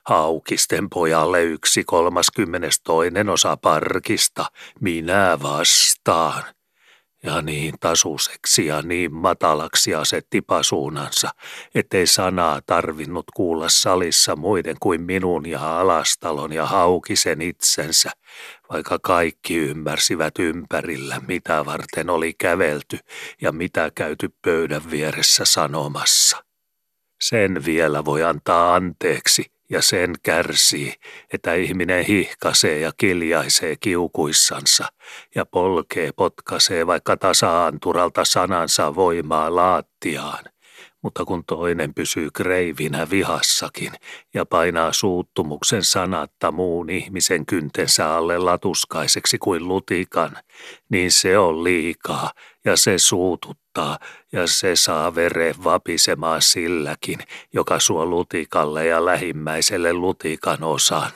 Haukisten 0.07 0.91
pojalle 0.91 1.43
yksi 1.43 1.85
kolmaskymmenes 1.85 2.81
toinen 2.81 3.29
osa 3.29 3.57
parkista, 3.57 4.45
minä 4.81 5.39
vastaan 5.43 6.45
ja 7.23 7.43
niin 7.43 7.75
tasuseksi 7.81 8.67
ja 8.67 8.83
niin 8.83 9.15
matalaksi 9.15 9.95
asetti 9.95 10.43
pasuunansa, 10.43 11.31
ettei 11.75 12.07
sanaa 12.07 12.61
tarvinnut 12.67 13.25
kuulla 13.37 13.69
salissa 13.69 14.37
muiden 14.37 14.77
kuin 14.81 15.03
minun 15.03 15.47
ja 15.47 15.81
Alastalon 15.81 16.53
ja 16.53 16.67
Haukisen 16.67 17.43
itsensä, 17.43 18.11
vaikka 18.73 18.99
kaikki 19.03 19.57
ymmärsivät 19.57 20.39
ympärillä, 20.39 21.21
mitä 21.29 21.65
varten 21.65 22.11
oli 22.11 22.35
kävelty 22.39 22.99
ja 23.41 23.53
mitä 23.53 23.91
käyty 23.95 24.29
pöydän 24.43 24.91
vieressä 24.91 25.45
sanomassa. 25.45 26.45
Sen 27.21 27.65
vielä 27.65 28.05
voi 28.05 28.25
antaa 28.25 28.75
anteeksi, 28.75 29.56
ja 29.71 29.83
sen 29.83 30.15
kärsii, 30.23 30.95
että 31.33 31.55
ihminen 31.55 32.05
hihkasee 32.05 32.79
ja 32.79 32.93
kiljaisee 32.97 33.77
kiukuissansa 33.81 34.85
ja 35.35 35.47
polkee 35.47 36.11
potkasee 36.13 36.87
vaikka 36.87 37.17
tasaanturalta 37.17 38.25
sanansa 38.25 38.95
voimaa 38.95 39.55
laattiaan. 39.55 40.45
mutta 41.03 41.25
kun 41.25 41.45
toinen 41.45 41.95
pysyy 41.95 42.31
kreivinä 42.31 43.11
vihassakin 43.11 43.93
ja 44.35 44.47
painaa 44.47 44.93
suuttumuksen 44.93 45.85
sanatta 45.85 46.53
muun 46.53 46.91
ihmisen 46.91 47.47
kyntensä 47.47 48.15
alle 48.15 48.39
latuskaiseksi 48.39 49.39
kuin 49.39 49.69
lutikan, 49.69 50.37
niin 50.89 51.13
se 51.13 51.39
on 51.39 51.65
liikaa 51.65 52.31
ja 52.65 52.77
se 52.77 52.99
suututtaa 53.77 53.99
ja 54.33 54.47
se 54.47 54.77
saa 54.77 55.15
veren 55.15 55.55
vapisemaan 55.65 56.43
silläkin, 56.43 57.19
joka 57.53 57.81
suo 57.81 58.07
lutikalle 58.07 58.87
ja 58.87 59.05
lähimmäiselle 59.05 59.93
lutikan 59.93 60.65
osan. 60.65 61.13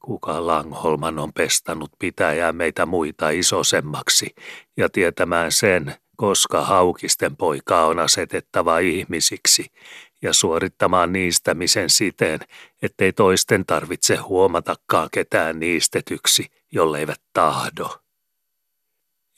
Kuka 0.00 0.46
Langholman 0.46 1.18
on 1.18 1.32
pestanut 1.32 1.90
pitäjää 1.98 2.52
meitä 2.52 2.86
muita 2.86 3.30
isosemmaksi 3.30 4.34
ja 4.76 4.88
tietämään 4.88 5.52
sen, 5.52 5.94
koska 6.16 6.64
haukisten 6.64 7.36
poika 7.36 7.86
on 7.86 7.98
asetettava 7.98 8.78
ihmisiksi 8.78 9.66
ja 10.22 10.32
suorittamaan 10.32 11.12
niistämisen 11.12 11.90
siten, 11.90 12.40
ettei 12.82 13.12
toisten 13.12 13.66
tarvitse 13.66 14.16
huomatakaan 14.16 15.08
ketään 15.12 15.60
niistetyksi, 15.60 16.46
jolleivät 16.72 17.20
tahdo. 17.32 18.01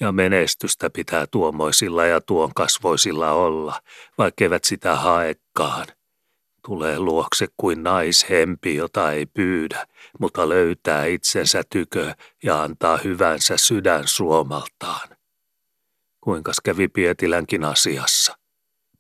Ja 0.01 0.13
menestystä 0.13 0.91
pitää 0.91 1.27
tuomoisilla 1.27 2.07
ja 2.07 2.21
tuon 2.21 2.55
kasvoisilla 2.55 3.33
olla, 3.33 3.81
vaikkeivät 4.19 4.65
sitä 4.65 4.97
haekaan. 4.97 5.87
Tulee 6.67 6.99
luokse 6.99 7.47
kuin 7.57 7.83
naishempi, 7.83 8.75
jota 8.75 9.13
ei 9.13 9.27
pyydä, 9.27 9.87
mutta 10.21 10.49
löytää 10.49 11.05
itsensä 11.05 11.63
tykö 11.71 12.15
ja 12.43 12.63
antaa 12.63 12.99
hyvänsä 13.05 13.57
sydän 13.57 14.07
suomaltaan. 14.07 15.09
Kuinkas 16.21 16.57
kävi 16.65 16.89
Pietilänkin 16.89 17.65
asiassa? 17.65 18.39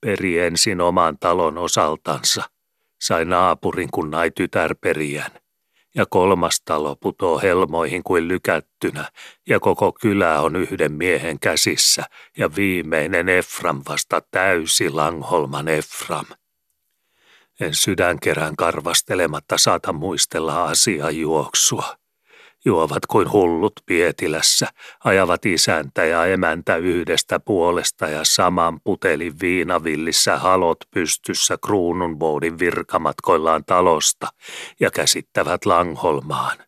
Peri 0.01 0.39
ensin 0.39 0.81
oman 0.81 1.19
talon 1.19 1.59
osaltansa, 1.59 2.43
sai 3.01 3.25
naapurin 3.25 3.89
kun 3.91 4.11
nai 4.11 4.31
tytärperiän. 4.31 5.44
Ja 5.95 6.07
kolmas 6.07 6.61
talo 6.65 6.97
putoo 6.97 7.39
helmoihin 7.39 8.03
kuin 8.03 8.29
lykättynä, 8.29 9.11
ja 9.49 9.61
koko 9.61 9.93
kylä 9.93 10.41
on 10.41 10.57
yhden 10.57 10.93
miehen 10.93 11.41
käsissä, 11.41 12.05
ja 12.39 12.55
viimeinen 12.57 13.29
Efram 13.29 13.83
vasta 13.89 14.23
täysi 14.31 14.91
Langholman 14.91 15.69
Efram. 15.69 16.27
En 17.61 17.75
sydänkerän 17.75 18.57
karvastelematta 18.57 19.59
saata 19.59 19.93
muistella 19.93 20.65
asiaa 20.65 21.11
juoksua. 21.11 22.04
Juovat 22.65 23.07
kuin 23.07 23.33
hullut 23.33 23.73
Pietilässä, 23.87 24.67
ajavat 25.05 25.47
isäntä 25.47 26.05
ja 26.05 26.27
emäntä 26.27 26.77
yhdestä 26.77 27.41
puolesta 27.41 28.07
ja 28.07 28.21
saman 28.23 28.81
putelin 28.85 29.41
viinavillissä 29.41 30.37
halot 30.37 30.79
pystyssä 30.91 31.59
kruununvoudin 31.65 32.59
virkamatkoillaan 32.59 33.65
talosta 33.65 34.29
ja 34.81 34.91
käsittävät 34.91 35.67
Langholmaan. 35.67 36.59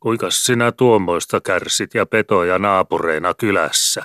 Kuinka 0.00 0.30
sinä 0.30 0.72
tuommoista 0.72 1.40
kärsit 1.40 1.94
ja 1.94 2.06
petoja 2.06 2.58
naapureina 2.58 3.34
kylässä? 3.34 4.02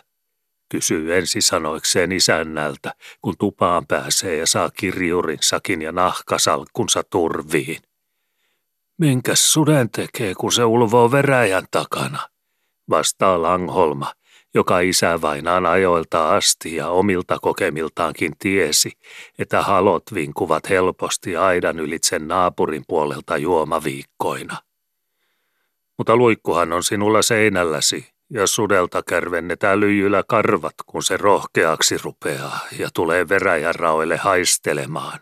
kysyy 0.69 1.17
ensisanoikseen 1.17 2.11
isännältä, 2.11 2.93
kun 3.21 3.35
tupaan 3.39 3.87
pääsee 3.87 4.35
ja 4.35 4.47
saa 4.47 4.69
kirjurinsakin 4.69 5.81
ja 5.81 5.91
nahkasalkkunsa 5.91 7.03
turviin. 7.09 7.94
Minkäs 8.97 9.53
suden 9.53 9.89
tekee, 9.89 10.33
kun 10.35 10.51
se 10.51 10.63
ulvoo 10.63 11.11
veräjän 11.11 11.65
takana? 11.71 12.19
Vastaa 12.89 13.41
Langholma, 13.41 14.13
joka 14.53 14.79
isä 14.79 15.21
vainaan 15.21 15.65
ajoilta 15.65 16.35
asti 16.35 16.75
ja 16.75 16.89
omilta 16.89 17.37
kokemiltaankin 17.41 18.33
tiesi, 18.39 18.91
että 19.39 19.61
halot 19.61 20.03
vinkuvat 20.13 20.69
helposti 20.69 21.37
aidan 21.37 21.79
ylitse 21.79 22.19
naapurin 22.19 22.83
puolelta 22.87 23.37
juomaviikkoina. 23.37 24.57
Mutta 25.97 26.15
luikkuhan 26.15 26.73
on 26.73 26.83
sinulla 26.83 27.21
seinälläsi, 27.21 28.15
ja 28.29 28.47
sudelta 28.47 29.03
kärvennetään 29.03 29.79
lyijyllä 29.79 30.23
karvat, 30.27 30.75
kun 30.85 31.03
se 31.03 31.17
rohkeaksi 31.17 31.97
rupeaa 32.03 32.59
ja 32.79 32.89
tulee 32.93 33.29
veräjän 33.29 33.75
raoille 33.75 34.17
haistelemaan. 34.17 35.19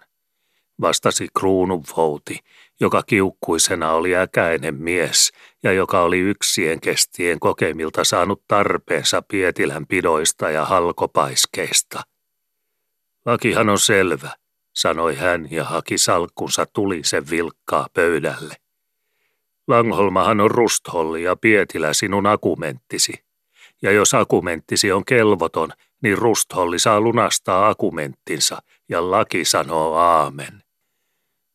Vastasi 0.82 1.28
kruununvouti, 1.39 2.39
joka 2.80 3.03
kiukkuisena 3.03 3.91
oli 3.91 4.15
äkäinen 4.15 4.76
mies 4.76 5.32
ja 5.63 5.71
joka 5.71 6.01
oli 6.01 6.19
yksien 6.19 6.82
kestien 6.82 7.39
kokemilta 7.39 8.03
saanut 8.03 8.43
tarpeensa 8.47 9.21
Pietilän 9.21 9.88
pidoista 9.88 10.49
ja 10.49 10.65
halkopaiskeista. 10.65 12.01
Lakihan 13.26 13.69
on 13.69 13.80
selvä, 13.80 14.30
sanoi 14.74 15.15
hän 15.15 15.47
ja 15.51 15.63
haki 15.63 15.97
salkkunsa 15.97 16.65
tulisen 16.65 17.30
vilkkaa 17.30 17.88
pöydälle. 17.93 18.55
Langholmahan 19.67 20.41
on 20.41 20.51
rustholli 20.51 21.24
ja 21.24 21.36
Pietilä 21.36 21.93
sinun 21.93 22.28
akumenttisi. 22.28 23.13
Ja 23.82 23.91
jos 23.91 24.13
akumenttisi 24.13 24.91
on 24.91 25.05
kelvoton, 25.05 25.69
niin 26.03 26.17
rustholli 26.17 26.80
saa 26.80 27.01
lunastaa 27.01 27.69
akumenttinsa 27.69 28.61
ja 28.89 29.11
laki 29.11 29.45
sanoo 29.45 29.93
aamen. 29.93 30.62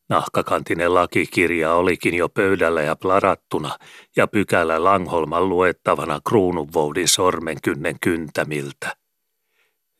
Nahkakantinen 0.09 0.93
lakikirja 0.93 1.73
olikin 1.73 2.13
jo 2.13 2.29
pöydällä 2.29 2.81
ja 2.81 2.95
plarattuna 2.95 3.77
ja 4.15 4.27
pykälä 4.27 4.83
Langholman 4.83 5.49
luettavana 5.49 6.19
kruununvoudin 6.27 7.07
sormenkynnen 7.07 7.95
kyntämiltä. 8.01 8.95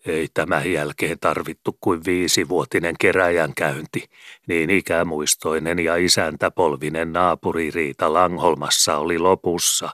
Ei 0.06 0.28
tämän 0.34 0.72
jälkeen 0.72 1.20
tarvittu 1.20 1.78
kuin 1.82 2.06
viisivuotinen 2.06 2.96
keräjän 3.00 3.54
käynti, 3.56 4.10
niin 4.48 4.70
ikämuistoinen 4.70 5.80
ja 5.80 5.96
isäntäpolvinen 5.96 7.14
naapuririita 7.14 8.14
Langholmassa 8.14 8.98
oli 8.98 9.20
lopussa. 9.20 9.90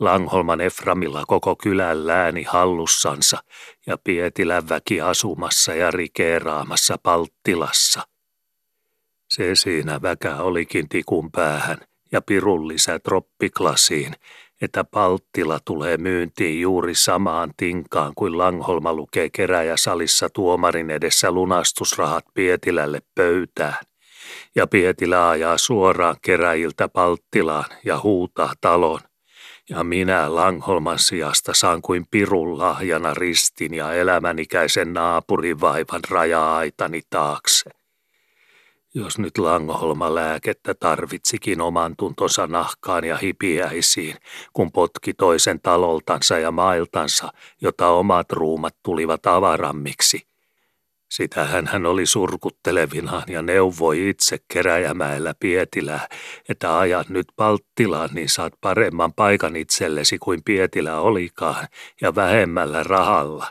Langholman 0.00 0.60
Eframilla 0.60 1.24
koko 1.26 1.56
kylän 1.56 2.06
lääni 2.06 2.42
hallussansa 2.42 3.38
ja 3.86 3.98
Pietilän 4.04 4.68
väki 4.68 5.00
asumassa 5.00 5.74
ja 5.74 5.90
rikeeraamassa 5.90 6.96
Palttilassa– 7.02 8.02
se 9.34 9.54
siinä 9.54 10.02
väkä 10.02 10.36
olikin 10.36 10.88
tikun 10.88 11.30
päähän 11.30 11.78
ja 12.12 12.22
pirun 12.22 12.68
lisä 12.68 12.98
troppiklasiin, 12.98 14.12
että 14.62 14.84
Palttila 14.84 15.58
tulee 15.64 15.96
myyntiin 15.96 16.60
juuri 16.60 16.94
samaan 16.94 17.50
tinkaan 17.56 18.12
kuin 18.14 18.38
Langholma 18.38 18.92
lukee 18.92 19.30
keräjäsalissa 19.30 20.28
tuomarin 20.28 20.90
edessä 20.90 21.30
lunastusrahat 21.30 22.24
Pietilälle 22.34 23.00
pöytään. 23.14 23.84
Ja 24.54 24.66
Pietilä 24.66 25.28
ajaa 25.28 25.58
suoraan 25.58 26.16
keräjiltä 26.22 26.88
Palttilaan 26.88 27.70
ja 27.84 28.00
huutaa 28.02 28.52
talon. 28.60 29.00
Ja 29.70 29.84
minä 29.84 30.34
Langholman 30.34 30.98
sijasta 30.98 31.54
saan 31.54 31.82
kuin 31.82 32.06
pirun 32.10 32.58
lahjana 32.58 33.14
ristin 33.14 33.74
ja 33.74 33.92
elämänikäisen 33.92 34.92
naapurivaivan 34.92 36.00
raja-aitani 36.10 37.00
taakse. 37.10 37.83
Jos 38.96 39.18
nyt 39.18 39.38
Langholma 39.38 40.14
lääkettä 40.14 40.74
tarvitsikin 40.74 41.60
oman 41.60 41.94
tuntonsa 41.98 42.46
nahkaan 42.46 43.04
ja 43.04 43.16
hipiäisiin, 43.16 44.16
kun 44.52 44.72
potki 44.72 45.14
toisen 45.14 45.60
taloltansa 45.60 46.38
ja 46.38 46.50
mailtansa, 46.50 47.32
jota 47.60 47.88
omat 47.88 48.32
ruumat 48.32 48.76
tulivat 48.82 49.26
avarammiksi. 49.26 50.26
Sitähän 51.10 51.66
hän 51.66 51.86
oli 51.86 52.06
surkuttelevinaan 52.06 53.22
ja 53.26 53.42
neuvoi 53.42 54.08
itse 54.08 54.38
keräjämäellä 54.52 55.34
Pietilää, 55.40 56.08
että 56.48 56.78
ajat 56.78 57.08
nyt 57.08 57.26
Palttilaan, 57.36 58.10
niin 58.12 58.28
saat 58.28 58.52
paremman 58.60 59.12
paikan 59.12 59.56
itsellesi 59.56 60.18
kuin 60.18 60.40
Pietilä 60.44 61.00
olikaan 61.00 61.66
ja 62.00 62.14
vähemmällä 62.14 62.82
rahalla. 62.82 63.46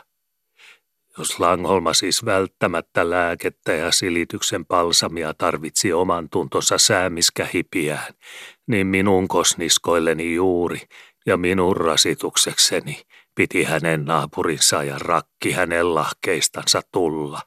Jos 1.18 1.40
Langholma 1.40 1.94
siis 1.94 2.24
välttämättä 2.24 3.10
lääkettä 3.10 3.72
ja 3.72 3.92
silityksen 3.92 4.66
palsamia 4.66 5.34
tarvitsi 5.34 5.92
oman 5.92 6.28
tuntonsa 6.28 6.78
säämiskähipiään, 6.78 8.14
niin 8.66 8.86
minun 8.86 9.28
kosniskoilleni 9.28 10.34
juuri 10.34 10.80
ja 11.26 11.36
minun 11.36 11.76
rasituksekseni 11.76 13.02
piti 13.34 13.64
hänen 13.64 14.04
naapurinsa 14.04 14.84
ja 14.84 14.98
rakki 14.98 15.52
hänen 15.52 15.94
lahkeistansa 15.94 16.80
tulla. 16.92 17.40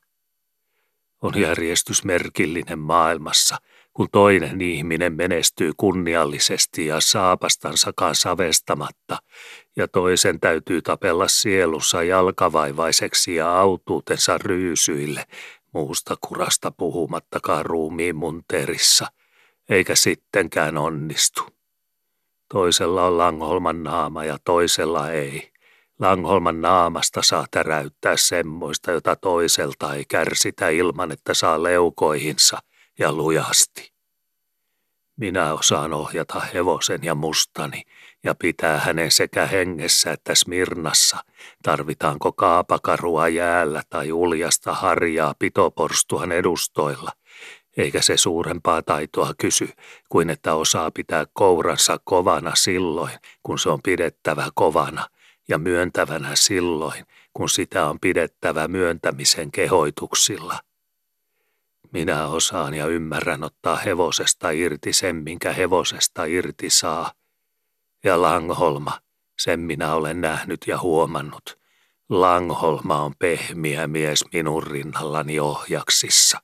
On 1.21 1.33
järjestysmerkillinen 1.39 2.79
maailmassa– 2.79 3.57
kun 3.97 4.07
toinen 4.11 4.61
ihminen 4.61 5.13
menestyy 5.13 5.71
kunniallisesti 5.77 6.85
ja 6.85 6.99
saapastansakaan 6.99 8.15
savestamatta, 8.15 9.17
ja 9.77 9.87
toisen 9.87 10.39
täytyy 10.39 10.81
tapella 10.81 11.27
sielussa 11.27 12.03
jalkavaivaiseksi 12.03 13.35
ja 13.35 13.59
autuutensa 13.59 14.37
ryysyille, 14.37 15.25
muusta 15.73 16.15
kurasta 16.21 16.71
puhumattakaan 16.71 17.65
ruumiin 17.65 18.15
munteerissa, 18.15 19.07
eikä 19.69 19.95
sittenkään 19.95 20.77
onnistu. 20.77 21.41
Toisella 22.49 23.07
on 23.07 23.17
Langholman 23.17 23.83
naama 23.83 24.25
ja 24.25 24.37
toisella 24.43 25.11
ei. 25.11 25.51
Langholman 25.99 26.61
naamasta 26.61 27.21
saa 27.21 27.45
täräyttää 27.51 28.17
semmoista, 28.17 28.91
jota 28.91 29.15
toiselta 29.15 29.93
ei 29.93 30.05
kärsitä 30.05 30.69
ilman, 30.69 31.11
että 31.11 31.33
saa 31.33 31.63
leukoihinsa 31.63 32.57
ja 32.99 33.13
lujasti. 33.13 33.91
Minä 35.15 35.53
osaan 35.53 35.93
ohjata 35.93 36.39
hevosen 36.39 37.03
ja 37.03 37.15
mustani 37.15 37.83
ja 38.27 38.35
pitää 38.35 38.79
hänen 38.79 39.11
sekä 39.11 39.45
hengessä 39.45 40.11
että 40.11 40.35
Smirnassa, 40.35 41.17
tarvitaanko 41.63 42.31
kaapakarua 42.31 43.27
jäällä 43.27 43.83
tai 43.89 44.11
uljasta 44.11 44.73
harjaa 44.73 45.33
pitoporstuhan 45.39 46.31
edustoilla, 46.31 47.11
eikä 47.77 48.01
se 48.01 48.17
suurempaa 48.17 48.81
taitoa 48.81 49.33
kysy 49.37 49.69
kuin 50.09 50.29
että 50.29 50.55
osaa 50.55 50.91
pitää 50.91 51.25
kouransa 51.33 51.99
kovana 52.03 52.55
silloin, 52.55 53.11
kun 53.43 53.59
se 53.59 53.69
on 53.69 53.79
pidettävä 53.83 54.47
kovana, 54.55 55.07
ja 55.47 55.57
myöntävänä 55.57 56.29
silloin, 56.33 57.05
kun 57.33 57.49
sitä 57.49 57.89
on 57.89 57.99
pidettävä 57.99 58.67
myöntämisen 58.67 59.51
kehoituksilla. 59.51 60.59
Minä 61.91 62.27
osaan 62.27 62.73
ja 62.73 62.85
ymmärrän 62.87 63.43
ottaa 63.43 63.75
hevosesta 63.75 64.51
irti 64.51 64.93
sen, 64.93 65.15
minkä 65.15 65.53
hevosesta 65.53 66.25
irti 66.25 66.69
saa. 66.69 67.11
Ja 68.07 68.21
Langholma, 68.21 68.99
sen 69.39 69.59
minä 69.59 69.93
olen 69.93 70.21
nähnyt 70.21 70.59
ja 70.67 70.79
huomannut. 70.79 71.59
Langholma 72.09 73.01
on 73.01 73.13
pehmiä 73.19 73.87
mies 73.87 74.25
minun 74.33 74.63
rinnallani 74.63 75.39
ohjaksissa. 75.39 76.41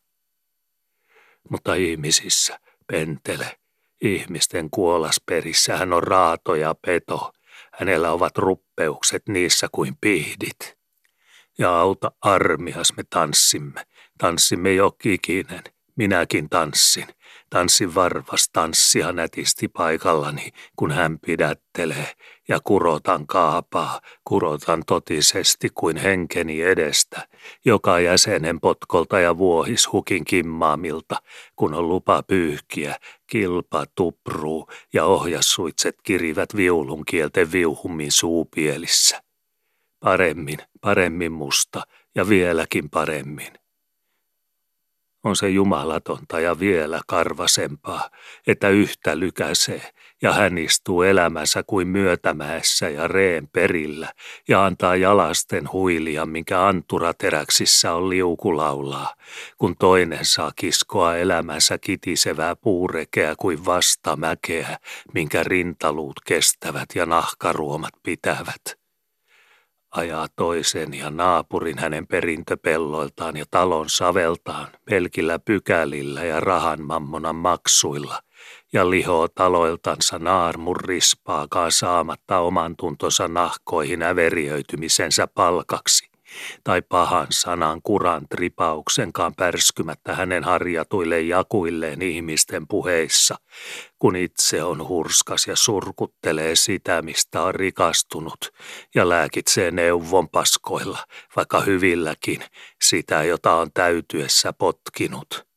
Mutta 1.50 1.76
ihmisissä, 1.76 2.60
pentele, 2.88 3.60
ihmisten 4.02 4.70
kuolasperissä 4.70 5.78
hän 5.78 5.94
on 5.94 6.04
raato 6.04 6.56
ja 6.56 6.76
peto. 6.86 7.32
Hänellä 7.80 8.12
ovat 8.12 8.38
ruppeukset 8.38 9.24
niissä 9.28 9.68
kuin 9.72 9.98
pihdit. 10.02 10.78
Ja 11.58 11.80
auta 11.80 12.12
armias 12.22 12.94
me 12.98 13.04
tanssimme, 13.10 13.86
tanssimme 14.18 14.74
jokikinen, 14.74 15.64
minäkin 15.96 16.50
tanssin. 16.50 17.08
Tanssin 17.54 17.96
varvas 17.96 18.50
tanssia 18.54 19.12
nätisti 19.12 19.68
paikallani, 19.68 20.50
kun 20.76 20.92
hän 20.92 21.20
pidättelee, 21.20 22.08
ja 22.48 22.60
kurotan 22.64 23.28
kaapaa, 23.28 24.02
kurotan 24.24 24.84
totisesti 24.88 25.70
kuin 25.76 25.98
henkeni 25.98 26.62
edestä, 26.62 27.28
joka 27.66 28.00
jäsenen 28.00 28.60
potkolta 28.60 29.20
ja 29.20 29.38
vuohis 29.38 29.92
hukin 29.92 30.26
kimmaamilta, 30.26 31.16
kun 31.56 31.74
on 31.74 31.90
lupa 31.90 32.24
pyyhkiä, 32.24 32.96
kilpa 33.28 33.86
tupruu 33.96 34.70
ja 34.94 35.06
ohjassuitset 35.06 35.96
kirivät 36.04 36.56
viulun 36.56 37.06
kielten 37.06 37.52
viuhummin 37.52 38.12
suupielissä. 38.12 39.24
Paremmin, 40.00 40.60
paremmin 40.82 41.32
musta 41.32 41.82
ja 42.16 42.30
vieläkin 42.30 42.90
paremmin 42.90 43.63
on 45.24 45.36
se 45.36 45.50
jumalatonta 45.50 46.40
ja 46.40 46.60
vielä 46.60 47.02
karvasempaa, 47.08 48.10
että 48.48 48.70
yhtä 48.70 49.20
lykäsee 49.20 49.92
ja 50.22 50.34
hän 50.34 50.58
istuu 50.58 51.02
elämänsä 51.02 51.64
kuin 51.68 51.88
myötämäessä 51.88 52.90
ja 52.90 53.08
reen 53.08 53.48
perillä 53.48 54.14
ja 54.48 54.66
antaa 54.66 54.96
jalasten 54.96 55.72
huilia, 55.72 56.26
minkä 56.26 56.68
anturateräksissä 56.68 57.94
on 57.94 58.10
liukulaulaa, 58.10 59.16
kun 59.58 59.76
toinen 59.80 60.26
saa 60.26 60.52
kiskoa 60.56 61.18
elämänsä 61.18 61.78
kitisevää 61.78 62.56
puurekeä 62.56 63.36
kuin 63.38 63.66
vastamäkeä, 63.66 64.78
minkä 65.14 65.44
rintaluut 65.44 66.20
kestävät 66.26 66.90
ja 66.96 67.06
nahkaruomat 67.06 67.94
pitävät 68.04 68.83
ajaa 69.94 70.28
toisen 70.36 70.94
ja 70.94 71.10
naapurin 71.10 71.78
hänen 71.80 72.08
perintöpelloiltaan 72.08 73.38
ja 73.38 73.46
talon 73.52 73.90
saveltaan 73.90 74.68
pelkillä 74.86 75.40
pykälillä 75.40 76.24
ja 76.24 76.40
rahan 76.40 76.82
mammonan 76.82 77.36
maksuilla 77.36 78.20
ja 78.74 78.90
lihoo 78.90 79.28
taloiltansa 79.28 80.20
naarmun 80.20 80.76
rispaakaan 80.76 81.72
saamatta 81.72 82.40
oman 82.40 82.76
tuntonsa 82.76 83.28
nahkoihin 83.28 84.02
äveriöitymisensä 84.02 85.28
palkaksi 85.28 86.13
tai 86.64 86.82
pahan 86.82 87.28
sanan 87.30 87.82
kuran 87.84 88.28
tripauksenkaan 88.30 89.34
pärskymättä 89.36 90.16
hänen 90.16 90.44
harjatuille 90.44 91.22
jakuilleen 91.22 92.02
ihmisten 92.02 92.68
puheissa, 92.68 93.36
kun 94.00 94.16
itse 94.16 94.64
on 94.64 94.88
hurskas 94.88 95.48
ja 95.48 95.56
surkuttelee 95.56 96.56
sitä, 96.56 97.02
mistä 97.02 97.42
on 97.42 97.56
rikastunut, 97.56 98.52
ja 98.96 99.10
lääkitsee 99.10 99.72
neuvon 99.72 100.30
paskoilla, 100.30 101.00
vaikka 101.36 101.60
hyvilläkin, 101.62 102.44
sitä, 102.82 103.24
jota 103.24 103.54
on 103.54 103.72
täytyessä 103.74 104.54
potkinut. 104.54 105.53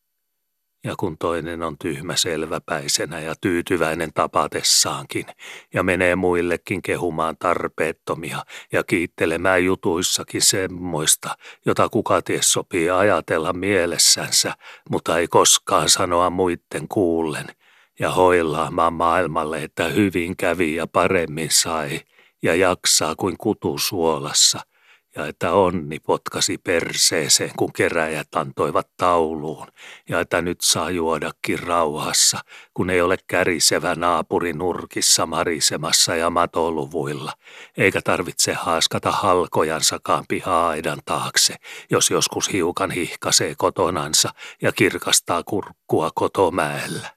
Ja 0.87 0.95
kun 0.97 1.19
toinen 1.19 1.63
on 1.63 1.79
tyhmä 1.79 2.17
selväpäisenä 2.17 3.21
ja 3.21 3.35
tyytyväinen 3.41 4.11
tapatessaankin 4.15 5.27
ja 5.75 5.83
menee 5.83 6.17
muillekin 6.17 6.83
kehumaan 6.83 7.37
tarpeettomia 7.39 8.39
ja 8.73 8.85
kiittelemään 8.85 9.65
jutuissakin 9.65 10.43
semmoista, 10.43 11.37
jota 11.65 11.89
kuka 11.89 12.23
ties 12.23 12.53
sopii 12.53 12.91
ajatella 12.91 13.53
mielessänsä, 13.53 14.55
mutta 14.91 15.19
ei 15.19 15.29
koskaan 15.29 15.89
sanoa 15.89 16.31
muitten 16.31 16.89
kuullen 16.89 17.47
ja 17.99 18.11
hoillaamaan 18.11 18.93
maailmalle, 18.93 19.63
että 19.63 19.85
hyvin 19.85 20.37
kävi 20.37 20.75
ja 20.75 20.87
paremmin 20.87 21.51
sai 21.51 22.01
ja 22.43 22.55
jaksaa 22.55 23.15
kuin 23.15 23.37
kutu 23.39 23.79
suolassa– 23.79 24.61
ja 25.17 25.27
että 25.27 25.53
onni 25.53 26.01
potkasi 26.01 26.59
perseeseen, 26.59 27.51
kun 27.57 27.73
keräjät 27.73 28.35
antoivat 28.35 28.89
tauluun, 28.97 29.67
ja 30.09 30.21
että 30.21 30.43
nyt 30.43 30.61
saa 30.61 30.91
juodakin 30.91 31.59
rauhassa, 31.59 32.39
kun 32.75 32.91
ei 32.91 33.01
ole 33.01 33.17
kärisevä 33.27 33.95
naapuri 33.95 34.53
nurkissa 34.53 35.27
marisemassa 35.27 36.17
ja 36.17 36.31
matoluvuilla, 36.31 37.33
eikä 37.77 38.01
tarvitse 38.03 38.55
haaskata 38.55 39.11
halkojansakaan 39.11 40.25
piha-aidan 40.29 40.99
taakse, 41.05 41.55
jos 41.91 42.11
joskus 42.11 42.53
hiukan 42.53 42.91
hihkasee 42.91 43.55
kotonansa 43.59 44.29
ja 44.63 44.73
kirkastaa 44.73 45.43
kurkkua 45.43 46.11
kotomäellä. 46.15 47.16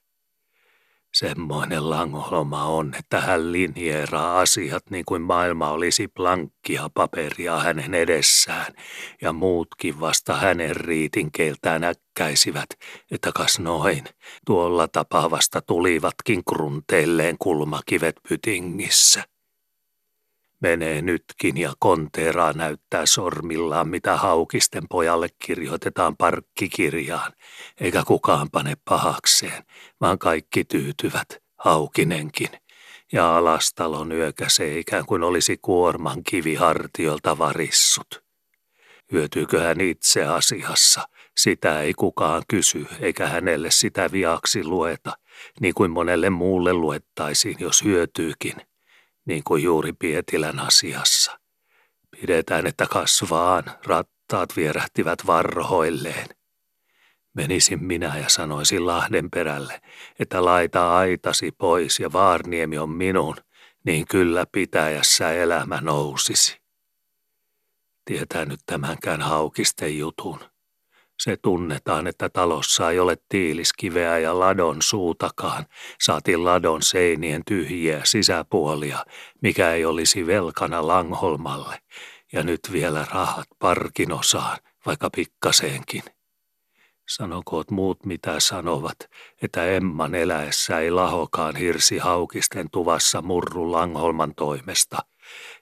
Semmoinen 1.13 1.89
langoloma 1.89 2.65
on, 2.65 2.95
että 2.99 3.21
hän 3.21 3.51
linjeeraa 3.51 4.39
asiat 4.39 4.89
niin 4.89 5.05
kuin 5.05 5.21
maailma 5.21 5.69
olisi 5.69 6.07
plankkia 6.07 6.89
paperia 6.93 7.59
hänen 7.59 7.93
edessään, 7.93 8.73
ja 9.21 9.33
muutkin 9.33 9.99
vasta 9.99 10.33
hänen 10.33 10.75
riitinkeiltään 10.75 11.83
äkkäisivät, 11.83 12.69
että 13.11 13.31
kas 13.35 13.59
noin, 13.59 14.03
tuolla 14.45 14.87
tapaa 14.87 15.31
vasta 15.31 15.61
tulivatkin 15.61 16.43
krunteilleen 16.45 17.37
kulmakivet 17.39 18.15
pytingissä. 18.29 19.23
Menee 20.59 21.01
nytkin 21.01 21.57
ja 21.57 21.73
konteeraa 21.79 22.53
näyttää 22.53 23.05
sormillaan, 23.05 23.89
mitä 23.89 24.17
haukisten 24.17 24.83
pojalle 24.89 25.27
kirjoitetaan 25.45 26.17
parkkikirjaan, 26.17 27.33
eikä 27.81 28.03
kukaan 28.07 28.49
pane 28.51 28.73
pahakseen, 28.85 29.63
vaan 30.01 30.19
kaikki 30.19 30.65
tyytyvät, 30.65 31.43
haukinenkin. 31.57 32.49
Ja 33.11 33.37
alastalon 33.37 34.11
yökäsee 34.11 34.79
ikään 34.79 35.05
kuin 35.05 35.23
olisi 35.23 35.57
kuorman 35.61 36.23
kivi 36.23 36.55
hartiolta 36.55 37.37
varissut. 37.37 38.23
Hyötyykö 39.11 39.63
hän 39.63 39.81
itse 39.81 40.25
asiassa, 40.25 41.07
sitä 41.37 41.81
ei 41.81 41.93
kukaan 41.93 42.43
kysy, 42.47 42.85
eikä 42.99 43.27
hänelle 43.27 43.71
sitä 43.71 44.11
viaksi 44.11 44.63
lueta, 44.63 45.11
niin 45.59 45.73
kuin 45.73 45.91
monelle 45.91 46.29
muulle 46.29 46.73
luettaisiin, 46.73 47.55
jos 47.59 47.83
hyötyykin– 47.83 48.55
niin 49.29 49.43
kuin 49.43 49.63
juuri 49.63 49.93
Pietilän 49.93 50.59
asiassa. 50.59 51.39
Pidetään, 52.21 52.67
että 52.67 52.85
kasvaan, 52.87 53.63
rattaat 53.85 54.55
vierähtivät 54.55 55.27
varrohoilleen. 55.27 56.27
Menisin 57.33 57.83
minä 57.83 58.17
ja 58.17 58.29
sanoisin 58.29 58.87
Lahden 58.87 59.29
perälle, 59.29 59.81
että 60.19 60.45
laita 60.45 60.97
aitasi 60.97 61.51
pois 61.51 61.99
ja 61.99 62.13
Vaarniemi 62.13 62.77
on 62.77 62.89
minun, 62.89 63.35
niin 63.83 64.07
kyllä 64.07 64.45
pitäjässä 64.51 65.33
elämä 65.33 65.79
nousisi. 65.81 66.61
Tietää 68.05 68.45
nyt 68.45 68.59
tämänkään 68.65 69.21
haukisten 69.21 69.97
jutun. 69.97 70.39
Se 71.19 71.37
tunnetaan, 71.37 72.07
että 72.07 72.29
talossa 72.29 72.91
ei 72.91 72.99
ole 72.99 73.17
tiiliskiveä 73.29 74.17
ja 74.17 74.39
ladon 74.39 74.77
suutakaan, 74.81 75.65
saati 76.01 76.37
ladon 76.37 76.81
seinien 76.81 77.41
tyhjiä 77.45 78.01
sisäpuolia, 78.03 79.05
mikä 79.41 79.73
ei 79.73 79.85
olisi 79.85 80.27
velkana 80.27 80.87
Langholmalle, 80.87 81.81
ja 82.33 82.43
nyt 82.43 82.59
vielä 82.71 83.05
rahat 83.11 83.47
parkin 83.59 84.11
osaan, 84.11 84.57
vaikka 84.85 85.09
pikkaseenkin. 85.15 86.03
Sanokoot 87.09 87.71
muut 87.71 88.05
mitä 88.05 88.39
sanovat, 88.39 88.97
että 89.41 89.65
Emman 89.65 90.15
eläessä 90.15 90.79
ei 90.79 90.91
lahokaan 90.91 91.55
hirsi 91.55 91.97
haukisten 91.97 92.69
tuvassa 92.71 93.21
murru 93.21 93.71
Langholman 93.71 94.35
toimesta– 94.35 94.97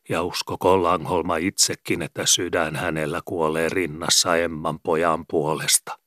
ja 0.09 0.23
uskoko 0.23 0.83
Langholma 0.83 1.37
itsekin, 1.37 2.01
että 2.01 2.25
sydän 2.25 2.75
hänellä 2.75 3.21
kuolee 3.25 3.69
rinnassa 3.69 4.35
Emman 4.35 4.79
pojan 4.79 5.25
puolesta. 5.27 5.99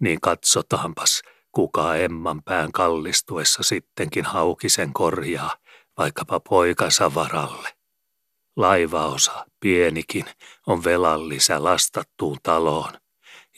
Niin 0.00 0.20
katsotaanpas, 0.20 1.22
kuka 1.52 1.96
Emman 1.96 2.42
pään 2.42 2.72
kallistuessa 2.72 3.62
sittenkin 3.62 4.24
haukisen 4.24 4.92
korjaa, 4.92 5.54
vaikkapa 5.98 6.40
poikansa 6.40 7.14
varalle. 7.14 7.68
Laivaosa, 8.56 9.46
pienikin, 9.60 10.24
on 10.66 10.84
velallisä 10.84 11.64
lastattuun 11.64 12.38
taloon– 12.42 12.92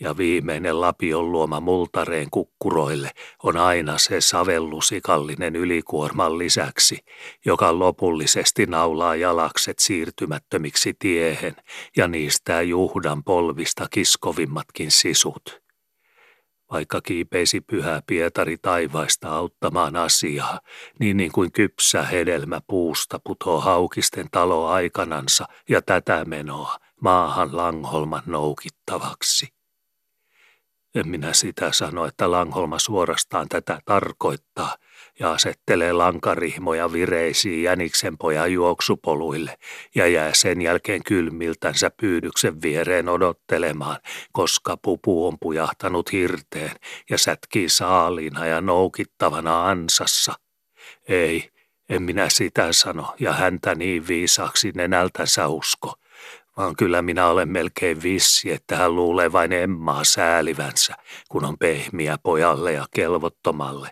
ja 0.00 0.16
viimeinen 0.16 0.80
lapion 0.80 1.32
luoma 1.32 1.60
multareen 1.60 2.30
kukkuroille 2.30 3.10
on 3.42 3.56
aina 3.56 3.98
se 3.98 4.20
savellusikallinen 4.20 5.56
ylikuorman 5.56 6.38
lisäksi, 6.38 6.98
joka 7.44 7.78
lopullisesti 7.78 8.66
naulaa 8.66 9.16
jalakset 9.16 9.78
siirtymättömiksi 9.78 10.94
tiehen 10.98 11.56
ja 11.96 12.08
niistä 12.08 12.62
juhdan 12.62 13.24
polvista 13.24 13.86
kiskovimmatkin 13.90 14.90
sisut. 14.90 15.60
Vaikka 16.70 17.00
kiipeisi 17.00 17.60
pyhä 17.60 18.02
Pietari 18.06 18.56
taivaista 18.58 19.28
auttamaan 19.28 19.96
asiaa, 19.96 20.60
niin 20.98 21.16
niin 21.16 21.32
kuin 21.32 21.52
kypsä 21.52 22.02
hedelmä 22.02 22.60
puusta 22.66 23.20
putoo 23.24 23.60
haukisten 23.60 24.26
talo 24.30 24.66
aikanansa 24.66 25.44
ja 25.68 25.82
tätä 25.82 26.24
menoa 26.24 26.76
maahan 27.00 27.56
Langholman 27.56 28.22
noukittavaksi. 28.26 29.59
En 30.94 31.08
minä 31.08 31.32
sitä 31.32 31.72
sano, 31.72 32.04
että 32.04 32.30
Langholma 32.30 32.78
suorastaan 32.78 33.48
tätä 33.48 33.80
tarkoittaa 33.84 34.76
ja 35.20 35.32
asettelee 35.32 35.92
lankarihmoja 35.92 36.92
vireisiin 36.92 37.62
jäniksen 37.62 38.18
pojan 38.18 38.52
juoksupoluille 38.52 39.58
ja 39.94 40.06
jää 40.06 40.30
sen 40.34 40.62
jälkeen 40.62 41.04
kylmiltänsä 41.04 41.90
pyydyksen 42.00 42.62
viereen 42.62 43.08
odottelemaan, 43.08 43.96
koska 44.32 44.76
pupu 44.76 45.26
on 45.26 45.36
pujahtanut 45.40 46.12
hirteen 46.12 46.76
ja 47.10 47.18
sätkii 47.18 47.68
saaliina 47.68 48.46
ja 48.46 48.60
noukittavana 48.60 49.68
ansassa. 49.68 50.34
Ei, 51.08 51.50
en 51.88 52.02
minä 52.02 52.28
sitä 52.28 52.72
sano 52.72 53.14
ja 53.20 53.32
häntä 53.32 53.74
niin 53.74 54.08
viisaaksi 54.08 54.72
nenältänsä 54.74 55.48
usko 55.48 55.94
vaan 56.56 56.76
kyllä 56.76 57.02
minä 57.02 57.26
olen 57.26 57.48
melkein 57.48 58.02
vissi, 58.02 58.52
että 58.52 58.76
hän 58.76 58.94
luulee 58.94 59.32
vain 59.32 59.52
Emmaa 59.52 60.04
säälivänsä, 60.04 60.94
kun 61.28 61.44
on 61.44 61.58
pehmiä 61.58 62.18
pojalle 62.22 62.72
ja 62.72 62.86
kelvottomalle, 62.94 63.90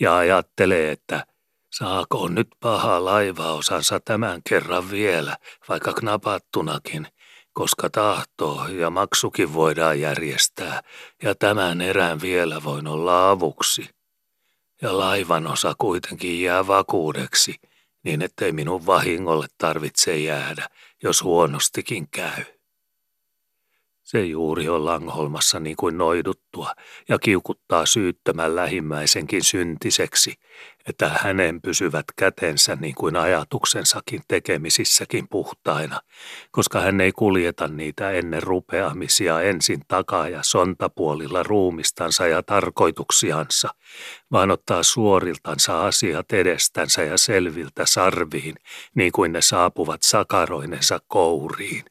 ja 0.00 0.16
ajattelee, 0.16 0.90
että 0.90 1.26
saako 1.72 2.28
nyt 2.28 2.48
paha 2.60 3.04
laivaosansa 3.04 4.00
tämän 4.00 4.40
kerran 4.48 4.90
vielä, 4.90 5.36
vaikka 5.68 5.92
knapattunakin, 5.92 7.06
koska 7.52 7.90
tahtoo 7.90 8.66
ja 8.68 8.90
maksukin 8.90 9.54
voidaan 9.54 10.00
järjestää, 10.00 10.82
ja 11.22 11.34
tämän 11.34 11.80
erään 11.80 12.20
vielä 12.20 12.64
voin 12.64 12.86
olla 12.86 13.30
avuksi. 13.30 13.88
Ja 14.82 14.98
laivan 14.98 15.46
osa 15.46 15.74
kuitenkin 15.78 16.42
jää 16.42 16.66
vakuudeksi, 16.66 17.54
niin 18.04 18.22
ettei 18.22 18.52
minun 18.52 18.86
vahingolle 18.86 19.46
tarvitse 19.58 20.16
jäädä, 20.16 20.66
jos 21.02 21.22
huonostikin 21.22 22.08
käy. 22.10 22.44
Se 24.02 24.24
juuri 24.24 24.68
on 24.68 24.84
Langholmassa 24.84 25.60
niin 25.60 25.76
kuin 25.76 25.98
noiduttua 25.98 26.72
ja 27.08 27.18
kiukuttaa 27.18 27.86
syyttömän 27.86 28.56
lähimmäisenkin 28.56 29.44
syntiseksi, 29.44 30.34
että 30.88 31.08
hänen 31.08 31.60
pysyvät 31.62 32.04
kätensä 32.16 32.76
niin 32.80 32.94
kuin 32.94 33.16
ajatuksensakin 33.16 34.20
tekemisissäkin 34.28 35.28
puhtaina, 35.28 36.00
koska 36.50 36.80
hän 36.80 37.00
ei 37.00 37.12
kuljeta 37.12 37.68
niitä 37.68 38.10
ennen 38.10 38.42
rupeamisia 38.42 39.40
ensin 39.40 39.80
takaa 39.88 40.28
ja 40.28 40.42
sontapuolilla 40.42 41.42
ruumistansa 41.42 42.26
ja 42.26 42.42
tarkoituksiansa, 42.42 43.68
vaan 44.32 44.50
ottaa 44.50 44.82
suoriltansa 44.82 45.86
asiat 45.86 46.32
edestänsä 46.32 47.02
ja 47.02 47.18
selviltä 47.18 47.86
sarviin, 47.86 48.54
niin 48.94 49.12
kuin 49.12 49.32
ne 49.32 49.42
saapuvat 49.42 50.02
sakaroinensa 50.02 51.00
kouriin. 51.08 51.84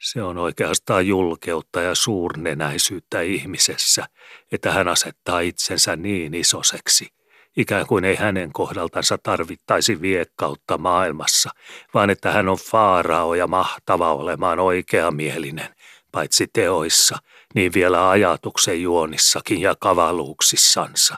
Se 0.00 0.22
on 0.22 0.38
oikeastaan 0.38 1.06
julkeutta 1.06 1.80
ja 1.80 1.94
suurnenäisyyttä 1.94 3.20
ihmisessä, 3.20 4.04
että 4.52 4.72
hän 4.72 4.88
asettaa 4.88 5.40
itsensä 5.40 5.96
niin 5.96 6.34
isoseksi, 6.34 7.06
ikään 7.56 7.86
kuin 7.86 8.04
ei 8.04 8.16
hänen 8.16 8.52
kohdaltansa 8.52 9.18
tarvittaisi 9.22 10.00
viekkautta 10.00 10.78
maailmassa, 10.78 11.50
vaan 11.94 12.10
että 12.10 12.32
hän 12.32 12.48
on 12.48 12.56
faarao 12.56 13.34
ja 13.34 13.46
mahtava 13.46 14.14
olemaan 14.14 14.58
oikeamielinen, 14.58 15.74
paitsi 16.12 16.46
teoissa, 16.52 17.18
niin 17.54 17.72
vielä 17.74 18.10
ajatuksen 18.10 18.82
juonissakin 18.82 19.60
ja 19.60 19.74
kavaluuksissansa. 19.80 21.16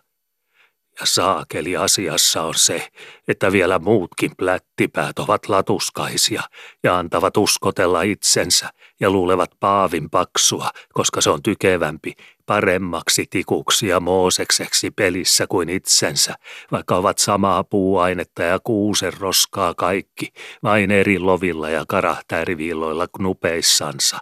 Ja 1.01 1.07
saakeli 1.07 1.77
asiassa 1.77 2.43
on 2.43 2.55
se, 2.55 2.89
että 3.29 3.53
vielä 3.53 3.79
muutkin 3.79 4.31
plättipäät 4.37 5.19
ovat 5.19 5.49
latuskaisia 5.49 6.43
ja 6.83 6.99
antavat 6.99 7.37
uskotella 7.37 8.03
itsensä 8.03 8.69
ja 9.01 9.11
luulevat 9.11 9.51
paavin 9.61 10.11
paksua, 10.11 10.71
koska 10.93 11.21
se 11.21 11.31
on 11.31 11.43
tykevämpi, 11.43 12.13
paremmaksi 12.47 13.27
tikuksi 13.31 13.87
ja 13.87 14.01
moosekseksi 14.01 14.91
pelissä 14.91 15.47
kuin 15.47 15.69
itsensä, 15.69 16.35
vaikka 16.73 16.97
ovat 16.97 17.19
samaa 17.19 17.65
puuainetta 17.65 18.43
ja 18.43 18.59
kuusen 18.65 19.13
roskaa 19.21 19.75
kaikki, 19.75 20.33
vain 20.63 20.91
eri 20.91 21.19
lovilla 21.19 21.71
ja 21.71 21.85
karahtääriviilloilla 21.89 23.09
knupeissansa. 23.09 24.19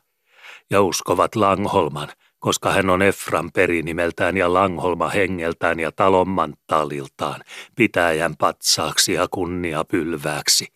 Ja 0.71 0.83
uskovat 0.83 1.37
Langholman, 1.37 2.09
koska 2.43 2.73
hän 2.73 2.91
on 2.91 3.03
Efran 3.03 3.53
perinimeltään 3.53 4.37
ja 4.37 4.53
Langholma 4.53 5.09
hengeltään 5.09 5.81
ja 5.81 5.93
talonmanttaaliltaan, 5.93 7.41
pitäjän 7.77 8.37
patsaaksi 8.37 9.13
ja 9.13 9.29
kunnia 9.31 9.85
pylvääksi, 9.85 10.67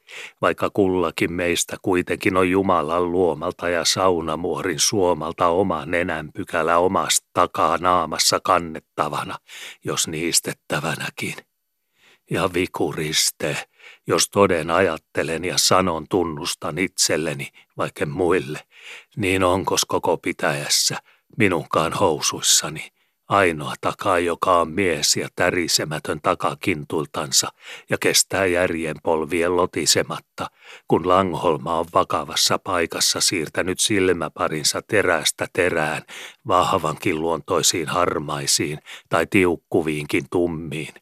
vaikka 0.40 0.70
kullakin 0.70 1.32
meistä 1.32 1.76
kuitenkin 1.82 2.36
on 2.36 2.50
Jumalan 2.50 3.12
luomalta 3.12 3.68
ja 3.68 3.84
saunamuorin 3.84 4.80
suomalta 4.80 5.46
oma 5.46 5.86
nenänpykälä 5.86 6.78
omasta 6.78 7.26
takaa 7.32 7.78
naamassa 7.78 8.40
kannettavana, 8.44 9.38
jos 9.84 10.08
niistettävänäkin. 10.08 11.34
Ja 12.30 12.50
vikuriste, 12.54 13.56
jos 14.06 14.30
toden 14.30 14.70
ajattelen 14.70 15.44
ja 15.44 15.58
sanon 15.58 16.06
tunnustan 16.10 16.78
itselleni, 16.78 17.48
vaikka 17.76 18.06
muille, 18.06 18.60
niin 19.16 19.44
onkos 19.44 19.84
koko 19.84 20.16
pitäjässä– 20.16 20.96
minunkaan 21.36 21.92
housuissani, 21.92 22.88
ainoa 23.28 23.74
takaa, 23.80 24.18
joka 24.18 24.60
on 24.60 24.70
mies 24.70 25.16
ja 25.16 25.28
tärisemätön 25.36 26.20
takakintuiltansa 26.22 27.48
ja 27.90 27.98
kestää 27.98 28.46
järjen 28.46 28.96
polvien 29.02 29.56
lotisematta, 29.56 30.46
kun 30.88 31.08
Langholma 31.08 31.78
on 31.78 31.86
vakavassa 31.94 32.58
paikassa 32.58 33.20
siirtänyt 33.20 33.80
silmäparinsa 33.80 34.82
terästä 34.82 35.46
terään, 35.52 36.02
vahvankin 36.48 37.20
luontoisiin 37.20 37.88
harmaisiin 37.88 38.78
tai 39.08 39.26
tiukkuviinkin 39.30 40.24
tummiin, 40.30 40.94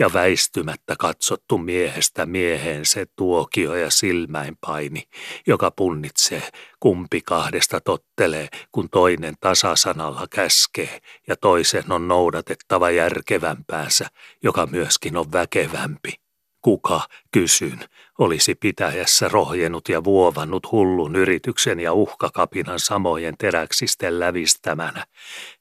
ja 0.00 0.10
väistymättä 0.12 0.96
katsottu 0.98 1.58
miehestä 1.58 2.26
mieheen 2.26 2.86
se 2.86 3.06
tuokio 3.16 3.74
ja 3.74 3.90
silmäinpaini, 3.90 5.02
joka 5.46 5.70
punnitsee, 5.70 6.42
kumpi 6.80 7.20
kahdesta 7.20 7.80
tottelee, 7.80 8.48
kun 8.72 8.88
toinen 8.90 9.34
tasasanalla 9.40 10.26
käskee 10.30 11.00
ja 11.28 11.36
toisen 11.36 11.92
on 11.92 12.08
noudatettava 12.08 12.90
järkevämpäänsä, 12.90 14.06
joka 14.42 14.66
myöskin 14.66 15.16
on 15.16 15.32
väkevämpi. 15.32 16.14
Kuka, 16.62 17.00
kysyn, 17.32 17.80
olisi 18.18 18.54
pitäjässä 18.54 19.28
rohjennut 19.28 19.88
ja 19.88 20.04
vuovannut 20.04 20.72
hullun 20.72 21.16
yrityksen 21.16 21.80
ja 21.80 21.92
uhkakapinan 21.92 22.80
samojen 22.80 23.34
teräksisten 23.38 24.20
lävistämänä, 24.20 25.06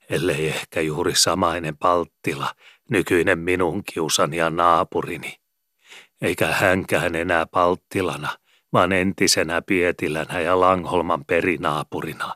ellei 0.09 0.47
ehkä 0.47 0.81
juuri 0.81 1.15
samainen 1.15 1.77
palttila, 1.77 2.53
nykyinen 2.89 3.39
minun 3.39 3.83
kiusani 3.83 4.37
ja 4.37 4.49
naapurini. 4.49 5.39
Eikä 6.21 6.47
hänkään 6.47 7.15
enää 7.15 7.45
palttilana, 7.45 8.37
vaan 8.73 8.91
entisenä 8.91 9.61
Pietilänä 9.61 10.39
ja 10.39 10.59
Langholman 10.59 11.25
perinaapurina, 11.25 12.35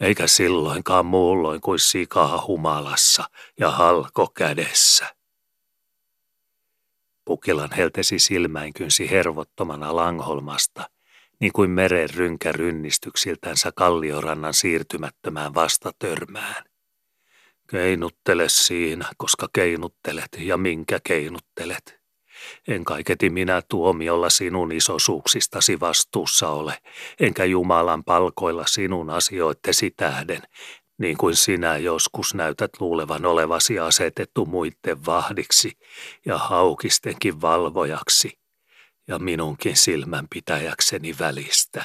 eikä 0.00 0.26
silloinkaan 0.26 1.06
muulloin 1.06 1.60
kuin 1.60 1.78
sikaa 1.78 2.44
humalassa 2.46 3.24
ja 3.60 3.70
halko 3.70 4.28
kädessä. 4.34 5.16
Pukilan 7.24 7.70
heltesi 7.76 8.18
silmäinkynsi 8.18 9.10
hervottomana 9.10 9.96
Langholmasta, 9.96 10.90
niin 11.40 11.52
kuin 11.52 11.70
meren 11.70 12.10
rynkä 12.10 12.52
rynnistyksiltänsä 12.52 13.72
kalliorannan 13.72 14.54
siirtymättömään 14.54 15.54
vastatörmään. 15.54 16.64
Keinuttele 17.70 18.48
siinä, 18.48 19.10
koska 19.16 19.48
keinuttelet 19.52 20.28
ja 20.38 20.56
minkä 20.56 20.98
keinuttelet. 21.04 22.00
En 22.68 22.84
kaiketi 22.84 23.30
minä 23.30 23.62
tuomiolla 23.68 24.30
sinun 24.30 24.72
isosuuksistasi 24.72 25.80
vastuussa 25.80 26.48
ole, 26.48 26.78
enkä 27.20 27.44
Jumalan 27.44 28.04
palkoilla 28.04 28.66
sinun 28.66 29.10
asioittesi 29.10 29.90
tähden, 29.96 30.42
niin 30.98 31.16
kuin 31.16 31.36
sinä 31.36 31.76
joskus 31.76 32.34
näytät 32.34 32.70
luulevan 32.80 33.26
olevasi 33.26 33.78
asetettu 33.78 34.46
muitten 34.46 35.06
vahdiksi 35.06 35.78
ja 36.24 36.38
haukistenkin 36.38 37.40
valvojaksi 37.40 38.38
ja 39.08 39.18
minunkin 39.18 39.76
silmänpitäjäkseni 39.76 41.14
välistä. 41.18 41.84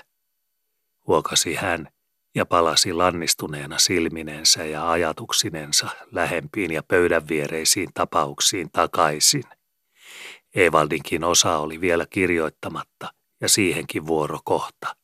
Huokasi 1.08 1.56
hän 1.56 1.88
ja 2.36 2.46
palasi 2.46 2.94
lannistuneena 2.94 3.80
silminensä 3.80 4.66
ja 4.66 4.92
ajatuksinensa 4.92 5.88
lähempiin 6.12 6.72
ja 6.72 6.84
pöydän 6.84 7.28
viereisiin 7.28 7.90
tapauksiin 7.94 8.72
takaisin. 8.72 9.44
Evaldinkin 10.56 11.24
osa 11.24 11.58
oli 11.58 11.82
vielä 11.82 12.06
kirjoittamatta 12.10 13.14
ja 13.42 13.50
siihenkin 13.50 14.08
vuoro 14.08 14.40
kohta. 14.44 14.96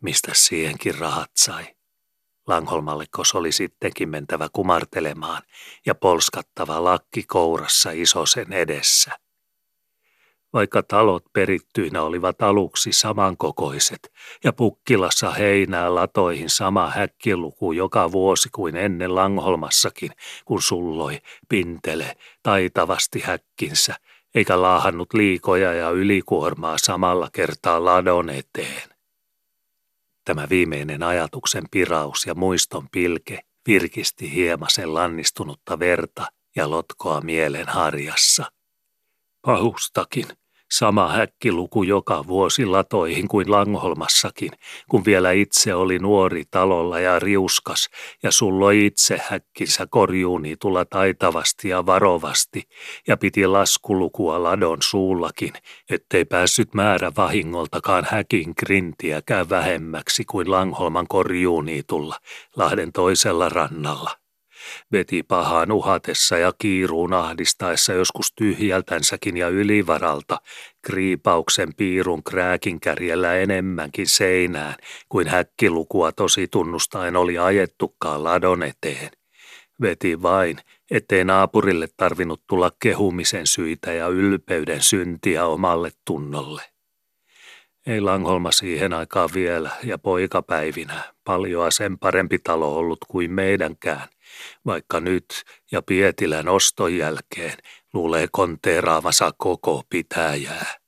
Mistä 0.00 0.30
siihenkin 0.34 0.98
rahat 0.98 1.30
sai? 1.36 1.64
Langholmallekos 2.46 3.34
oli 3.34 3.52
sittenkin 3.52 4.08
mentävä 4.08 4.48
kumartelemaan 4.52 5.42
ja 5.86 5.94
polskattava 5.94 6.84
lakki 6.84 7.22
kourassa 7.22 7.90
isosen 7.90 8.52
edessä. 8.52 9.18
Vaikka 10.52 10.82
talot 10.82 11.24
perittyinä 11.32 12.02
olivat 12.02 12.42
aluksi 12.42 12.92
samankokoiset 12.92 14.12
ja 14.44 14.52
Pukkilassa 14.52 15.30
heinää 15.30 15.94
latoihin 15.94 16.50
sama 16.50 16.90
häkkiluku 16.90 17.72
joka 17.72 18.12
vuosi 18.12 18.48
kuin 18.52 18.76
ennen 18.76 19.14
Langholmassakin, 19.14 20.10
kun 20.44 20.62
sulloi 20.62 21.18
pintele 21.48 22.16
taitavasti 22.42 23.20
häkkinsä, 23.20 23.94
eikä 24.34 24.62
laahannut 24.62 25.14
liikoja 25.14 25.72
ja 25.72 25.90
ylikuormaa 25.90 26.78
samalla 26.78 27.28
kertaa 27.32 27.84
ladon 27.84 28.30
eteen. 28.30 28.90
Tämä 30.24 30.46
viimeinen 30.50 31.02
ajatuksen 31.02 31.64
piraus 31.70 32.26
ja 32.26 32.34
muiston 32.34 32.88
pilke 32.92 33.40
virkisti 33.66 34.34
hiemasen 34.34 34.94
lannistunutta 34.94 35.78
verta 35.78 36.26
ja 36.56 36.70
lotkoa 36.70 37.20
mielen 37.20 37.68
harjassa. 37.68 38.44
Pahustakin, 39.42 40.26
Sama 40.72 41.08
häkkiluku 41.08 41.82
joka 41.82 42.26
vuosi 42.26 42.66
latoihin 42.66 43.28
kuin 43.28 43.50
Langholmassakin, 43.50 44.50
kun 44.90 45.04
vielä 45.04 45.32
itse 45.32 45.74
oli 45.74 45.98
nuori 45.98 46.44
talolla 46.50 47.00
ja 47.00 47.18
riuskas 47.18 47.88
ja 48.22 48.32
sulloi 48.32 48.86
itse 48.86 49.20
häkkinsä 49.28 49.86
korjuuni 49.90 50.56
tulla 50.56 50.84
taitavasti 50.84 51.68
ja 51.68 51.86
varovasti 51.86 52.62
ja 53.08 53.16
piti 53.16 53.46
laskulukua 53.46 54.42
ladon 54.42 54.78
suullakin, 54.82 55.52
ettei 55.90 56.24
päässyt 56.24 56.74
määrä 56.74 57.12
vahingoltakaan 57.16 58.06
häkin 58.10 58.52
grintiäkään 58.58 59.48
vähemmäksi 59.48 60.24
kuin 60.24 60.50
Langholman 60.50 61.06
korjuuniitulla 61.08 62.16
Lahden 62.56 62.92
toisella 62.92 63.48
rannalla. 63.48 64.19
Veti 64.92 65.22
pahaan 65.22 65.72
uhatessa 65.72 66.38
ja 66.38 66.52
kiiruun 66.58 67.12
ahdistaessa 67.12 67.92
joskus 67.92 68.32
tyhjältänsäkin 68.36 69.36
ja 69.36 69.48
ylivaralta, 69.48 70.40
kriipauksen 70.82 71.74
piirun 71.74 72.24
krääkin 72.24 72.80
kärjellä 72.80 73.34
enemmänkin 73.34 74.08
seinään, 74.08 74.74
kuin 75.08 75.28
häkkilukua 75.28 76.12
tosi 76.12 76.48
tunnustaen 76.48 77.16
oli 77.16 77.38
ajettukaan 77.38 78.24
ladon 78.24 78.62
eteen. 78.62 79.10
Veti 79.82 80.22
vain, 80.22 80.58
ettei 80.90 81.24
naapurille 81.24 81.88
tarvinnut 81.96 82.42
tulla 82.46 82.70
kehumisen 82.82 83.46
syitä 83.46 83.92
ja 83.92 84.08
ylpeyden 84.08 84.82
syntiä 84.82 85.46
omalle 85.46 85.90
tunnolle. 86.04 86.62
Ei 87.86 88.00
Langholma 88.00 88.52
siihen 88.52 88.92
aikaan 88.92 89.28
vielä 89.34 89.70
ja 89.84 89.98
poikapäivinä 89.98 91.02
paljoa 91.24 91.70
sen 91.70 91.98
parempi 91.98 92.38
talo 92.38 92.76
ollut 92.76 92.98
kuin 93.08 93.32
meidänkään, 93.32 94.08
vaikka 94.66 95.00
nyt 95.00 95.42
ja 95.72 95.82
Pietilän 95.82 96.48
oston 96.48 96.96
jälkeen 96.96 97.58
luulee 97.92 98.28
konteeraavansa 98.32 99.32
koko 99.38 99.82
pitäjää. 99.90 100.80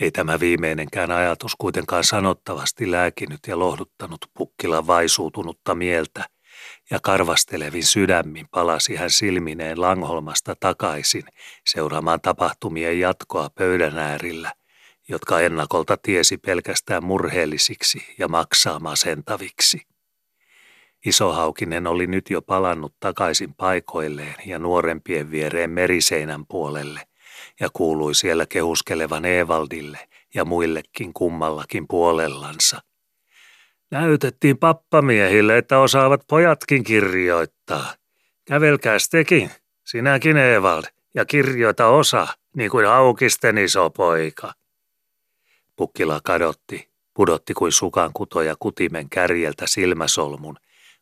Ei 0.00 0.10
tämä 0.10 0.40
viimeinenkään 0.40 1.10
ajatus 1.10 1.56
kuitenkaan 1.58 2.04
sanottavasti 2.04 2.90
lääkinyt 2.90 3.40
ja 3.46 3.58
lohduttanut 3.58 4.20
Pukkilan 4.34 4.86
vaisuutunutta 4.86 5.74
mieltä, 5.74 6.24
ja 6.90 6.98
karvastelevin 7.02 7.84
sydämin 7.84 8.48
palasi 8.48 8.96
hän 8.96 9.10
silmineen 9.10 9.80
Langholmasta 9.80 10.56
takaisin 10.60 11.24
seuraamaan 11.66 12.20
tapahtumien 12.20 13.00
jatkoa 13.00 13.50
pöydän 13.50 13.98
äärillä, 13.98 14.52
jotka 15.08 15.40
ennakolta 15.40 15.96
tiesi 15.96 16.38
pelkästään 16.38 17.04
murheellisiksi 17.04 18.14
ja 18.18 18.28
maksaa 18.28 18.78
masentaviksi. 18.78 19.95
Isohaukinen 21.06 21.86
oli 21.86 22.06
nyt 22.06 22.30
jo 22.30 22.42
palannut 22.42 22.94
takaisin 23.00 23.54
paikoilleen 23.54 24.34
ja 24.46 24.58
nuorempien 24.58 25.30
viereen 25.30 25.70
meriseinän 25.70 26.46
puolelle 26.46 27.00
ja 27.60 27.68
kuului 27.72 28.14
siellä 28.14 28.46
kehuskelevan 28.46 29.24
Evaldille 29.24 29.98
ja 30.34 30.44
muillekin 30.44 31.12
kummallakin 31.12 31.88
puolellansa. 31.88 32.82
Näytettiin 33.90 34.58
pappamiehille, 34.58 35.58
että 35.58 35.78
osaavat 35.78 36.22
pojatkin 36.28 36.84
kirjoittaa. 36.84 37.94
Kävelkääs 38.44 39.08
tekin, 39.08 39.50
sinäkin 39.84 40.36
Evald, 40.36 40.84
ja 41.14 41.24
kirjoita 41.24 41.86
osa, 41.86 42.26
niin 42.56 42.70
kuin 42.70 42.86
Haukisten 42.86 43.58
iso 43.58 43.90
poika. 43.90 44.52
Pukkila 45.76 46.20
kadotti, 46.24 46.88
pudotti 47.14 47.54
kuin 47.54 47.72
sukan 47.72 48.10
kutoja 48.14 48.56
kutimen 48.58 49.08
kärjeltä 49.08 49.66
silmäsolmun 49.66 50.58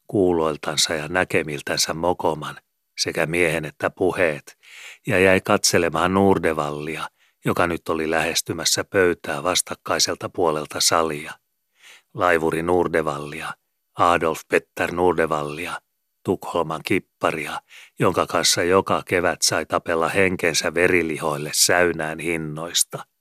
kuuloiltansa 0.06 0.94
ja 0.94 1.08
näkemiltänsä 1.08 1.94
mokoman, 1.94 2.56
sekä 2.98 3.26
miehen 3.26 3.64
että 3.64 3.90
puheet, 3.90 4.58
ja 5.06 5.18
jäi 5.18 5.40
katselemaan 5.40 6.14
Nurdevallia, 6.14 7.08
joka 7.44 7.66
nyt 7.66 7.88
oli 7.88 8.10
lähestymässä 8.10 8.84
pöytää 8.84 9.42
vastakkaiselta 9.42 10.28
puolelta 10.28 10.80
salia. 10.80 11.32
Laivuri 12.14 12.62
Nurdevallia, 12.62 13.52
Adolf 13.98 14.40
Petter 14.48 14.92
Nurdevallia, 14.92 15.80
Tukholman 16.24 16.80
kipparia, 16.84 17.60
jonka 17.98 18.26
kanssa 18.26 18.62
joka 18.62 19.02
kevät 19.06 19.42
sai 19.42 19.66
tapella 19.66 20.08
henkensä 20.08 20.74
verilihoille 20.74 21.50
säynään 21.54 22.18
hinnoista– 22.18 23.04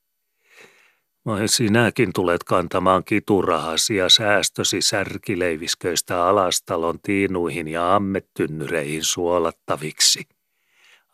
vai 1.26 1.47
sinäkin 1.47 2.13
tulet 2.13 2.43
kantamaan 2.43 3.03
kiturahasi 3.03 3.95
ja 3.95 4.09
säästösi 4.09 4.82
särkileivisköistä 4.82 6.26
alastalon 6.26 6.99
tiinuihin 6.99 7.67
ja 7.67 7.95
ammettynnyreihin 7.95 9.03
suolattaviksi, 9.03 10.28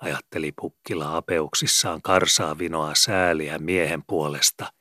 ajatteli 0.01 0.51
Pukkila 0.51 1.17
apeuksissaan 1.17 2.01
karsaa 2.01 2.57
vinoa 2.57 2.91
sääliä 2.95 3.59
miehen 3.59 4.03
puolesta, 4.07 4.73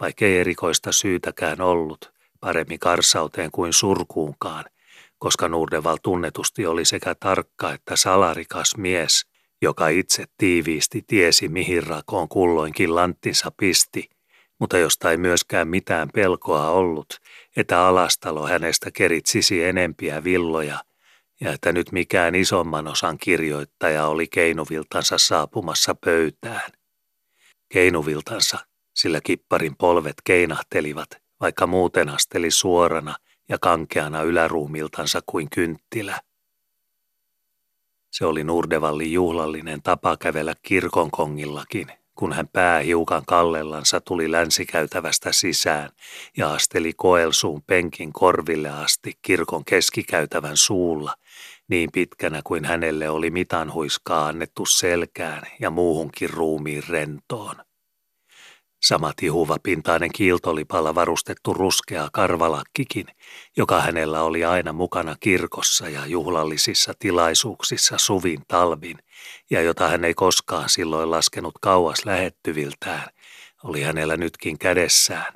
vaikkei 0.00 0.38
erikoista 0.38 0.92
syytäkään 0.92 1.60
ollut, 1.60 2.12
paremmin 2.40 2.78
karsauteen 2.78 3.50
kuin 3.50 3.72
surkuunkaan, 3.72 4.64
koska 5.18 5.48
Nurdeval 5.48 5.98
tunnetusti 6.02 6.66
oli 6.66 6.84
sekä 6.84 7.14
tarkka 7.14 7.72
että 7.72 7.96
salarikas 7.96 8.76
mies, 8.76 9.26
joka 9.62 9.88
itse 9.88 10.24
tiiviisti 10.38 11.04
tiesi 11.06 11.48
mihin 11.48 11.86
rakoon 11.86 12.28
kulloinkin 12.28 12.94
lanttinsa 12.94 13.52
pisti– 13.56 14.08
mutta 14.60 14.78
josta 14.78 15.10
ei 15.10 15.16
myöskään 15.16 15.68
mitään 15.68 16.08
pelkoa 16.14 16.70
ollut, 16.70 17.20
että 17.56 17.86
alastalo 17.86 18.46
hänestä 18.46 18.90
keritsisi 18.90 19.64
enempiä 19.64 20.24
villoja 20.24 20.84
ja 21.40 21.52
että 21.52 21.72
nyt 21.72 21.92
mikään 21.92 22.34
isomman 22.34 22.88
osan 22.88 23.18
kirjoittaja 23.18 24.06
oli 24.06 24.28
keinuviltansa 24.28 25.18
saapumassa 25.18 25.94
pöytään. 25.94 26.70
Keinuviltansa, 27.68 28.58
sillä 28.94 29.20
kipparin 29.20 29.76
polvet 29.76 30.16
keinahtelivat, 30.24 31.10
vaikka 31.40 31.66
muuten 31.66 32.08
asteli 32.08 32.50
suorana 32.50 33.14
ja 33.48 33.58
kankeana 33.58 34.22
yläruumiltansa 34.22 35.20
kuin 35.26 35.50
kynttilä. 35.50 36.20
Se 38.10 38.26
oli 38.26 38.44
Nurdevallin 38.44 39.12
juhlallinen 39.12 39.82
tapa 39.82 40.16
kävellä 40.16 40.54
kirkonkongillakin, 40.62 41.99
kun 42.20 42.32
hän 42.32 42.48
pää 42.48 42.80
hiukan 42.80 43.22
kallellansa 43.26 44.00
tuli 44.00 44.32
länsikäytävästä 44.32 45.32
sisään 45.32 45.90
ja 46.36 46.52
asteli 46.52 46.92
koelsuun 46.96 47.62
penkin 47.66 48.12
korville 48.12 48.68
asti 48.68 49.12
kirkon 49.22 49.64
keskikäytävän 49.64 50.56
suulla, 50.56 51.14
niin 51.68 51.90
pitkänä 51.92 52.40
kuin 52.44 52.64
hänelle 52.64 53.10
oli 53.10 53.30
mitanhuiskaa 53.30 54.26
annettu 54.26 54.66
selkään 54.66 55.42
ja 55.60 55.70
muuhunkin 55.70 56.30
ruumiin 56.30 56.82
rentoon. 56.88 57.56
Sama 58.82 59.12
tihuva 59.16 59.56
pintainen 59.62 60.12
kiiltolipalla 60.12 60.94
varustettu 60.94 61.52
ruskea 61.54 62.08
karvalakkikin, 62.12 63.06
joka 63.56 63.80
hänellä 63.80 64.22
oli 64.22 64.44
aina 64.44 64.72
mukana 64.72 65.16
kirkossa 65.20 65.88
ja 65.88 66.06
juhlallisissa 66.06 66.92
tilaisuuksissa 66.98 67.98
suvin 67.98 68.42
talvin, 68.48 68.98
ja 69.50 69.62
jota 69.62 69.88
hän 69.88 70.04
ei 70.04 70.14
koskaan 70.14 70.68
silloin 70.68 71.10
laskenut 71.10 71.54
kauas 71.60 72.04
lähettyviltään, 72.04 73.08
oli 73.64 73.82
hänellä 73.82 74.16
nytkin 74.16 74.58
kädessään. 74.58 75.32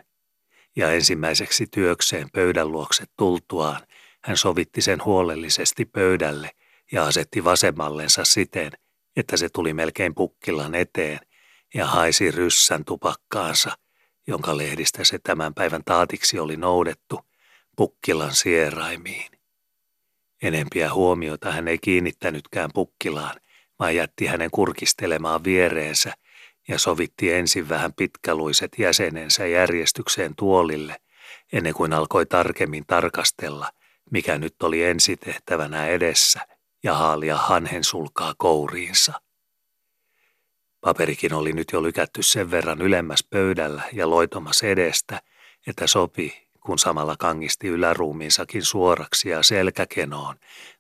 Ja 0.76 0.92
ensimmäiseksi 0.92 1.66
työkseen 1.66 2.30
pöydän 2.32 2.72
luokse 2.72 3.04
tultuaan, 3.16 3.80
hän 4.24 4.36
sovitti 4.36 4.80
sen 4.80 5.04
huolellisesti 5.04 5.84
pöydälle 5.84 6.50
ja 6.92 7.04
asetti 7.04 7.44
vasemmallensa 7.44 8.24
siten, 8.24 8.72
että 9.16 9.36
se 9.36 9.48
tuli 9.48 9.74
melkein 9.74 10.14
pukkilan 10.14 10.74
eteen– 10.74 11.18
ja 11.74 11.86
haisi 11.86 12.30
ryssän 12.30 12.84
tupakkaansa, 12.84 13.78
jonka 14.26 14.56
lehdistä 14.56 15.04
se 15.04 15.18
tämän 15.18 15.54
päivän 15.54 15.82
taatiksi 15.84 16.38
oli 16.38 16.56
noudettu, 16.56 17.20
pukkilan 17.76 18.34
sieraimiin. 18.34 19.32
Enempiä 20.42 20.94
huomiota 20.94 21.52
hän 21.52 21.68
ei 21.68 21.78
kiinnittänytkään 21.78 22.70
pukkilaan, 22.74 23.40
vaan 23.78 23.94
jätti 23.94 24.26
hänen 24.26 24.50
kurkistelemaan 24.50 25.44
viereensä 25.44 26.12
ja 26.68 26.78
sovitti 26.78 27.32
ensin 27.32 27.68
vähän 27.68 27.92
pitkäluiset 27.92 28.72
jäsenensä 28.78 29.46
järjestykseen 29.46 30.34
tuolille, 30.36 30.96
ennen 31.52 31.74
kuin 31.74 31.92
alkoi 31.92 32.26
tarkemmin 32.26 32.86
tarkastella, 32.86 33.70
mikä 34.10 34.38
nyt 34.38 34.62
oli 34.62 34.84
ensitehtävänä 34.84 35.86
edessä, 35.86 36.40
ja 36.82 36.94
haalia 36.94 37.36
hanhen 37.36 37.84
sulkaa 37.84 38.34
kouriinsa. 38.38 39.12
Paperikin 40.80 41.34
oli 41.34 41.52
nyt 41.52 41.68
jo 41.72 41.82
lykätty 41.82 42.22
sen 42.22 42.50
verran 42.50 42.82
ylemmäs 42.82 43.24
pöydällä 43.30 43.82
ja 43.92 44.10
loitomas 44.10 44.62
edestä, 44.62 45.20
että 45.66 45.86
sopi, 45.86 46.48
kun 46.60 46.78
samalla 46.78 47.16
kangisti 47.18 47.68
yläruumiinsakin 47.68 48.62
suoraksi 48.62 49.28
ja 49.28 49.42
selkäkenoon, 49.42 50.36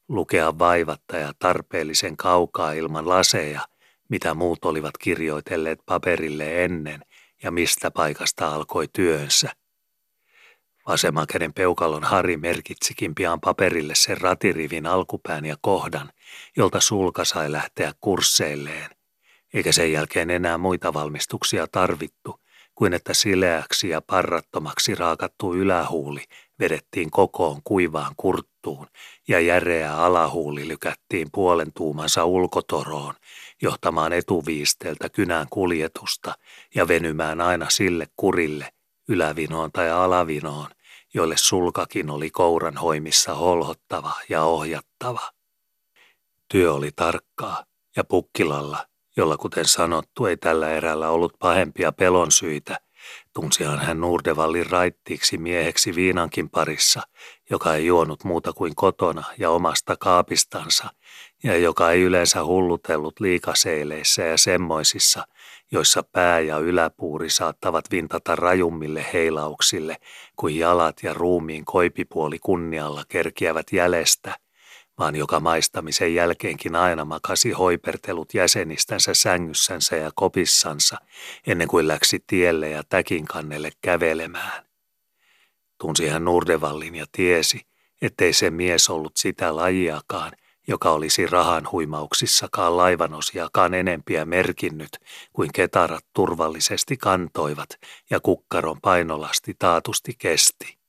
lukea 0.08 0.58
vaivatta 0.58 1.16
ja 1.16 1.32
tarpeellisen 1.38 2.16
kaukaa 2.16 2.72
ilman 2.72 3.08
laseja, 3.08 3.60
mitä 4.08 4.34
muut 4.34 4.64
olivat 4.64 4.98
kirjoitelleet 4.98 5.80
paperille 5.86 6.64
ennen 6.64 7.00
ja 7.42 7.50
mistä 7.50 7.90
paikasta 7.90 8.54
alkoi 8.54 8.88
työnsä. 8.92 9.50
Vasemman 10.86 11.26
käden 11.26 11.52
peukalon 11.52 12.04
Hari 12.04 12.36
merkitsikin 12.36 13.14
pian 13.14 13.40
paperille 13.40 13.94
sen 13.94 14.20
ratirivin 14.20 14.86
alkupään 14.86 15.44
ja 15.44 15.56
kohdan, 15.60 16.10
jolta 16.56 16.80
sulka 16.80 17.24
sai 17.24 17.52
lähteä 17.52 17.92
kursseilleen– 18.00 18.90
eikä 19.54 19.72
sen 19.72 19.92
jälkeen 19.92 20.30
enää 20.30 20.58
muita 20.58 20.94
valmistuksia 20.94 21.66
tarvittu, 21.72 22.40
kuin 22.74 22.94
että 22.94 23.14
sileäksi 23.14 23.88
ja 23.88 24.00
parrattomaksi 24.00 24.94
raakattu 24.94 25.54
ylähuuli 25.54 26.24
vedettiin 26.60 27.10
kokoon 27.10 27.60
kuivaan 27.64 28.14
kurttuun 28.16 28.53
ja 29.28 29.40
järeä 29.40 29.96
alahuuli 29.96 30.68
lykättiin 30.68 31.28
puolen 31.32 31.72
tuumansa 31.72 32.24
ulkotoroon, 32.24 33.14
johtamaan 33.62 34.12
etuviisteltä 34.12 35.08
kynän 35.08 35.46
kuljetusta 35.50 36.34
ja 36.74 36.88
venymään 36.88 37.40
aina 37.40 37.70
sille 37.70 38.06
kurille, 38.16 38.68
ylävinoon 39.08 39.72
tai 39.72 39.90
alavinoon, 39.90 40.70
joille 41.14 41.36
sulkakin 41.36 42.10
oli 42.10 42.30
kouran 42.30 42.76
hoimissa 42.76 43.34
holhottava 43.34 44.12
ja 44.28 44.42
ohjattava. 44.42 45.30
Työ 46.48 46.74
oli 46.74 46.90
tarkkaa 46.96 47.64
ja 47.96 48.04
pukkilalla 48.04 48.86
jolla 49.16 49.36
kuten 49.36 49.64
sanottu 49.64 50.26
ei 50.26 50.36
tällä 50.36 50.70
erällä 50.70 51.10
ollut 51.10 51.32
pahempia 51.38 51.92
pelon 51.92 52.32
syitä. 52.32 52.80
Tunsihan 53.34 53.78
hän 53.78 54.00
Nurdevallin 54.00 54.70
raittiiksi 54.70 55.38
mieheksi 55.38 55.94
viinankin 55.94 56.50
parissa, 56.50 57.02
joka 57.50 57.74
ei 57.74 57.86
juonut 57.86 58.24
muuta 58.24 58.52
kuin 58.52 58.74
kotona 58.74 59.24
ja 59.38 59.50
omasta 59.50 59.96
kaapistansa, 59.96 60.88
ja 61.42 61.56
joka 61.56 61.90
ei 61.90 62.02
yleensä 62.02 62.44
hullutellut 62.44 63.20
liikaseileissä 63.20 64.22
ja 64.22 64.38
semmoisissa, 64.38 65.26
joissa 65.72 66.02
pää 66.02 66.40
ja 66.40 66.58
yläpuuri 66.58 67.30
saattavat 67.30 67.84
vintata 67.90 68.36
rajummille 68.36 69.06
heilauksille, 69.12 69.96
kuin 70.36 70.58
jalat 70.58 71.02
ja 71.02 71.14
ruumiin 71.14 71.64
koipipuoli 71.64 72.38
kunnialla 72.38 73.04
kerkiävät 73.08 73.66
jäljestä, 73.72 74.36
vaan 74.98 75.16
joka 75.16 75.40
maistamisen 75.40 76.14
jälkeenkin 76.14 76.76
aina 76.76 77.04
makasi 77.04 77.52
hoipertelut 77.52 78.34
jäsenistänsä 78.34 79.14
sängyssänsä 79.14 79.96
ja 79.96 80.10
kopissansa, 80.14 80.96
ennen 81.46 81.68
kuin 81.68 81.88
läksi 81.88 82.24
tielle 82.26 82.70
ja 82.70 82.82
täkin 82.88 83.24
kannelle 83.24 83.70
kävelemään. 83.82 84.64
Tunsi 85.78 86.08
hän 86.08 86.24
Nurdevallin 86.24 86.94
ja 86.94 87.06
tiesi, 87.12 87.60
ettei 88.02 88.32
se 88.32 88.50
mies 88.50 88.90
ollut 88.90 89.16
sitä 89.16 89.56
lajiakaan, 89.56 90.32
joka 90.68 90.90
olisi 90.90 91.26
rahan 91.26 91.68
huimauksissakaan 91.72 92.76
laivanosiakaan 92.76 93.74
enempiä 93.74 94.24
merkinnyt 94.24 94.98
kuin 95.32 95.50
ketarat 95.52 96.04
turvallisesti 96.12 96.96
kantoivat 96.96 97.68
ja 98.10 98.20
kukkaron 98.20 98.80
painolasti 98.80 99.54
taatusti 99.58 100.12
kesti. 100.18 100.83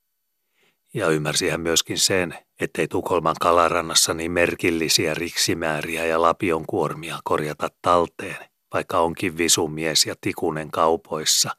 Ja 0.96 1.10
ymmärsi 1.10 1.50
hän 1.50 1.62
myöskin 1.62 1.98
sen, 1.98 2.38
ettei 2.60 2.88
Tukholman 2.88 3.36
kalarannassa 3.42 4.14
niin 4.14 4.32
merkillisiä 4.32 5.14
riksimääriä 5.14 6.06
ja 6.06 6.22
lapionkuormia 6.22 7.20
korjata 7.24 7.68
talteen, 7.82 8.46
vaikka 8.74 9.00
onkin 9.00 9.38
visumies 9.38 10.06
ja 10.06 10.16
tikunen 10.22 10.72
kaupoissa, 10.72 11.50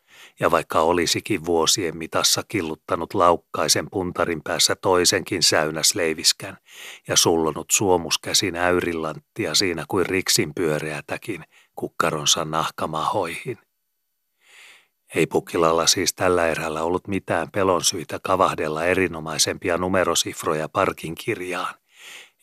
ja 0.41 0.51
vaikka 0.51 0.80
olisikin 0.80 1.45
vuosien 1.45 1.97
mitassa 1.97 2.43
killuttanut 2.49 3.14
laukkaisen 3.14 3.87
puntarin 3.91 4.43
päässä 4.43 4.76
toisenkin 4.76 5.43
säynäsleiviskän 5.43 6.59
ja 7.09 7.16
sullonut 7.16 7.66
suomuskäsin 7.72 8.57
äyrillanttia 8.57 9.55
siinä 9.55 9.84
kuin 9.89 10.07
riksin 10.07 10.55
pyöreätäkin 10.55 11.45
kukkaronsa 11.74 12.45
nahkamahoihin. 12.45 13.65
Ei 15.14 15.26
Pukkilalla 15.26 15.86
siis 15.86 16.14
tällä 16.14 16.46
erällä 16.48 16.82
ollut 16.82 17.09
mitään 17.09 17.50
pelon 17.50 17.84
syitä 17.84 18.18
kavahdella 18.22 18.84
erinomaisempia 18.84 19.78
numerosifroja 19.78 20.68
parkin 20.68 21.14
kirjaan. 21.14 21.74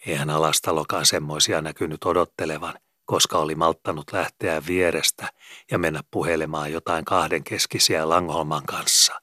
Eihän 0.05 0.29
alastalokaan 0.29 1.05
semmoisia 1.05 1.61
näkynyt 1.61 2.03
odottelevan, 2.03 2.73
koska 3.05 3.37
oli 3.37 3.55
malttanut 3.55 4.11
lähteä 4.11 4.61
vierestä 4.67 5.29
ja 5.71 5.77
mennä 5.77 6.01
puhelemaan 6.11 6.71
jotain 6.71 7.05
kahdenkeskisiä 7.05 8.09
Langholman 8.09 8.63
kanssa. 8.65 9.21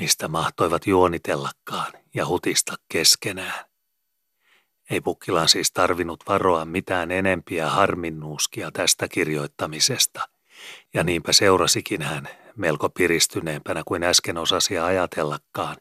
Mistä 0.00 0.28
mahtoivat 0.28 0.86
juonitellakaan 0.86 1.92
ja 2.14 2.26
hutista 2.26 2.74
keskenään. 2.88 3.64
Ei 4.90 5.00
Pukkilan 5.00 5.48
siis 5.48 5.72
tarvinnut 5.72 6.24
varoa 6.28 6.64
mitään 6.64 7.10
enempiä 7.10 7.70
harminnuuskia 7.70 8.70
tästä 8.70 9.08
kirjoittamisesta– 9.08 10.28
ja 10.94 11.04
niinpä 11.04 11.32
seurasikin 11.32 12.02
hän, 12.02 12.28
melko 12.56 12.88
piristyneempänä 12.88 13.82
kuin 13.86 14.02
äsken 14.02 14.38
osasi 14.38 14.78
ajatellakaan, 14.78 15.76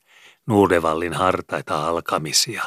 Nuudevallin 0.48 1.14
hartaita 1.14 1.88
alkamisia. 1.88 2.64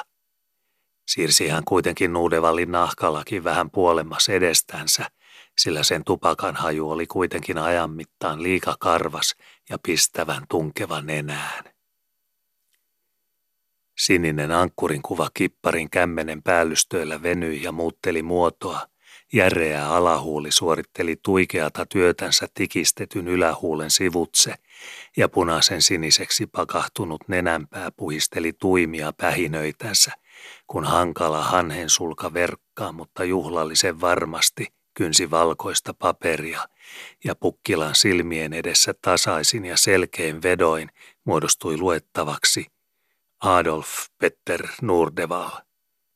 Siirsi 1.07 1.49
hän 1.49 1.65
kuitenkin 1.65 2.13
Nuudevallin 2.13 2.73
nahkalakin 2.73 3.45
vähän 3.45 3.71
puolemmas 3.71 4.29
edestänsä, 4.29 5.11
sillä 5.59 5.83
sen 5.83 6.05
tupakan 6.05 6.57
haju 6.57 6.91
oli 6.91 7.07
kuitenkin 7.07 7.59
ajan 7.59 7.91
mittaan 7.91 8.43
liika 8.43 8.77
karvas 8.81 9.37
ja 9.71 9.79
pistävän 9.83 10.43
tunkevan 10.49 11.11
enään. 11.11 11.65
Sininen 13.99 14.53
ankkurin 14.53 15.03
kuva 15.03 15.29
kipparin 15.35 15.91
kämmenen 15.91 16.43
päällystöillä 16.43 17.23
venyi 17.23 17.63
ja 17.63 17.73
muutteli 17.73 18.23
muotoa– 18.23 18.81
Järeä 19.37 19.89
alahuuli 19.89 20.51
suoritteli 20.51 21.17
tuikeata 21.23 21.87
työtänsä 21.87 22.47
tikistetyn 22.55 23.29
ylähuulen 23.29 23.91
sivutse, 23.91 24.55
ja 25.17 25.29
punaisen 25.29 25.83
siniseksi 25.83 26.47
pakahtunut 26.47 27.29
nenänpää 27.29 27.91
puhisteli 27.91 28.53
tuimia 28.53 29.13
pähinöitänsä, 29.13 30.13
kun 30.67 30.85
hankala 30.85 31.43
hanhen 31.43 31.91
sulka 31.91 32.35
verkkaa, 32.35 32.93
mutta 32.93 33.25
juhlallisen 33.25 34.01
varmasti 34.01 34.67
kynsi 34.95 35.31
valkoista 35.31 35.95
paperia, 35.95 36.61
ja 37.25 37.35
pukkilan 37.35 37.95
silmien 37.95 38.53
edessä 38.53 38.95
tasaisin 39.03 39.65
ja 39.65 39.77
selkein 39.77 40.43
vedoin 40.43 40.89
muodostui 41.25 41.77
luettavaksi 41.79 42.67
Adolf 43.41 43.89
Petter 44.19 44.69
Nurdeval 44.83 45.66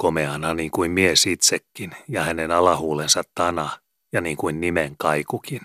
komeana 0.01 0.55
niin 0.55 0.71
kuin 0.71 0.91
mies 0.91 1.27
itsekin 1.27 1.91
ja 2.09 2.23
hänen 2.25 2.51
alahuulensa 2.51 3.23
tana 3.35 3.71
ja 4.13 4.21
niin 4.21 4.37
kuin 4.37 4.61
nimen 4.61 4.95
kaikukin. 4.99 5.61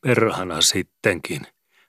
Perhana 0.00 0.60
sittenkin, 0.60 1.46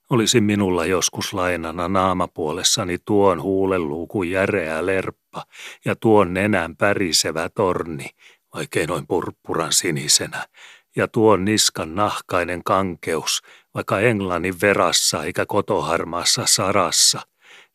olisi 0.10 0.41
minulla 0.41 0.86
joskus 0.86 1.34
lainana 1.34 1.88
naamapuolessani 1.88 2.98
tuon 3.06 3.41
huulenluukun 3.41 4.30
järeä 4.30 4.86
lerppa 4.86 5.45
ja 5.86 5.95
tuon 5.95 6.34
nenän 6.34 6.76
pärisevä 6.76 7.50
torni, 7.50 8.10
oikein 8.56 8.90
noin 8.90 9.08
purppuran 9.08 9.74
sinisenä, 9.74 10.48
ja 10.95 11.08
tuon 11.08 11.45
niskan 11.45 11.95
nahkainen 11.95 12.64
kankeus, 12.64 13.41
vaikka 13.74 14.00
Englannin 14.00 14.62
verassa 14.62 15.24
eikä 15.24 15.45
kotoharmaassa 15.45 16.45
sarassa, 16.45 17.22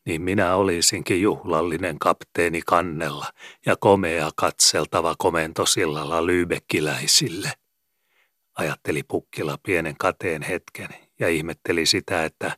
niin 0.09 0.21
minä 0.21 0.55
olisinkin 0.55 1.21
juhlallinen 1.21 1.99
kapteeni 1.99 2.61
kannella 2.65 3.25
ja 3.65 3.75
komea 3.79 4.29
katseltava 4.35 5.15
komentosillalla 5.17 6.25
lyybekkiläisille. 6.25 7.51
Ajatteli 8.57 9.03
Pukkila 9.03 9.57
pienen 9.63 9.95
kateen 9.97 10.41
hetken 10.41 10.89
ja 11.19 11.29
ihmetteli 11.29 11.85
sitä, 11.85 12.25
että 12.25 12.57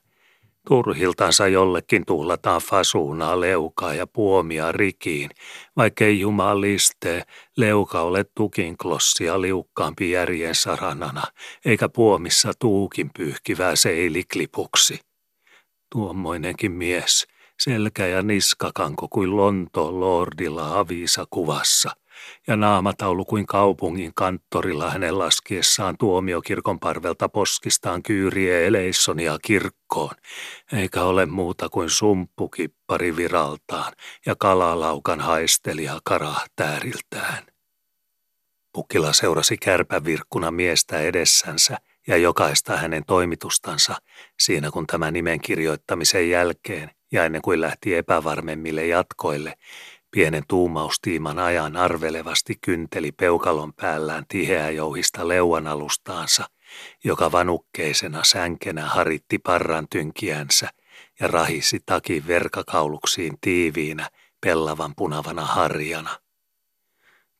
Turhiltansa 0.67 1.47
jollekin 1.47 2.05
tuhlataan 2.05 2.61
fasuunaa, 2.61 3.39
leukaa 3.39 3.93
ja 3.93 4.07
puomia 4.07 4.71
rikiin, 4.71 5.29
vaikkei 5.77 6.19
jumaliste 6.19 7.23
leuka 7.57 8.01
ole 8.01 8.25
tukinklossia 8.35 9.41
liukkaampi 9.41 10.11
järjen 10.11 10.55
saranana, 10.55 11.23
eikä 11.65 11.89
puomissa 11.89 12.51
tuukin 12.59 13.09
pyyhkivää 13.17 13.75
seiliklipuksi. 13.75 14.99
Tuommoinenkin 15.91 16.71
mies, 16.71 17.27
selkä 17.63 18.07
ja 18.07 18.21
niskakanko 18.21 19.07
kuin 19.07 19.37
Lontoon 19.37 19.99
lordilla 19.99 20.79
avisa 20.79 21.25
kuvassa, 21.29 21.91
ja 22.47 22.55
naamataulu 22.55 23.25
kuin 23.25 23.45
kaupungin 23.45 24.11
kanttorilla 24.15 24.89
hänen 24.89 25.19
laskiessaan 25.19 25.97
tuomiokirkon 25.97 26.79
parvelta 26.79 27.29
poskistaan 27.29 28.03
kyyrie 28.03 28.67
Eleissonia 28.67 29.37
kirkkoon, 29.41 30.15
eikä 30.73 31.03
ole 31.03 31.25
muuta 31.25 31.69
kuin 31.69 31.89
sumppukippari 31.89 33.15
viraltaan 33.15 33.93
ja 34.25 34.35
kalalaukan 34.35 35.19
haistelija 35.19 35.99
karahtääriltään. 36.03 37.45
Pukila 38.73 39.13
seurasi 39.13 39.57
kärpävirkkuna 39.57 40.51
miestä 40.51 40.99
edessänsä 40.99 41.77
ja 42.07 42.17
jokaista 42.17 42.77
hänen 42.77 43.03
toimitustansa 43.07 43.95
siinä 44.39 44.71
kun 44.71 44.87
tämä 44.87 45.11
nimen 45.11 45.41
kirjoittamisen 45.41 46.29
jälkeen 46.29 46.91
ja 47.11 47.25
ennen 47.25 47.41
kuin 47.41 47.61
lähti 47.61 47.95
epävarmemmille 47.95 48.85
jatkoille, 48.85 49.57
Pienen 50.11 50.43
tuumaustiiman 50.47 51.39
ajan 51.39 51.77
arvelevasti 51.77 52.57
kynteli 52.61 53.11
peukalon 53.11 53.73
päällään 53.73 54.25
tiheä 54.27 54.69
jouhista 54.69 55.27
leuanalustaansa, 55.27 56.49
joka 57.03 57.31
vanukkeisena 57.31 58.23
sänkenä 58.23 58.85
haritti 58.85 59.39
parran 59.39 59.87
tynkiänsä 59.89 60.69
ja 61.19 61.27
rahisi 61.27 61.79
takin 61.85 62.27
verkakauluksiin 62.27 63.37
tiiviinä 63.41 64.09
pellavan 64.41 64.93
punavana 64.97 65.45
harjana. 65.45 66.19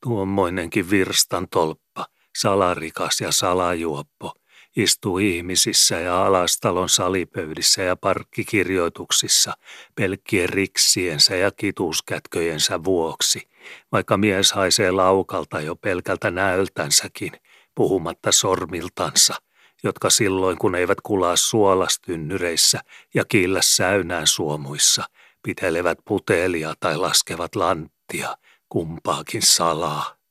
Tuommoinenkin 0.02 0.90
virstan 0.90 1.48
tolppa, 1.48 2.06
salarikas 2.36 3.20
ja 3.20 3.32
salajuoppo, 3.32 4.34
istuu 4.76 5.18
ihmisissä 5.18 6.00
ja 6.00 6.26
alastalon 6.26 6.88
salipöydissä 6.88 7.82
ja 7.82 7.96
parkkikirjoituksissa 7.96 9.52
pelkkien 9.94 10.48
riksiensä 10.48 11.36
ja 11.36 11.50
kituskätköjensä 11.50 12.84
vuoksi, 12.84 13.48
vaikka 13.92 14.16
mies 14.16 14.52
haisee 14.52 14.90
laukalta 14.90 15.60
jo 15.60 15.76
pelkältä 15.76 16.30
näöltänsäkin, 16.30 17.32
puhumatta 17.74 18.32
sormiltansa, 18.32 19.34
jotka 19.82 20.10
silloin 20.10 20.58
kun 20.58 20.74
eivät 20.74 21.00
kulaa 21.02 21.36
suolastynnyreissä 21.36 22.80
ja 23.14 23.24
kiillä 23.24 23.60
säynään 23.62 24.26
suomuissa, 24.26 25.04
pitelevät 25.42 25.98
putelia 26.04 26.74
tai 26.80 26.96
laskevat 26.96 27.56
lanttia, 27.56 28.36
kumpaakin 28.68 29.42
salaa 29.42 30.21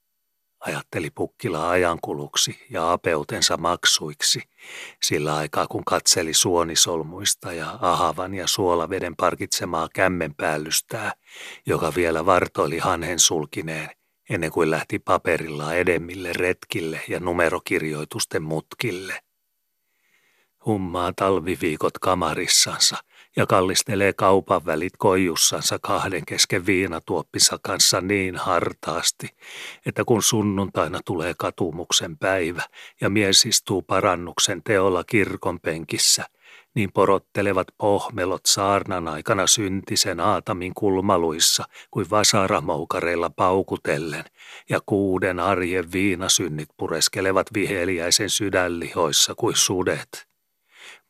ajatteli 0.61 1.09
Pukkila 1.09 1.69
ajankuluksi 1.69 2.65
ja 2.69 2.91
apeutensa 2.91 3.57
maksuiksi, 3.57 4.41
sillä 5.03 5.35
aikaa 5.35 5.67
kun 5.67 5.85
katseli 5.85 6.33
suonisolmuista 6.33 7.53
ja 7.53 7.77
ahavan 7.81 8.33
ja 8.33 8.47
suolaveden 8.47 9.15
parkitsemaa 9.15 9.89
kämmenpäällystää, 9.93 11.13
joka 11.65 11.93
vielä 11.95 12.25
vartoili 12.25 12.79
hanhen 12.79 13.19
sulkineen, 13.19 13.89
ennen 14.29 14.51
kuin 14.51 14.71
lähti 14.71 14.99
paperilla 14.99 15.73
edemmille 15.73 16.33
retkille 16.33 17.01
ja 17.07 17.19
numerokirjoitusten 17.19 18.43
mutkille. 18.43 19.21
Hummaa 20.65 21.13
talviviikot 21.15 21.97
kamarissansa– 21.99 22.97
ja 23.35 23.45
kallistelee 23.45 24.13
kaupan 24.13 24.65
välit 24.65 24.93
koijussansa 24.97 25.79
kahden 25.79 26.25
kesken 26.25 26.65
viinatuoppinsa 26.65 27.59
kanssa 27.61 28.01
niin 28.01 28.35
hartaasti, 28.35 29.27
että 29.85 30.03
kun 30.05 30.23
sunnuntaina 30.23 30.99
tulee 31.05 31.33
katumuksen 31.37 32.17
päivä 32.17 32.61
ja 33.01 33.09
mies 33.09 33.45
istuu 33.45 33.81
parannuksen 33.81 34.63
teolla 34.63 35.03
kirkon 35.03 35.59
penkissä, 35.59 36.25
niin 36.75 36.91
porottelevat 36.93 37.67
pohmelot 37.77 38.41
saarnan 38.45 39.07
aikana 39.07 39.47
syntisen 39.47 40.19
aatamin 40.19 40.73
kulmaluissa 40.73 41.63
kuin 41.91 42.09
vasaramoukareilla 42.09 43.29
paukutellen, 43.29 44.25
ja 44.69 44.79
kuuden 44.85 45.39
arjen 45.39 45.91
viinasynnit 45.91 46.69
pureskelevat 46.77 47.47
viheliäisen 47.53 48.29
sydänlihoissa 48.29 49.33
kuin 49.35 49.55
sudet 49.55 50.30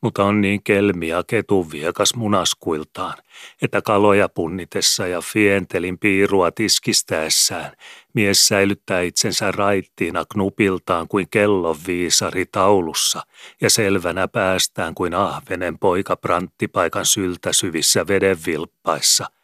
mutta 0.01 0.23
on 0.23 0.41
niin 0.41 0.63
kelmi 0.63 1.07
ja 1.07 1.23
ketuviekas 1.27 2.15
munaskuiltaan, 2.15 3.17
että 3.61 3.81
kaloja 3.81 4.29
punnitessa 4.29 5.07
ja 5.07 5.21
fientelin 5.21 5.97
piirua 5.99 6.51
tiskistäessään 6.51 7.71
mies 8.13 8.47
säilyttää 8.47 9.01
itsensä 9.01 9.51
raittiina 9.51 10.25
knupiltaan 10.31 11.07
kuin 11.07 11.27
kellon 11.31 11.77
viisari 11.87 12.45
taulussa 12.45 13.21
ja 13.61 13.69
selvänä 13.69 14.27
päästään 14.27 14.95
kuin 14.95 15.13
ahvenen 15.13 15.79
poika 15.79 16.15
pranttipaikan 16.15 17.05
syltä 17.05 17.53
syvissä 17.53 18.07
vedenvilppaissa– 18.07 19.25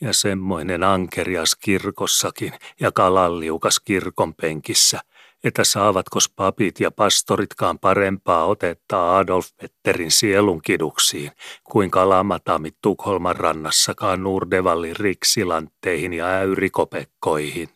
ja 0.00 0.12
semmoinen 0.12 0.82
ankerias 0.82 1.56
kirkossakin 1.56 2.52
ja 2.80 2.92
kalalliukas 2.92 3.80
kirkon 3.80 4.34
penkissä– 4.34 5.00
että 5.44 5.64
saavatko 5.64 6.18
papit 6.36 6.80
ja 6.80 6.90
pastoritkaan 6.90 7.78
parempaa 7.78 8.46
otetta 8.46 9.16
Adolf 9.16 9.46
Petterin 9.60 10.10
sielunkiduksiin 10.10 11.30
kuin 11.64 11.90
kalamatamit 11.90 12.76
Tukholman 12.82 13.36
rannassakaan 13.36 14.22
Nurdevallin 14.22 14.96
riksilantteihin 14.96 16.12
ja 16.12 16.26
äyrikopekkoihin? 16.26 17.68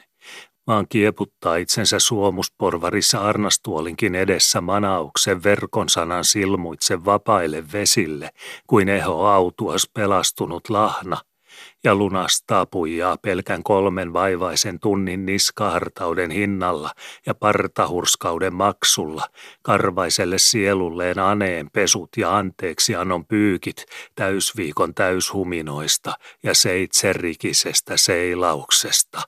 Vaan 0.67 0.87
kieputtaa 0.89 1.57
itsensä 1.57 1.99
suomusporvarissa 1.99 3.19
arnastuolinkin 3.19 4.15
edessä 4.15 4.61
manauksen 4.61 5.43
verkon 5.43 5.89
sanan 5.89 6.25
silmuitse 6.25 7.05
vapaille 7.05 7.65
vesille, 7.73 8.31
kuin 8.67 8.89
eho 8.89 9.27
autuas 9.27 9.91
pelastunut 9.95 10.71
lahna– 10.71 11.17
ja 11.85 11.95
lunastaa 11.95 12.67
puijaa 12.67 13.17
pelkän 13.17 13.63
kolmen 13.63 14.13
vaivaisen 14.13 14.81
tunnin 14.81 15.27
niskahartauden 15.27 16.31
hinnalla 16.31 16.91
ja 17.27 17.35
partahurskauden 17.35 18.55
maksulla, 18.55 19.27
karvaiselle 19.63 20.39
sielulleen 20.39 21.19
aneen 21.19 21.71
pesut 21.71 22.09
ja 22.17 22.37
anteeksi 22.37 22.95
annon 22.95 23.27
pyykit 23.27 23.85
täysviikon 24.15 24.95
täyshuminoista 24.95 26.13
ja 26.43 26.55
seitserikisestä 26.55 27.97
seilauksesta. 27.97 29.23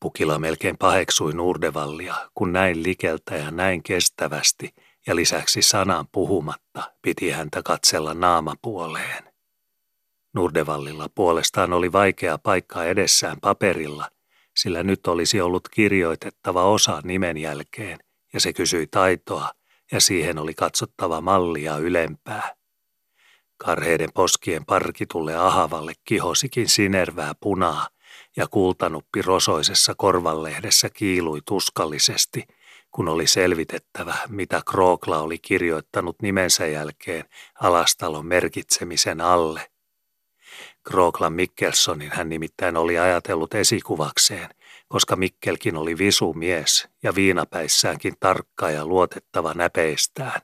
Pukila 0.00 0.38
melkein 0.38 0.78
paheksui 0.78 1.32
Nurdevallia, 1.32 2.14
kun 2.34 2.52
näin 2.52 2.82
likeltä 2.82 3.36
ja 3.36 3.50
näin 3.50 3.82
kestävästi 3.82 4.74
ja 5.06 5.16
lisäksi 5.16 5.62
sanan 5.62 6.06
puhumatta 6.12 6.92
piti 7.02 7.30
häntä 7.30 7.62
katsella 7.62 8.14
naamapuoleen. 8.14 9.33
Nurdevallilla 10.34 11.08
puolestaan 11.14 11.72
oli 11.72 11.92
vaikea 11.92 12.38
paikka 12.38 12.84
edessään 12.84 13.36
paperilla, 13.40 14.08
sillä 14.56 14.82
nyt 14.82 15.06
olisi 15.06 15.40
ollut 15.40 15.68
kirjoitettava 15.68 16.64
osa 16.64 17.00
nimen 17.04 17.36
jälkeen, 17.36 17.98
ja 18.32 18.40
se 18.40 18.52
kysyi 18.52 18.86
taitoa, 18.86 19.48
ja 19.92 20.00
siihen 20.00 20.38
oli 20.38 20.54
katsottava 20.54 21.20
mallia 21.20 21.76
ylempää. 21.76 22.54
Karheiden 23.56 24.12
poskien 24.14 24.64
parkitulle 24.64 25.36
ahavalle 25.36 25.92
kihosikin 26.04 26.68
sinervää 26.68 27.32
punaa, 27.40 27.88
ja 28.36 28.46
kultanuppi 28.48 29.22
rosoisessa 29.22 29.94
korvanlehdessä 29.94 30.90
kiilui 30.90 31.40
tuskallisesti, 31.46 32.44
kun 32.90 33.08
oli 33.08 33.26
selvitettävä, 33.26 34.14
mitä 34.28 34.62
Krookla 34.70 35.18
oli 35.18 35.38
kirjoittanut 35.38 36.22
nimensä 36.22 36.66
jälkeen 36.66 37.24
alastalon 37.60 38.26
merkitsemisen 38.26 39.20
alle– 39.20 39.66
Kroklan 40.84 41.32
Mikkelsonin 41.32 42.10
hän 42.12 42.28
nimittäin 42.28 42.76
oli 42.76 42.98
ajatellut 42.98 43.54
esikuvakseen, 43.54 44.48
koska 44.88 45.16
Mikkelkin 45.16 45.76
oli 45.76 45.98
visumies 45.98 46.88
ja 47.02 47.14
viinapäissäänkin 47.14 48.14
tarkka 48.20 48.70
ja 48.70 48.86
luotettava 48.86 49.54
näpeistään. 49.54 50.40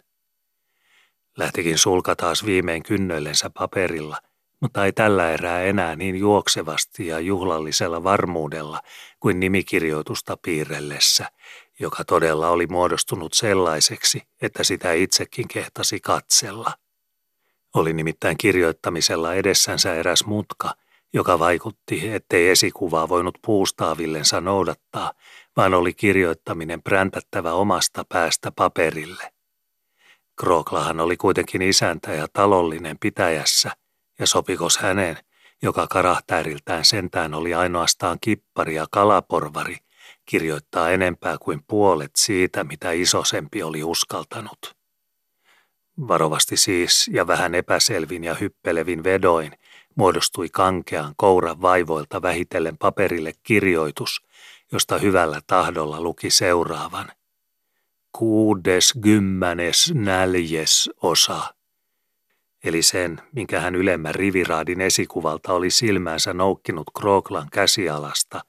Lähtikin 1.37 1.79
sulka 1.79 2.17
taas 2.17 2.47
viimein 2.47 2.83
kynnöillensä 2.83 3.51
paperilla, 3.51 4.17
mutta 4.61 4.85
ei 4.85 4.93
tällä 4.93 5.33
erää 5.33 5.63
enää 5.63 5.97
niin 5.97 6.17
juoksevasti 6.17 7.07
ja 7.07 7.21
juhlallisella 7.21 8.05
varmuudella 8.05 8.81
kuin 9.21 9.41
nimikirjoitusta 9.41 10.37
piirrellessä, 10.37 11.31
joka 11.79 12.05
todella 12.05 12.51
oli 12.51 12.67
muodostunut 12.67 13.33
sellaiseksi, 13.33 14.23
että 14.43 14.65
sitä 14.65 14.93
itsekin 14.93 15.49
kehtasi 15.49 16.01
katsella. 16.01 16.73
Oli 17.75 17.93
nimittäin 17.93 18.37
kirjoittamisella 18.39 19.35
edessänsä 19.35 19.95
eräs 19.95 20.25
mutka, 20.27 20.75
joka 21.13 21.39
vaikutti, 21.39 22.13
ettei 22.15 22.49
esikuvaa 22.49 23.09
voinut 23.09 23.39
puustaavillensa 23.47 24.41
noudattaa, 24.41 25.13
vaan 25.57 25.75
oli 25.75 25.95
kirjoittaminen 25.95 26.83
präntättävä 26.83 27.53
omasta 27.53 28.05
päästä 28.09 28.53
paperille. 28.57 29.33
Krooklahan 30.41 31.01
oli 31.01 31.17
kuitenkin 31.17 31.63
isäntä 31.63 32.13
ja 32.13 32.27
talollinen 32.33 32.99
pitäjässä, 32.99 33.71
ja 34.19 34.27
sopikos 34.27 34.79
hänen, 34.79 35.17
joka 35.63 35.87
karahtääriltään 35.87 36.85
sentään 36.85 37.35
oli 37.35 37.55
ainoastaan 37.55 38.19
kippari 38.21 38.75
ja 38.75 38.87
kalaporvari, 38.91 39.77
kirjoittaa 40.27 40.91
enempää 40.91 41.37
kuin 41.39 41.61
puolet 41.69 42.11
siitä, 42.17 42.65
mitä 42.65 42.93
isosempi 42.93 43.63
oli 43.63 43.85
uskaltanut. 43.85 44.80
Varovasti 46.09 46.57
siis 46.57 47.11
ja 47.13 47.27
vähän 47.27 47.55
epäselvin 47.55 48.25
ja 48.25 48.35
hyppelevin 48.35 49.05
vedoin 49.05 49.53
muodostui 49.95 50.49
kankean 50.49 51.15
kouran 51.17 51.63
vaivoilta 51.63 52.23
vähitellen 52.23 52.79
paperille 52.79 53.33
kirjoitus, 53.43 54.23
josta 54.73 54.99
hyvällä 54.99 55.41
tahdolla 55.47 56.01
luki 56.01 56.31
seuraavan. 56.31 57.09
Kuudes 58.13 58.93
kymmenes 59.03 59.93
näljes 59.95 60.91
osa. 61.03 61.55
Eli 62.65 62.83
sen, 62.83 63.23
minkä 63.33 63.61
hän 63.61 63.75
ylemmän 63.75 64.15
riviraadin 64.15 64.81
esikuvalta 64.81 65.53
oli 65.53 65.71
silmäänsä 65.71 66.35
noukkinut 66.35 66.91
Krooklan 66.99 67.49
käsialasta, 67.53 68.41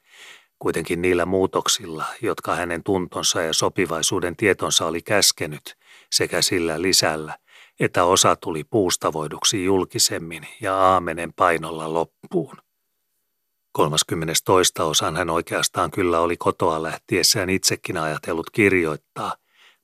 kuitenkin 0.59 1.01
niillä 1.01 1.25
muutoksilla, 1.25 2.05
jotka 2.21 2.55
hänen 2.55 2.83
tuntonsa 2.83 3.41
ja 3.41 3.53
sopivaisuuden 3.53 4.35
tietonsa 4.35 4.85
oli 4.85 5.01
käskenyt, 5.01 5.77
sekä 6.11 6.41
sillä 6.41 6.81
lisällä, 6.81 7.37
että 7.81 8.03
osa 8.03 8.35
tuli 8.35 8.63
puustavoiduksi 8.63 9.65
julkisemmin 9.65 10.47
ja 10.61 10.75
aamenen 10.75 11.33
painolla 11.33 11.93
loppuun. 11.93 12.57
32. 13.71 14.73
osan 14.81 15.17
hän 15.17 15.29
oikeastaan 15.29 15.91
kyllä 15.91 16.19
oli 16.19 16.37
kotoa 16.37 16.83
lähtiessään 16.83 17.49
itsekin 17.49 17.97
ajatellut 17.97 18.49
kirjoittaa, 18.49 19.35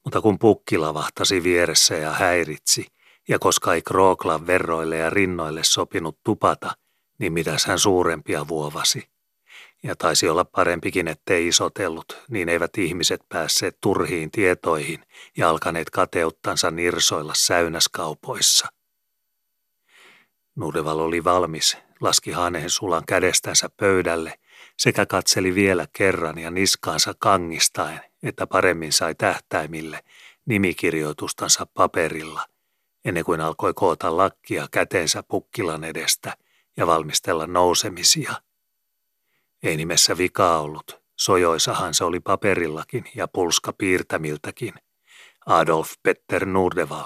mutta 0.04 0.22
kun 0.22 0.40
pukkila 0.40 0.94
vahtasi 0.94 1.44
vieressä 1.44 1.96
ja 1.96 2.12
häiritsi, 2.12 2.86
ja 3.28 3.40
koska 3.40 3.74
ei 3.74 3.82
Krooklan 3.82 4.48
verroille 4.48 4.98
ja 4.98 5.10
rinnoille 5.10 5.64
sopinut 5.64 6.18
tupata, 6.24 6.72
niin 7.20 7.34
mitäs 7.34 7.66
hän 7.66 7.80
suurempia 7.80 8.48
vuovasi. 8.48 9.10
Ja 9.88 9.96
taisi 9.96 10.30
olla 10.30 10.46
parempikin, 10.46 11.08
ettei 11.08 11.48
isotellut, 11.48 12.18
niin 12.30 12.50
eivät 12.50 12.78
ihmiset 12.78 13.22
päässeet 13.30 13.78
turhiin 13.82 14.32
tietoihin 14.32 15.04
ja 15.38 15.50
alkaneet 15.50 15.90
kateuttansa 15.90 16.72
nirsoilla 16.72 17.34
säynäskaupoissa. 17.36 18.68
Nudeval 20.56 21.00
oli 21.00 21.24
valmis, 21.24 21.78
laski 22.02 22.32
haneen 22.32 22.70
sulan 22.70 23.04
kädestänsä 23.06 23.70
pöydälle 23.78 24.40
sekä 24.78 25.06
katseli 25.06 25.56
vielä 25.56 25.88
kerran 25.94 26.38
ja 26.38 26.52
niskaansa 26.52 27.14
kangistaen, 27.20 28.00
että 28.24 28.48
paremmin 28.48 28.94
sai 28.94 29.16
tähtäimille 29.16 30.00
nimikirjoitustansa 30.46 31.68
paperilla, 31.74 32.46
ennen 33.06 33.24
kuin 33.24 33.42
alkoi 33.42 33.74
koota 33.74 34.18
lakkia 34.18 34.68
käteensä 34.72 35.24
pukkilan 35.24 35.84
edestä 35.84 36.38
ja 36.78 36.88
valmistella 36.88 37.48
nousemisia– 37.48 38.34
ei 39.64 39.78
nimessä 39.78 40.18
vikaa 40.18 40.62
ollut. 40.62 41.02
Sojoisahan 41.16 41.94
se 41.94 42.04
oli 42.04 42.20
paperillakin 42.20 43.06
ja 43.16 43.28
pulska 43.28 43.74
piirtämiltäkin. 43.74 44.74
Adolf 45.46 45.92
Petter 46.04 46.46
Nurdeval, 46.46 47.06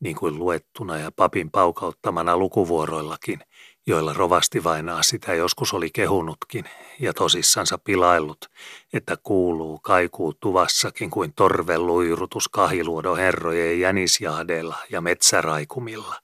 niin 0.00 0.16
kuin 0.16 0.38
luettuna 0.38 0.98
ja 0.98 1.10
papin 1.16 1.50
paukauttamana 1.50 2.36
lukuvuoroillakin, 2.36 3.40
joilla 3.86 4.12
rovasti 4.12 4.64
vainaa 4.64 5.02
sitä 5.02 5.34
joskus 5.34 5.74
oli 5.74 5.90
kehunutkin 5.90 6.64
ja 7.00 7.12
tosissansa 7.12 7.78
pilaillut, 7.78 8.50
että 8.92 9.16
kuuluu 9.22 9.78
kaikuu 9.78 10.34
tuvassakin 10.34 11.10
kuin 11.10 11.32
torveluirutus 11.32 12.48
kahiluodon 12.48 13.18
herrojen 13.18 13.80
jänisjahdeilla 13.80 14.76
ja 14.90 15.00
metsäraikumilla. 15.00 16.14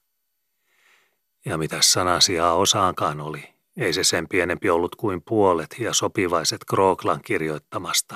Ja 1.45 1.57
mitä 1.57 1.77
sanasia 1.81 2.51
osaankaan 2.51 3.21
oli, 3.21 3.52
ei 3.77 3.93
se 3.93 4.03
sen 4.03 4.27
pienempi 4.27 4.69
ollut 4.69 4.95
kuin 4.95 5.21
puolet 5.21 5.75
ja 5.79 5.93
sopivaiset 5.93 6.65
Krooklan 6.65 7.21
kirjoittamasta, 7.25 8.15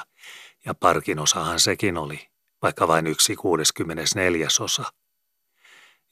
ja 0.65 0.73
parkin 0.73 1.19
osahan 1.19 1.59
sekin 1.59 1.97
oli, 1.97 2.27
vaikka 2.61 2.87
vain 2.87 3.07
yksi 3.07 3.35
64 3.35 4.47
osa. 4.59 4.83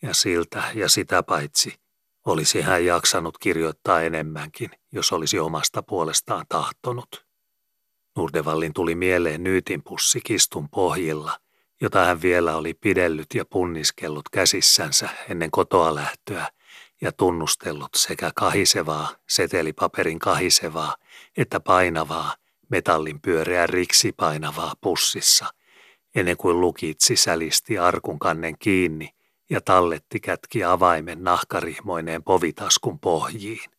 Ja 0.01 0.13
siltä 0.13 0.63
ja 0.73 0.89
sitä 0.89 1.23
paitsi 1.23 1.79
olisi 2.25 2.61
hän 2.61 2.85
jaksanut 2.85 3.37
kirjoittaa 3.37 4.01
enemmänkin, 4.01 4.69
jos 4.91 5.11
olisi 5.11 5.39
omasta 5.39 5.83
puolestaan 5.83 6.45
tahtonut. 6.49 7.25
Nurdevallin 8.15 8.73
tuli 8.73 8.95
mieleen 8.95 9.43
nyytinpussi 9.43 10.21
kistun 10.21 10.69
pohjilla, 10.69 11.39
jota 11.81 12.05
hän 12.05 12.21
vielä 12.21 12.55
oli 12.55 12.73
pidellyt 12.73 13.33
ja 13.33 13.45
punniskellut 13.45 14.29
käsissänsä 14.29 15.09
ennen 15.29 15.51
kotoa 15.51 15.95
lähtöä, 15.95 16.47
ja 17.01 17.11
tunnustellut 17.11 17.89
sekä 17.95 18.31
kahisevaa, 18.35 19.09
setelipaperin 19.29 20.19
kahisevaa, 20.19 20.95
että 21.37 21.59
painavaa, 21.59 22.35
metallin 22.69 23.21
pyöreä 23.21 23.67
riksi 23.67 24.11
painavaa 24.11 24.73
pussissa, 24.81 25.45
ennen 26.15 26.37
kuin 26.37 26.61
lukit 26.61 27.01
sisälisti 27.01 27.77
arkun 27.77 28.19
kannen 28.19 28.57
kiinni 28.59 29.09
ja 29.49 29.61
talletti 29.61 30.19
kätki 30.19 30.63
avaimen 30.63 31.23
nahkarihmoineen 31.23 32.23
povitaskun 32.23 32.99
pohjiin. 32.99 33.69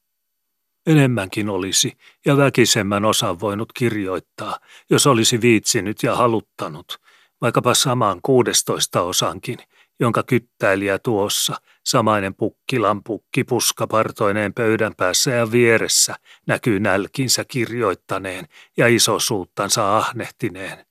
Enemmänkin 0.87 1.49
olisi 1.49 1.97
ja 2.27 2.37
väkisemmän 2.37 3.05
osan 3.05 3.41
voinut 3.41 3.73
kirjoittaa, 3.73 4.59
jos 4.91 5.07
olisi 5.07 5.41
viitsinyt 5.41 6.03
ja 6.03 6.17
haluttanut, 6.17 7.01
vaikkapa 7.41 7.75
samaan 7.75 8.21
kuudestoista 8.23 9.03
osankin, 9.03 9.59
jonka 10.01 10.23
kyttäilijä 10.23 10.99
tuossa, 10.99 11.57
samainen 11.87 12.35
pukkilan 12.35 13.03
pukki 13.05 13.45
puskapartoineen 13.45 14.55
pöydän 14.55 14.95
päässä 14.97 15.31
ja 15.31 15.53
vieressä, 15.53 16.15
näkyy 16.47 16.81
nälkinsä 16.81 17.45
kirjoittaneen 17.45 18.49
ja 18.77 18.87
isosuuttansa 18.87 19.97
ahnehtineen. 19.97 20.87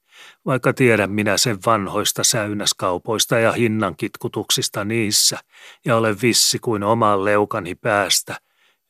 Vaikka 0.45 0.73
tiedän 0.73 1.11
minä 1.11 1.37
sen 1.37 1.57
vanhoista 1.65 2.23
säynäskaupoista 2.23 3.39
ja 3.39 3.51
hinnankitkutuksista 3.51 4.85
niissä, 4.85 5.37
ja 5.85 5.97
olen 5.97 6.17
vissi 6.21 6.59
kuin 6.59 6.83
oman 6.83 7.25
leukani 7.25 7.75
päästä, 7.75 8.37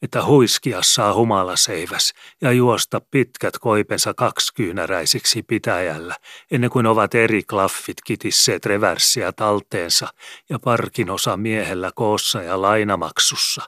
että 0.06 0.26
huiskia 0.26 0.80
saa 0.82 1.14
humalaseiväs 1.14 2.14
ja 2.42 2.52
juosta 2.52 3.02
pitkät 3.12 3.58
koipensa 3.58 4.14
kaksikyynäräisiksi 4.14 5.44
pitäjällä, 5.44 6.16
ennen 6.52 6.70
kuin 6.70 6.86
ovat 6.86 7.16
eri 7.16 7.44
klaffit 7.44 8.02
kitisseet 8.06 8.66
reverssiä 8.66 9.32
talteensa 9.32 10.08
ja 10.50 10.60
parkin 10.60 11.10
osa 11.10 11.38
miehellä 11.38 11.92
koossa 11.96 12.42
ja 12.42 12.62
lainamaksussa. 12.62 13.62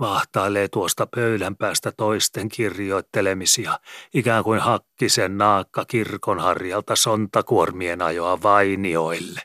Vahtailee 0.00 0.68
tuosta 0.68 1.06
pöydän 1.06 1.56
päästä 1.56 1.92
toisten 1.92 2.48
kirjoittelemisia, 2.48 3.78
ikään 4.14 4.44
kuin 4.44 4.60
hakkisen 4.60 5.38
naakka 5.38 5.84
kirkonharjalta 5.84 6.96
sontakuormien 6.96 8.02
ajoa 8.02 8.42
vainioille. 8.42 9.40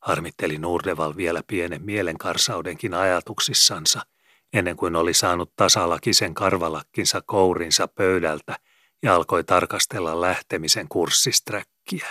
Harmitteli 0.00 0.58
Nurdeval 0.58 1.16
vielä 1.16 1.42
pienen 1.46 1.82
mielenkarsaudenkin 1.82 2.94
ajatuksissansa– 2.94 4.00
ennen 4.52 4.76
kuin 4.76 4.96
oli 4.96 5.14
saanut 5.14 5.56
tasalakisen 5.56 6.34
karvalakkinsa 6.34 7.22
kourinsa 7.26 7.88
pöydältä 7.88 8.56
ja 9.02 9.14
alkoi 9.14 9.44
tarkastella 9.44 10.20
lähtemisen 10.20 10.88
kurssisträkkiä. 10.88 12.06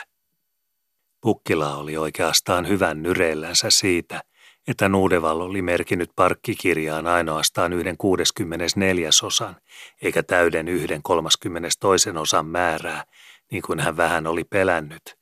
Pukkila 1.22 1.76
oli 1.76 1.98
oikeastaan 1.98 2.68
hyvän 2.68 3.04
nyreillänsä 3.04 3.70
siitä, 3.70 4.24
että 4.68 4.90
Nuudeval 4.90 5.40
oli 5.40 5.62
merkinnyt 5.62 6.10
parkkikirjaan 6.16 7.08
ainoastaan 7.08 7.74
yhden 7.74 7.98
64 7.98 9.10
osan, 9.24 9.56
eikä 10.02 10.24
täyden 10.24 10.68
yhden 10.68 11.04
32 11.04 12.10
osan 12.10 12.46
määrää, 12.46 13.04
niin 13.52 13.62
kuin 13.62 13.80
hän 13.80 13.98
vähän 13.98 14.28
oli 14.28 14.44
pelännyt, 14.44 15.18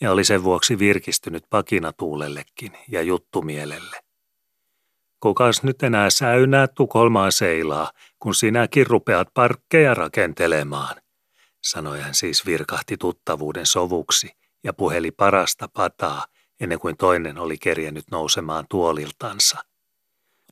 ja 0.00 0.12
oli 0.12 0.24
sen 0.24 0.44
vuoksi 0.44 0.78
virkistynyt 0.78 1.44
pakinatuulellekin 1.50 2.72
ja 2.88 3.02
juttumielelle. 3.02 4.03
Kukas 5.24 5.62
nyt 5.62 5.82
enää 5.82 6.10
säynää 6.10 6.66
Tukholmaan 6.66 7.32
seilaa, 7.32 7.90
kun 8.18 8.34
sinäkin 8.34 8.86
rupeat 8.86 9.28
parkkeja 9.34 9.94
rakentelemaan, 9.94 10.96
sanoi 11.62 12.00
hän 12.00 12.14
siis 12.14 12.46
virkahti 12.46 12.96
tuttavuuden 12.96 13.66
sovuksi 13.66 14.30
ja 14.64 14.72
puheli 14.72 15.10
parasta 15.10 15.68
pataa, 15.68 16.24
ennen 16.60 16.78
kuin 16.78 16.96
toinen 16.96 17.38
oli 17.38 17.58
kerjennyt 17.58 18.04
nousemaan 18.10 18.64
tuoliltansa. 18.70 19.58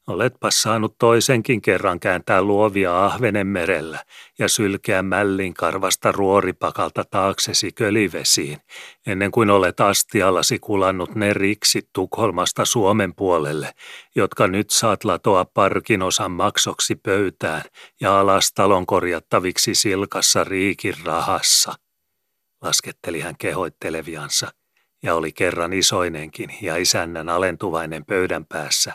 Oletpa 0.07 0.51
saanut 0.51 0.95
toisenkin 0.99 1.63
kerran 1.63 2.01
kääntää 2.01 2.43
luovia 2.43 3.05
Ahvenenmerellä 3.05 4.05
ja 4.39 4.49
sylkeä 4.49 5.03
mällin 5.03 5.55
karvasta 5.55 6.13
ruoripakalta 6.13 7.05
taaksesi 7.11 7.73
kölivesiin, 7.73 8.59
ennen 9.07 9.31
kuin 9.31 9.51
olet 9.51 9.81
astiallasi 9.81 10.59
kulannut 10.59 11.15
ne 11.15 11.33
riksit 11.33 11.89
Tukholmasta 11.93 12.65
Suomen 12.65 13.15
puolelle, 13.15 13.75
jotka 14.15 14.47
nyt 14.47 14.71
saat 14.71 15.05
latoa 15.05 15.45
parkin 15.45 16.03
osan 16.03 16.31
maksoksi 16.31 16.97
pöytään 16.97 17.63
ja 18.01 18.21
alas 18.21 18.53
talon 18.53 18.87
korjattaviksi 18.87 19.75
silkassa 19.75 20.45
riikin 20.45 20.95
rahassa. 21.05 21.75
Lasketteli 22.63 23.21
hän 23.21 23.37
kehoitteleviansa 23.39 24.49
ja 25.03 25.15
oli 25.15 25.33
kerran 25.33 25.73
isoinenkin 25.73 26.55
ja 26.63 26.77
isännän 26.77 27.29
alentuvainen 27.29 28.05
pöydän 28.05 28.47
päässä, 28.47 28.95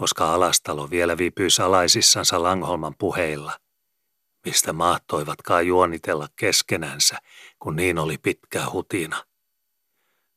koska 0.00 0.34
alastalo 0.34 0.90
vielä 0.90 1.18
viipyi 1.18 1.50
salaisissansa 1.50 2.42
Langholman 2.42 2.94
puheilla. 2.98 3.52
Mistä 4.44 4.72
mahtoivatkaan 4.72 5.66
juonitella 5.66 6.28
keskenänsä, 6.36 7.18
kun 7.58 7.76
niin 7.76 7.98
oli 7.98 8.18
pitkä 8.18 8.62
hutina. 8.72 9.24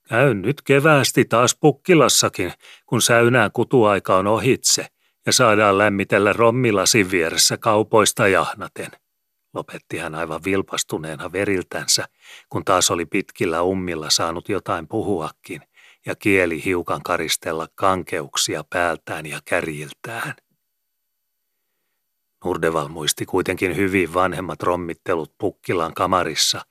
Käyn 0.10 0.42
nyt 0.42 0.62
keväästi 0.62 1.26
taas 1.26 1.58
pukkilassakin, 1.62 2.54
kun 2.86 3.02
säynään 3.02 3.52
kutuaika 3.52 4.18
on 4.18 4.28
ohitse 4.28 4.88
ja 5.26 5.34
saadaan 5.34 5.78
lämmitellä 5.78 6.34
rommilasin 6.34 7.12
vieressä 7.12 7.58
kaupoista 7.58 8.28
jahnaten. 8.28 8.92
Lopetti 9.54 9.98
hän 9.98 10.16
aivan 10.16 10.44
vilpastuneena 10.46 11.32
veriltänsä, 11.32 12.06
kun 12.50 12.66
taas 12.66 12.92
oli 12.92 13.06
pitkillä 13.06 13.62
ummilla 13.62 14.10
saanut 14.10 14.50
jotain 14.50 14.88
puhuakin 14.88 15.62
ja 16.06 16.16
kieli 16.16 16.66
hiukan 16.66 17.04
karistella 17.04 17.68
kankeuksia 17.76 18.64
päältään 18.70 19.26
ja 19.26 19.40
kärjiltään. 19.46 20.34
Nurdeval 22.46 22.88
muisti 22.88 23.26
kuitenkin 23.26 23.76
hyvin 23.76 24.14
vanhemmat 24.14 24.64
rommittelut 24.64 25.38
Pukkilan 25.38 25.94
kamarissa 25.94 26.62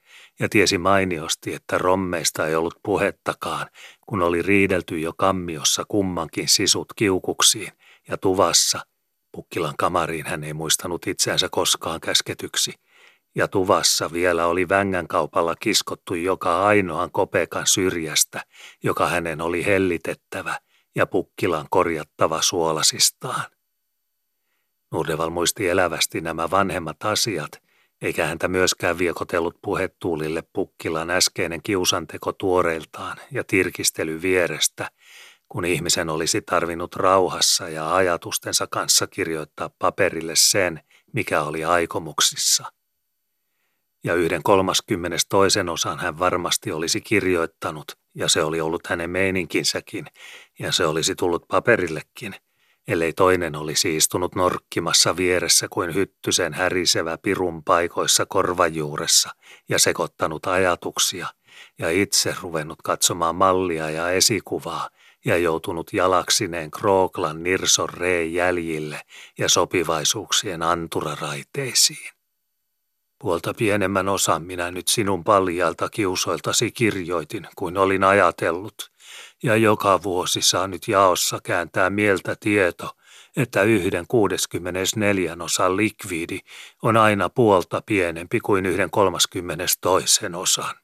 ja 0.41 0.49
tiesi 0.49 0.79
mainiosti, 0.79 1.55
että 1.55 1.79
rommeista 1.79 2.47
ei 2.47 2.55
ollut 2.55 2.79
puhettakaan, 2.83 3.67
kun 4.07 4.23
oli 4.23 4.43
riidelty 4.43 4.99
jo 4.99 5.13
kammiossa 5.13 5.85
kummankin 5.89 6.49
sisut 6.49 6.93
kiukuksiin 6.97 7.73
ja 8.09 8.17
tuvassa. 8.17 8.87
Pukkilan 9.33 9.75
kamariin 9.79 10.27
hän 10.27 10.45
ei 10.45 10.53
muistanut 10.53 11.07
itseänsä 11.07 11.49
koskaan 11.49 12.01
käsketyksi– 12.01 12.73
ja 13.35 13.49
tuvassa 13.49 14.13
vielä 14.13 14.47
oli 14.47 14.69
vängän 14.69 15.09
kaupalla 15.09 15.55
kiskottu 15.61 16.15
joka 16.15 16.67
ainoan 16.67 17.11
kopekan 17.11 17.67
syrjästä, 17.67 18.45
joka 18.83 19.09
hänen 19.09 19.41
oli 19.41 19.67
hellitettävä 19.67 20.59
ja 20.95 21.07
pukkilan 21.07 21.67
korjattava 21.71 22.43
suolasistaan. 22.43 23.45
Nurdeval 24.93 25.31
muisti 25.31 25.69
elävästi 25.69 26.21
nämä 26.21 26.51
vanhemmat 26.51 27.05
asiat, 27.05 27.63
eikä 28.03 28.27
häntä 28.27 28.49
myöskään 28.49 28.99
viekotellut 28.99 29.59
puhetuulille 29.63 30.43
pukkilan 30.53 31.11
äskeinen 31.11 31.63
kiusanteko 31.63 32.33
tuoreiltaan 32.33 33.19
ja 33.31 33.45
tirkistely 33.45 34.23
vierestä, 34.23 34.91
kun 35.49 35.65
ihmisen 35.65 36.11
olisi 36.11 36.43
tarvinnut 36.43 36.97
rauhassa 36.97 37.69
ja 37.69 37.95
ajatustensa 37.95 38.67
kanssa 38.67 39.07
kirjoittaa 39.07 39.71
paperille 39.79 40.33
sen, 40.37 40.81
mikä 41.13 41.43
oli 41.43 41.65
aikomuksissa 41.65 42.73
ja 44.05 44.15
yhden 44.15 44.43
kolmaskymmenes 44.43 45.27
toisen 45.27 45.69
osan 45.69 45.99
hän 45.99 46.19
varmasti 46.19 46.73
olisi 46.73 47.01
kirjoittanut, 47.01 47.93
ja 48.15 48.29
se 48.29 48.43
oli 48.43 48.61
ollut 48.61 48.87
hänen 48.87 49.11
meininkinsäkin, 49.11 50.07
ja 50.59 50.73
se 50.73 50.87
olisi 50.87 51.15
tullut 51.15 51.49
paperillekin, 51.49 52.35
ellei 52.89 53.13
toinen 53.13 53.57
olisi 53.57 53.97
istunut 53.97 54.35
norkkimassa 54.35 55.17
vieressä 55.17 55.69
kuin 55.71 55.95
hyttysen 55.95 56.55
härisevä 56.55 57.19
pirun 57.19 57.65
paikoissa 57.65 58.27
korvajuuressa 58.27 59.31
ja 59.69 59.79
sekoittanut 59.79 60.47
ajatuksia, 60.47 61.27
ja 61.79 61.91
itse 61.91 62.35
ruvennut 62.43 62.83
katsomaan 62.83 63.37
mallia 63.37 63.91
ja 63.91 64.11
esikuvaa, 64.11 64.89
ja 65.25 65.37
joutunut 65.37 65.93
jalaksineen 65.93 66.71
Krooklan 66.71 67.43
Nirson 67.43 67.89
reen 67.89 68.35
jäljille 68.35 69.01
ja 69.39 69.49
sopivaisuuksien 69.49 70.63
anturaraiteisiin. 70.63 72.22
Puolta 73.23 73.55
pienemmän 73.55 74.09
osan 74.09 74.43
minä 74.43 74.71
nyt 74.71 74.89
sinun 74.89 75.25
paljalta 75.25 75.89
kiusoiltasi 75.89 76.73
kirjoitin, 76.73 77.49
kuin 77.57 77.79
olin 77.79 78.05
ajatellut, 78.05 78.91
ja 79.43 79.57
joka 79.57 80.03
vuosi 80.03 80.43
saa 80.43 80.67
nyt 80.67 80.89
jaossa 80.89 81.39
kääntää 81.43 81.91
mieltä 81.91 82.37
tieto, 82.41 82.97
että 83.37 83.63
yhden 83.63 84.07
64 84.09 85.37
osan 85.41 85.77
likviidi 85.77 86.39
on 86.83 86.97
aina 86.97 87.29
puolta 87.29 87.83
pienempi 87.87 88.41
kuin 88.41 88.67
yhden 88.67 88.91
32 88.91 90.21
osan. 90.37 90.75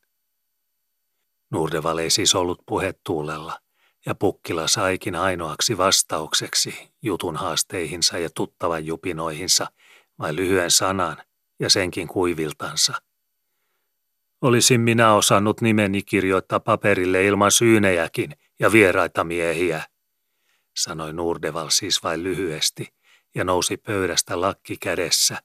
Nurdeval 1.51 1.98
ei 1.98 2.10
siis 2.10 2.35
ollut 2.35 2.62
puhetuulella, 2.66 3.60
ja 4.06 4.15
Pukkila 4.15 4.69
saikin 4.69 5.15
ainoaksi 5.15 5.78
vastaukseksi 5.78 6.90
jutun 7.02 7.36
haasteihinsa 7.36 8.19
ja 8.19 8.28
tuttavan 8.35 8.86
jupinoihinsa 8.86 9.66
vain 10.19 10.36
lyhyen 10.36 10.70
sanan, 10.70 11.16
ja 11.59 11.70
senkin 11.70 12.09
kuiviltansa. 12.09 12.93
Olisin 14.43 14.80
minä 14.80 15.14
osannut 15.14 15.60
nimeni 15.60 16.02
kirjoittaa 16.02 16.60
paperille 16.60 17.26
ilman 17.26 17.52
syynejäkin 17.52 18.30
ja 18.59 18.72
vieraita 18.72 19.24
miehiä, 19.24 19.82
sanoi 20.76 21.12
Nurdeval 21.12 21.68
siis 21.70 22.02
vain 22.02 22.24
lyhyesti 22.24 22.94
ja 23.35 23.44
nousi 23.44 23.76
pöydästä 23.76 24.40
lakki 24.40 24.76
kädessä, 24.76 25.39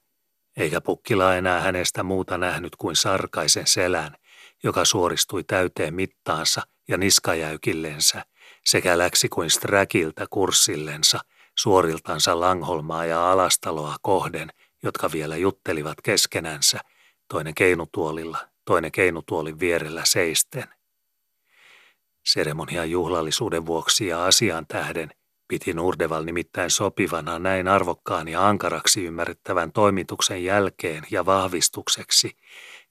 eikä 0.56 0.80
pukkila 0.80 1.34
enää 1.36 1.60
hänestä 1.60 2.02
muuta 2.02 2.38
nähnyt 2.38 2.76
kuin 2.76 2.96
sarkaisen 2.96 3.66
selän, 3.66 4.16
joka 4.62 4.84
suoristui 4.84 5.44
täyteen 5.44 5.94
mittaansa 5.94 6.62
ja 6.88 6.96
niskajäykillensä, 6.96 8.24
sekä 8.64 8.98
läksi 8.98 9.28
kuin 9.28 9.50
sträkiltä 9.50 10.26
kurssillensa, 10.30 11.20
suoriltansa 11.58 12.40
Langholmaa 12.40 13.04
ja 13.04 13.32
Alastaloa 13.32 13.96
kohden– 14.02 14.48
jotka 14.84 15.12
vielä 15.12 15.36
juttelivat 15.36 16.00
keskenänsä, 16.02 16.80
toinen 17.28 17.54
keinutuolilla, 17.54 18.38
toinen 18.64 18.92
keinutuolin 18.92 19.60
vierellä 19.60 20.02
seisten. 20.04 20.64
Seremonian 22.24 22.90
juhlallisuuden 22.90 23.66
vuoksi 23.66 24.06
ja 24.06 24.24
asian 24.24 24.66
tähden 24.66 25.10
piti 25.48 25.72
Nurdeval 25.72 26.24
nimittäin 26.24 26.70
sopivana 26.70 27.38
näin 27.38 27.68
arvokkaan 27.68 28.28
ja 28.28 28.48
ankaraksi 28.48 29.04
ymmärrettävän 29.04 29.72
toimituksen 29.72 30.44
jälkeen 30.44 31.06
ja 31.10 31.26
vahvistukseksi 31.26 32.36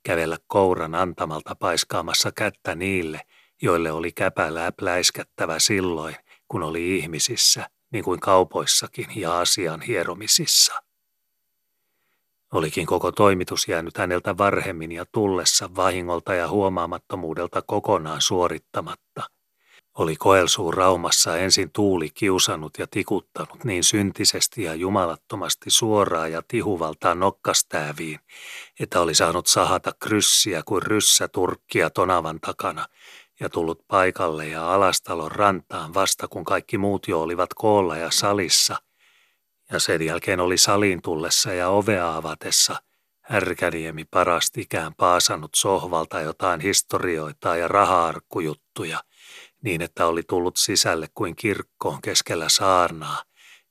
kävellä 0.04 0.38
kouran 0.48 0.96
antamalta 0.96 1.56
paiskaamassa 1.56 2.32
kättä 2.32 2.76
niille, 2.76 3.22
joille 3.62 3.92
oli 3.92 4.12
käpä 4.12 4.54
läpläiskättävä 4.54 5.60
silloin, 5.60 6.16
kun 6.48 6.64
oli 6.64 6.98
ihmisissä, 6.98 7.70
niin 7.92 8.04
kuin 8.04 8.20
kaupoissakin 8.20 9.08
ja 9.16 9.40
asian 9.40 9.82
hieromisissa. 9.82 10.93
Olikin 12.54 12.86
koko 12.86 13.12
toimitus 13.12 13.68
jäänyt 13.68 13.98
häneltä 13.98 14.38
varhemmin 14.38 14.92
ja 14.92 15.06
tullessa 15.12 15.70
vahingolta 15.76 16.34
ja 16.34 16.48
huomaamattomuudelta 16.48 17.62
kokonaan 17.62 18.22
suorittamatta. 18.22 19.24
Oli 19.98 20.16
koelsuu 20.16 20.72
Raumassa 20.72 21.38
ensin 21.38 21.72
tuuli 21.72 22.10
kiusannut 22.10 22.74
ja 22.78 22.88
tikuttanut 22.92 23.64
niin 23.64 23.84
syntisesti 23.84 24.64
ja 24.64 24.76
jumalattomasti 24.76 25.70
suoraa 25.70 26.28
ja 26.28 26.42
tihuvaltaan 26.48 27.20
nokkastääviin, 27.20 28.20
että 28.80 29.02
oli 29.02 29.16
saanut 29.16 29.48
sahata 29.48 29.92
kryssiä 30.00 30.62
kuin 30.66 30.82
ryssä 30.82 31.28
turkkia 31.28 31.90
tonavan 31.90 32.40
takana 32.40 32.86
ja 33.40 33.50
tullut 33.50 33.88
paikalle 33.88 34.48
ja 34.48 34.74
alastalon 34.74 35.32
rantaan 35.32 35.94
vasta 35.94 36.28
kun 36.28 36.44
kaikki 36.44 36.78
muut 36.78 37.08
jo 37.08 37.22
olivat 37.22 37.54
koolla 37.54 37.98
ja 37.98 38.12
salissa– 38.12 38.76
ja 39.72 39.80
sen 39.80 40.02
jälkeen 40.02 40.40
oli 40.40 40.58
saliin 40.58 41.02
tullessa 41.02 41.54
ja 41.54 41.70
ovea 41.70 42.16
avatessa 42.16 42.76
Härkäniemi 43.24 44.06
parastikään 44.06 44.96
paasannut 44.96 45.52
sohvalta 45.56 46.22
jotain 46.22 46.60
historioita 46.60 47.56
ja 47.56 47.68
raha-arkkujuttuja, 47.68 49.04
niin 49.62 49.82
että 49.82 50.06
oli 50.06 50.24
tullut 50.24 50.58
sisälle 50.58 51.08
kuin 51.14 51.36
kirkkoon 51.36 52.02
keskellä 52.02 52.50
saarnaa, 52.50 53.24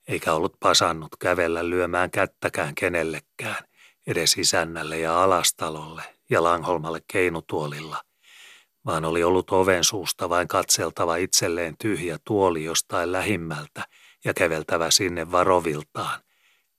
eikä 0.09 0.33
ollut 0.33 0.57
pasannut 0.61 1.17
kävellä 1.21 1.71
lyömään 1.71 2.11
kättäkään 2.11 2.75
kenellekään, 2.75 3.65
edes 4.07 4.39
isännälle 4.39 4.99
ja 4.99 5.23
alastalolle 5.23 6.03
ja 6.31 6.43
Langholmalle 6.43 7.01
keinutuolilla, 7.13 8.03
vaan 8.87 9.05
oli 9.05 9.25
ollut 9.25 9.51
oven 9.51 9.85
suusta 9.85 10.29
vain 10.29 10.49
katseltava 10.49 11.17
itselleen 11.17 11.75
tyhjä 11.79 12.19
tuoli 12.25 12.65
jostain 12.65 13.13
lähimmältä– 13.13 13.85
ja 14.25 14.35
käveltävä 14.35 14.91
sinne 14.91 15.33
varoviltaan. 15.33 16.21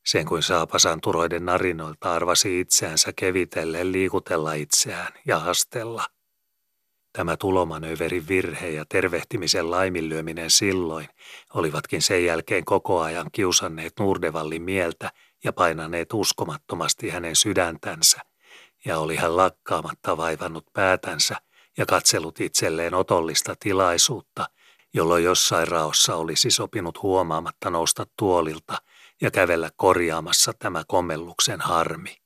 Sen 0.05 0.25
kuin 0.25 0.43
saapasan 0.43 1.01
turoiden 1.01 1.45
narinoilta 1.45 2.13
arvasi 2.13 2.59
itseänsä 2.59 3.13
kevitellen 3.15 3.91
liikutella 3.91 4.53
itseään 4.53 5.13
ja 5.25 5.39
hastella. 5.39 6.05
Tämä 7.13 7.37
tulomanööverin 7.37 8.27
virhe 8.27 8.69
ja 8.69 8.85
tervehtimisen 8.89 9.71
laiminlyöminen 9.71 10.49
silloin 10.49 11.07
olivatkin 11.53 12.01
sen 12.01 12.25
jälkeen 12.25 12.65
koko 12.65 13.01
ajan 13.01 13.29
kiusanneet 13.31 13.93
Nurdevallin 13.99 14.61
mieltä 14.61 15.11
ja 15.43 15.53
painaneet 15.53 16.13
uskomattomasti 16.13 17.09
hänen 17.09 17.35
sydäntänsä, 17.35 18.19
ja 18.85 18.99
oli 18.99 19.15
hän 19.15 19.37
lakkaamatta 19.37 20.17
vaivannut 20.17 20.65
päätänsä 20.73 21.35
ja 21.77 21.85
katsellut 21.85 22.39
itselleen 22.39 22.93
otollista 22.93 23.55
tilaisuutta, 23.59 24.45
jolloin 24.93 25.23
jossain 25.23 25.67
raossa 25.67 26.15
olisi 26.15 26.51
sopinut 26.51 27.01
huomaamatta 27.01 27.69
nousta 27.69 28.07
tuolilta 28.17 28.81
ja 29.21 29.31
kävellä 29.31 29.69
korjaamassa 29.75 30.53
tämä 30.53 30.83
kommelluksen 30.87 31.61
harmi. 31.61 32.17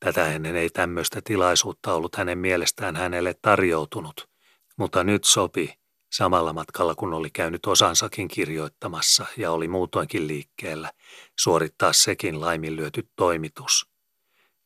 Tätä 0.00 0.32
ennen 0.32 0.56
ei 0.56 0.70
tämmöistä 0.70 1.20
tilaisuutta 1.24 1.94
ollut 1.94 2.16
hänen 2.16 2.38
mielestään 2.38 2.96
hänelle 2.96 3.34
tarjoutunut, 3.42 4.28
mutta 4.76 5.04
nyt 5.04 5.24
sopi, 5.24 5.78
samalla 6.10 6.52
matkalla 6.52 6.94
kun 6.94 7.14
oli 7.14 7.30
käynyt 7.30 7.66
osansakin 7.66 8.28
kirjoittamassa 8.28 9.26
ja 9.36 9.50
oli 9.50 9.68
muutoinkin 9.68 10.26
liikkeellä, 10.26 10.92
suorittaa 11.38 11.92
sekin 11.92 12.40
laiminlyöty 12.40 13.08
toimitus. 13.16 13.88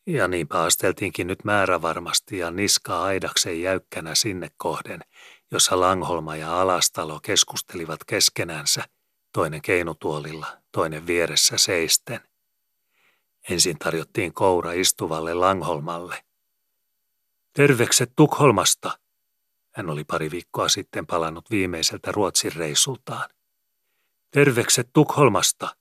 Ja 0.06 0.28
niinpä 0.28 0.62
asteltiinkin 0.62 1.26
nyt 1.26 1.44
määrävarmasti 1.44 2.38
ja 2.38 2.50
niska 2.50 3.02
aidaksen 3.02 3.62
jäykkänä 3.62 4.14
sinne 4.14 4.50
kohden, 4.56 5.00
jossa 5.52 5.80
Langholma 5.80 6.36
ja 6.36 6.60
Alastalo 6.60 7.20
keskustelivat 7.20 8.04
keskenänsä, 8.04 8.84
toinen 9.32 9.62
keinutuolilla, 9.62 10.46
toinen 10.72 11.06
vieressä 11.06 11.58
seisten. 11.58 12.20
Ensin 13.50 13.78
tarjottiin 13.78 14.34
koura 14.34 14.72
istuvalle 14.72 15.34
Langholmalle. 15.34 16.24
Tervekset 17.52 18.12
Tukholmasta! 18.16 18.98
Hän 19.72 19.90
oli 19.90 20.04
pari 20.04 20.30
viikkoa 20.30 20.68
sitten 20.68 21.06
palannut 21.06 21.50
viimeiseltä 21.50 22.12
Ruotsin 22.12 22.52
reissultaan. 22.52 23.30
Tervekset 24.30 24.88
Tukholmasta, 24.92 25.76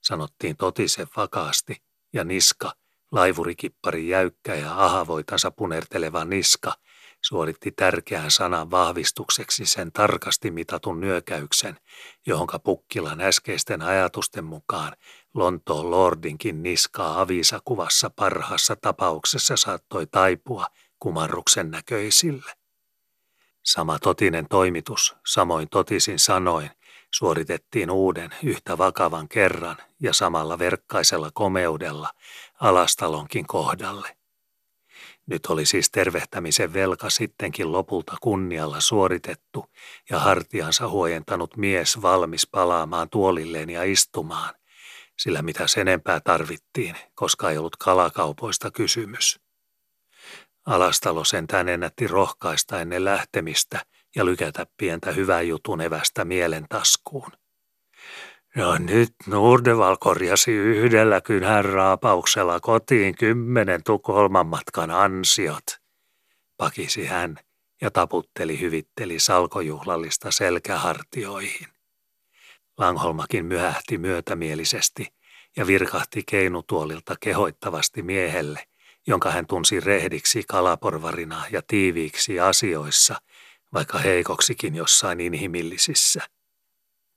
sanottiin 0.00 0.56
totisen 0.56 1.06
vakaasti, 1.16 1.82
ja 2.12 2.24
niska, 2.24 2.72
laivurikippari 3.12 4.08
jäykkä 4.08 4.54
ja 4.54 4.84
ahavoitansa 4.84 5.50
punerteleva 5.50 6.24
niska, 6.24 6.72
suoritti 7.22 7.72
tärkeän 7.72 8.30
sanan 8.30 8.70
vahvistukseksi 8.70 9.66
sen 9.66 9.92
tarkasti 9.92 10.50
mitatun 10.50 11.00
nyökäyksen, 11.00 11.78
johonka 12.26 12.58
Pukkilan 12.58 13.20
äskeisten 13.20 13.82
ajatusten 13.82 14.44
mukaan 14.44 14.96
Lontoon 15.34 15.90
Lordinkin 15.90 16.62
niskaa 16.62 17.20
avisakuvassa 17.20 18.10
parhaassa 18.16 18.76
tapauksessa 18.76 19.56
saattoi 19.56 20.06
taipua 20.06 20.66
kumarruksen 20.98 21.70
näköisille. 21.70 22.52
Sama 23.62 23.98
totinen 23.98 24.48
toimitus, 24.48 25.16
samoin 25.26 25.68
totisin 25.68 26.18
sanoin, 26.18 26.70
suoritettiin 27.14 27.90
uuden 27.90 28.30
yhtä 28.42 28.78
vakavan 28.78 29.28
kerran 29.28 29.76
ja 30.00 30.12
samalla 30.12 30.58
verkkaisella 30.58 31.30
komeudella 31.34 32.10
alastalonkin 32.60 33.46
kohdalle. 33.46 34.16
Nyt 35.26 35.46
oli 35.46 35.66
siis 35.66 35.90
tervehtämisen 35.90 36.72
velka 36.72 37.10
sittenkin 37.10 37.72
lopulta 37.72 38.16
kunnialla 38.20 38.80
suoritettu 38.80 39.66
ja 40.10 40.18
hartiansa 40.18 40.88
huojentanut 40.88 41.56
mies 41.56 42.02
valmis 42.02 42.46
palaamaan 42.46 43.10
tuolilleen 43.10 43.70
ja 43.70 43.82
istumaan, 43.82 44.54
sillä 45.18 45.42
mitä 45.42 45.66
sen 45.66 45.88
enempää 45.88 46.20
tarvittiin, 46.20 46.96
koska 47.14 47.50
ei 47.50 47.58
ollut 47.58 47.76
kalakaupoista 47.76 48.70
kysymys. 48.70 49.40
Alastalo 50.66 51.24
sentään 51.24 51.68
ennätti 51.68 52.06
rohkaista 52.06 52.80
ennen 52.80 53.04
lähtemistä 53.04 53.80
ja 54.16 54.24
lykätä 54.24 54.66
pientä 54.76 55.12
hyvän 55.12 55.48
jutun 55.48 55.80
evästä 55.80 56.24
mielen 56.24 56.66
taskuun. 56.68 57.32
Ja 58.56 58.78
nyt 58.78 59.14
Nurdeval 59.26 59.96
korjasi 60.00 60.52
yhdellä 60.52 61.20
kynhän 61.20 61.64
raapauksella 61.64 62.60
kotiin 62.60 63.14
kymmenen 63.14 63.82
Tukholman 63.84 64.46
matkan 64.46 64.90
ansiot, 64.90 65.64
pakisi 66.56 67.06
hän 67.06 67.36
ja 67.80 67.90
taputteli 67.90 68.60
hyvitteli 68.60 69.18
salkojuhlallista 69.18 70.30
selkähartioihin. 70.30 71.68
Langholmakin 72.78 73.46
myöhähti 73.46 73.98
myötämielisesti 73.98 75.06
ja 75.56 75.66
virkahti 75.66 76.22
keinutuolilta 76.26 77.14
kehoittavasti 77.20 78.02
miehelle, 78.02 78.66
jonka 79.06 79.30
hän 79.30 79.46
tunsi 79.46 79.80
rehdiksi 79.80 80.42
kalaporvarina 80.48 81.44
ja 81.50 81.62
tiiviiksi 81.66 82.40
asioissa, 82.40 83.20
vaikka 83.72 83.98
heikoksikin 83.98 84.74
jossain 84.74 85.20
inhimillisissä. 85.20 86.35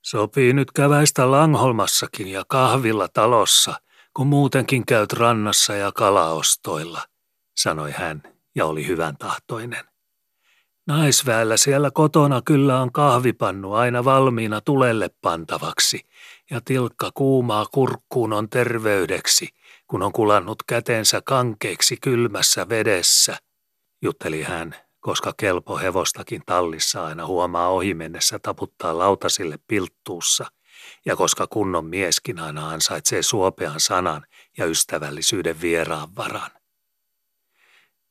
Sopii 0.01 0.53
nyt 0.53 0.71
käväistä 0.71 1.31
Langholmassakin 1.31 2.27
ja 2.27 2.43
kahvilla 2.47 3.07
talossa, 3.07 3.73
kun 4.13 4.27
muutenkin 4.27 4.85
käyt 4.85 5.13
rannassa 5.13 5.75
ja 5.75 5.91
kalaostoilla, 5.91 7.01
sanoi 7.57 7.91
hän 7.91 8.23
ja 8.55 8.65
oli 8.65 8.87
hyvän 8.87 9.17
tahtoinen. 9.17 9.85
Naisväellä 10.87 11.57
siellä 11.57 11.91
kotona 11.91 12.41
kyllä 12.45 12.81
on 12.81 12.91
kahvipannu 12.91 13.73
aina 13.73 14.05
valmiina 14.05 14.61
tulelle 14.61 15.09
pantavaksi, 15.21 16.01
ja 16.51 16.61
tilkka 16.65 17.11
kuumaa 17.13 17.65
kurkkuun 17.65 18.33
on 18.33 18.49
terveydeksi, 18.49 19.47
kun 19.87 20.03
on 20.03 20.11
kulannut 20.11 20.63
kätensä 20.67 21.21
kankeiksi 21.25 21.97
kylmässä 22.01 22.69
vedessä, 22.69 23.37
jutteli 24.01 24.43
hän 24.43 24.75
koska 24.99 25.33
kelpo 25.37 25.77
hevostakin 25.77 26.41
tallissa 26.45 27.05
aina 27.05 27.25
huomaa 27.25 27.69
ohimennessä 27.69 28.39
taputtaa 28.39 28.97
lautasille 28.97 29.59
pilttuussa, 29.67 30.45
ja 31.05 31.15
koska 31.15 31.47
kunnon 31.47 31.85
mieskin 31.85 32.39
aina 32.39 32.69
ansaitsee 32.69 33.23
suopean 33.23 33.79
sanan 33.79 34.25
ja 34.57 34.65
ystävällisyyden 34.65 35.61
vieraan 35.61 36.15
varan. 36.15 36.51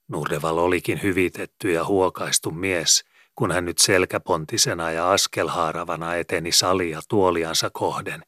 Nurdeval 0.09 0.59
olikin 0.59 1.03
hyvitetty 1.03 1.73
ja 1.73 1.85
huokaistu 1.85 2.51
mies, 2.51 3.05
kun 3.35 3.53
hän 3.53 3.65
nyt 3.65 3.79
selkäpontisena 3.79 4.91
ja 4.91 5.13
askelhaaravana 5.13 6.15
eteni 6.15 6.53
salia 6.53 7.01
tuoliansa 7.09 7.71
kohden 7.73 8.23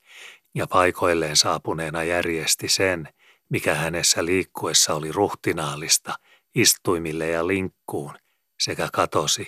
ja 0.55 0.67
paikoilleen 0.67 1.37
saapuneena 1.37 2.05
järjesti 2.05 2.69
sen, 2.69 3.09
mikä 3.49 3.75
hänessä 3.75 4.25
liikkuessa 4.25 4.95
oli 4.95 5.13
ruhtinaallista, 5.13 6.15
istuimille 6.55 7.29
ja 7.29 7.47
linkkuun– 7.47 8.15
sekä 8.61 8.89
katosi, 8.93 9.47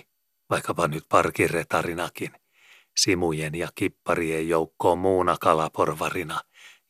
vaikkapa 0.51 0.89
nyt 0.89 1.05
parkiretarinakin, 1.09 2.31
simujen 2.97 3.55
ja 3.55 3.69
kipparien 3.75 4.49
joukkoon 4.49 4.99
muuna 4.99 5.37
kalaporvarina, 5.41 6.41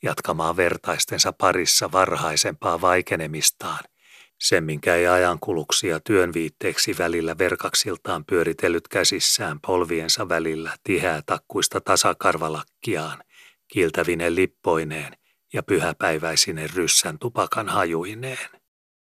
jatkamaan 0.03 0.57
vertaistensa 0.57 1.32
parissa 1.32 1.93
varhaisempaa 1.93 2.81
vaikenemistaan, 2.81 3.85
sen 4.40 4.65
minkä 4.65 4.94
ei 4.94 5.07
ajankuluksi 5.07 5.89
ja 5.89 6.01
työn 6.01 6.35
viitteeksi 6.35 6.94
välillä 6.99 7.39
verkaksiltaan 7.39 8.24
pyöritellyt 8.24 8.89
käsissään 8.89 9.61
polviensa 9.61 10.28
välillä 10.28 10.77
tiheä 10.85 11.23
takkuista 11.27 11.81
tasakarvalakkiaan, 11.81 13.23
kiiltävinen 13.69 14.35
lippoineen 14.35 15.16
ja 15.53 15.62
pyhäpäiväisinen 15.62 16.70
ryssän 16.70 17.19
tupakan 17.19 17.69
hajuineen. 17.69 18.61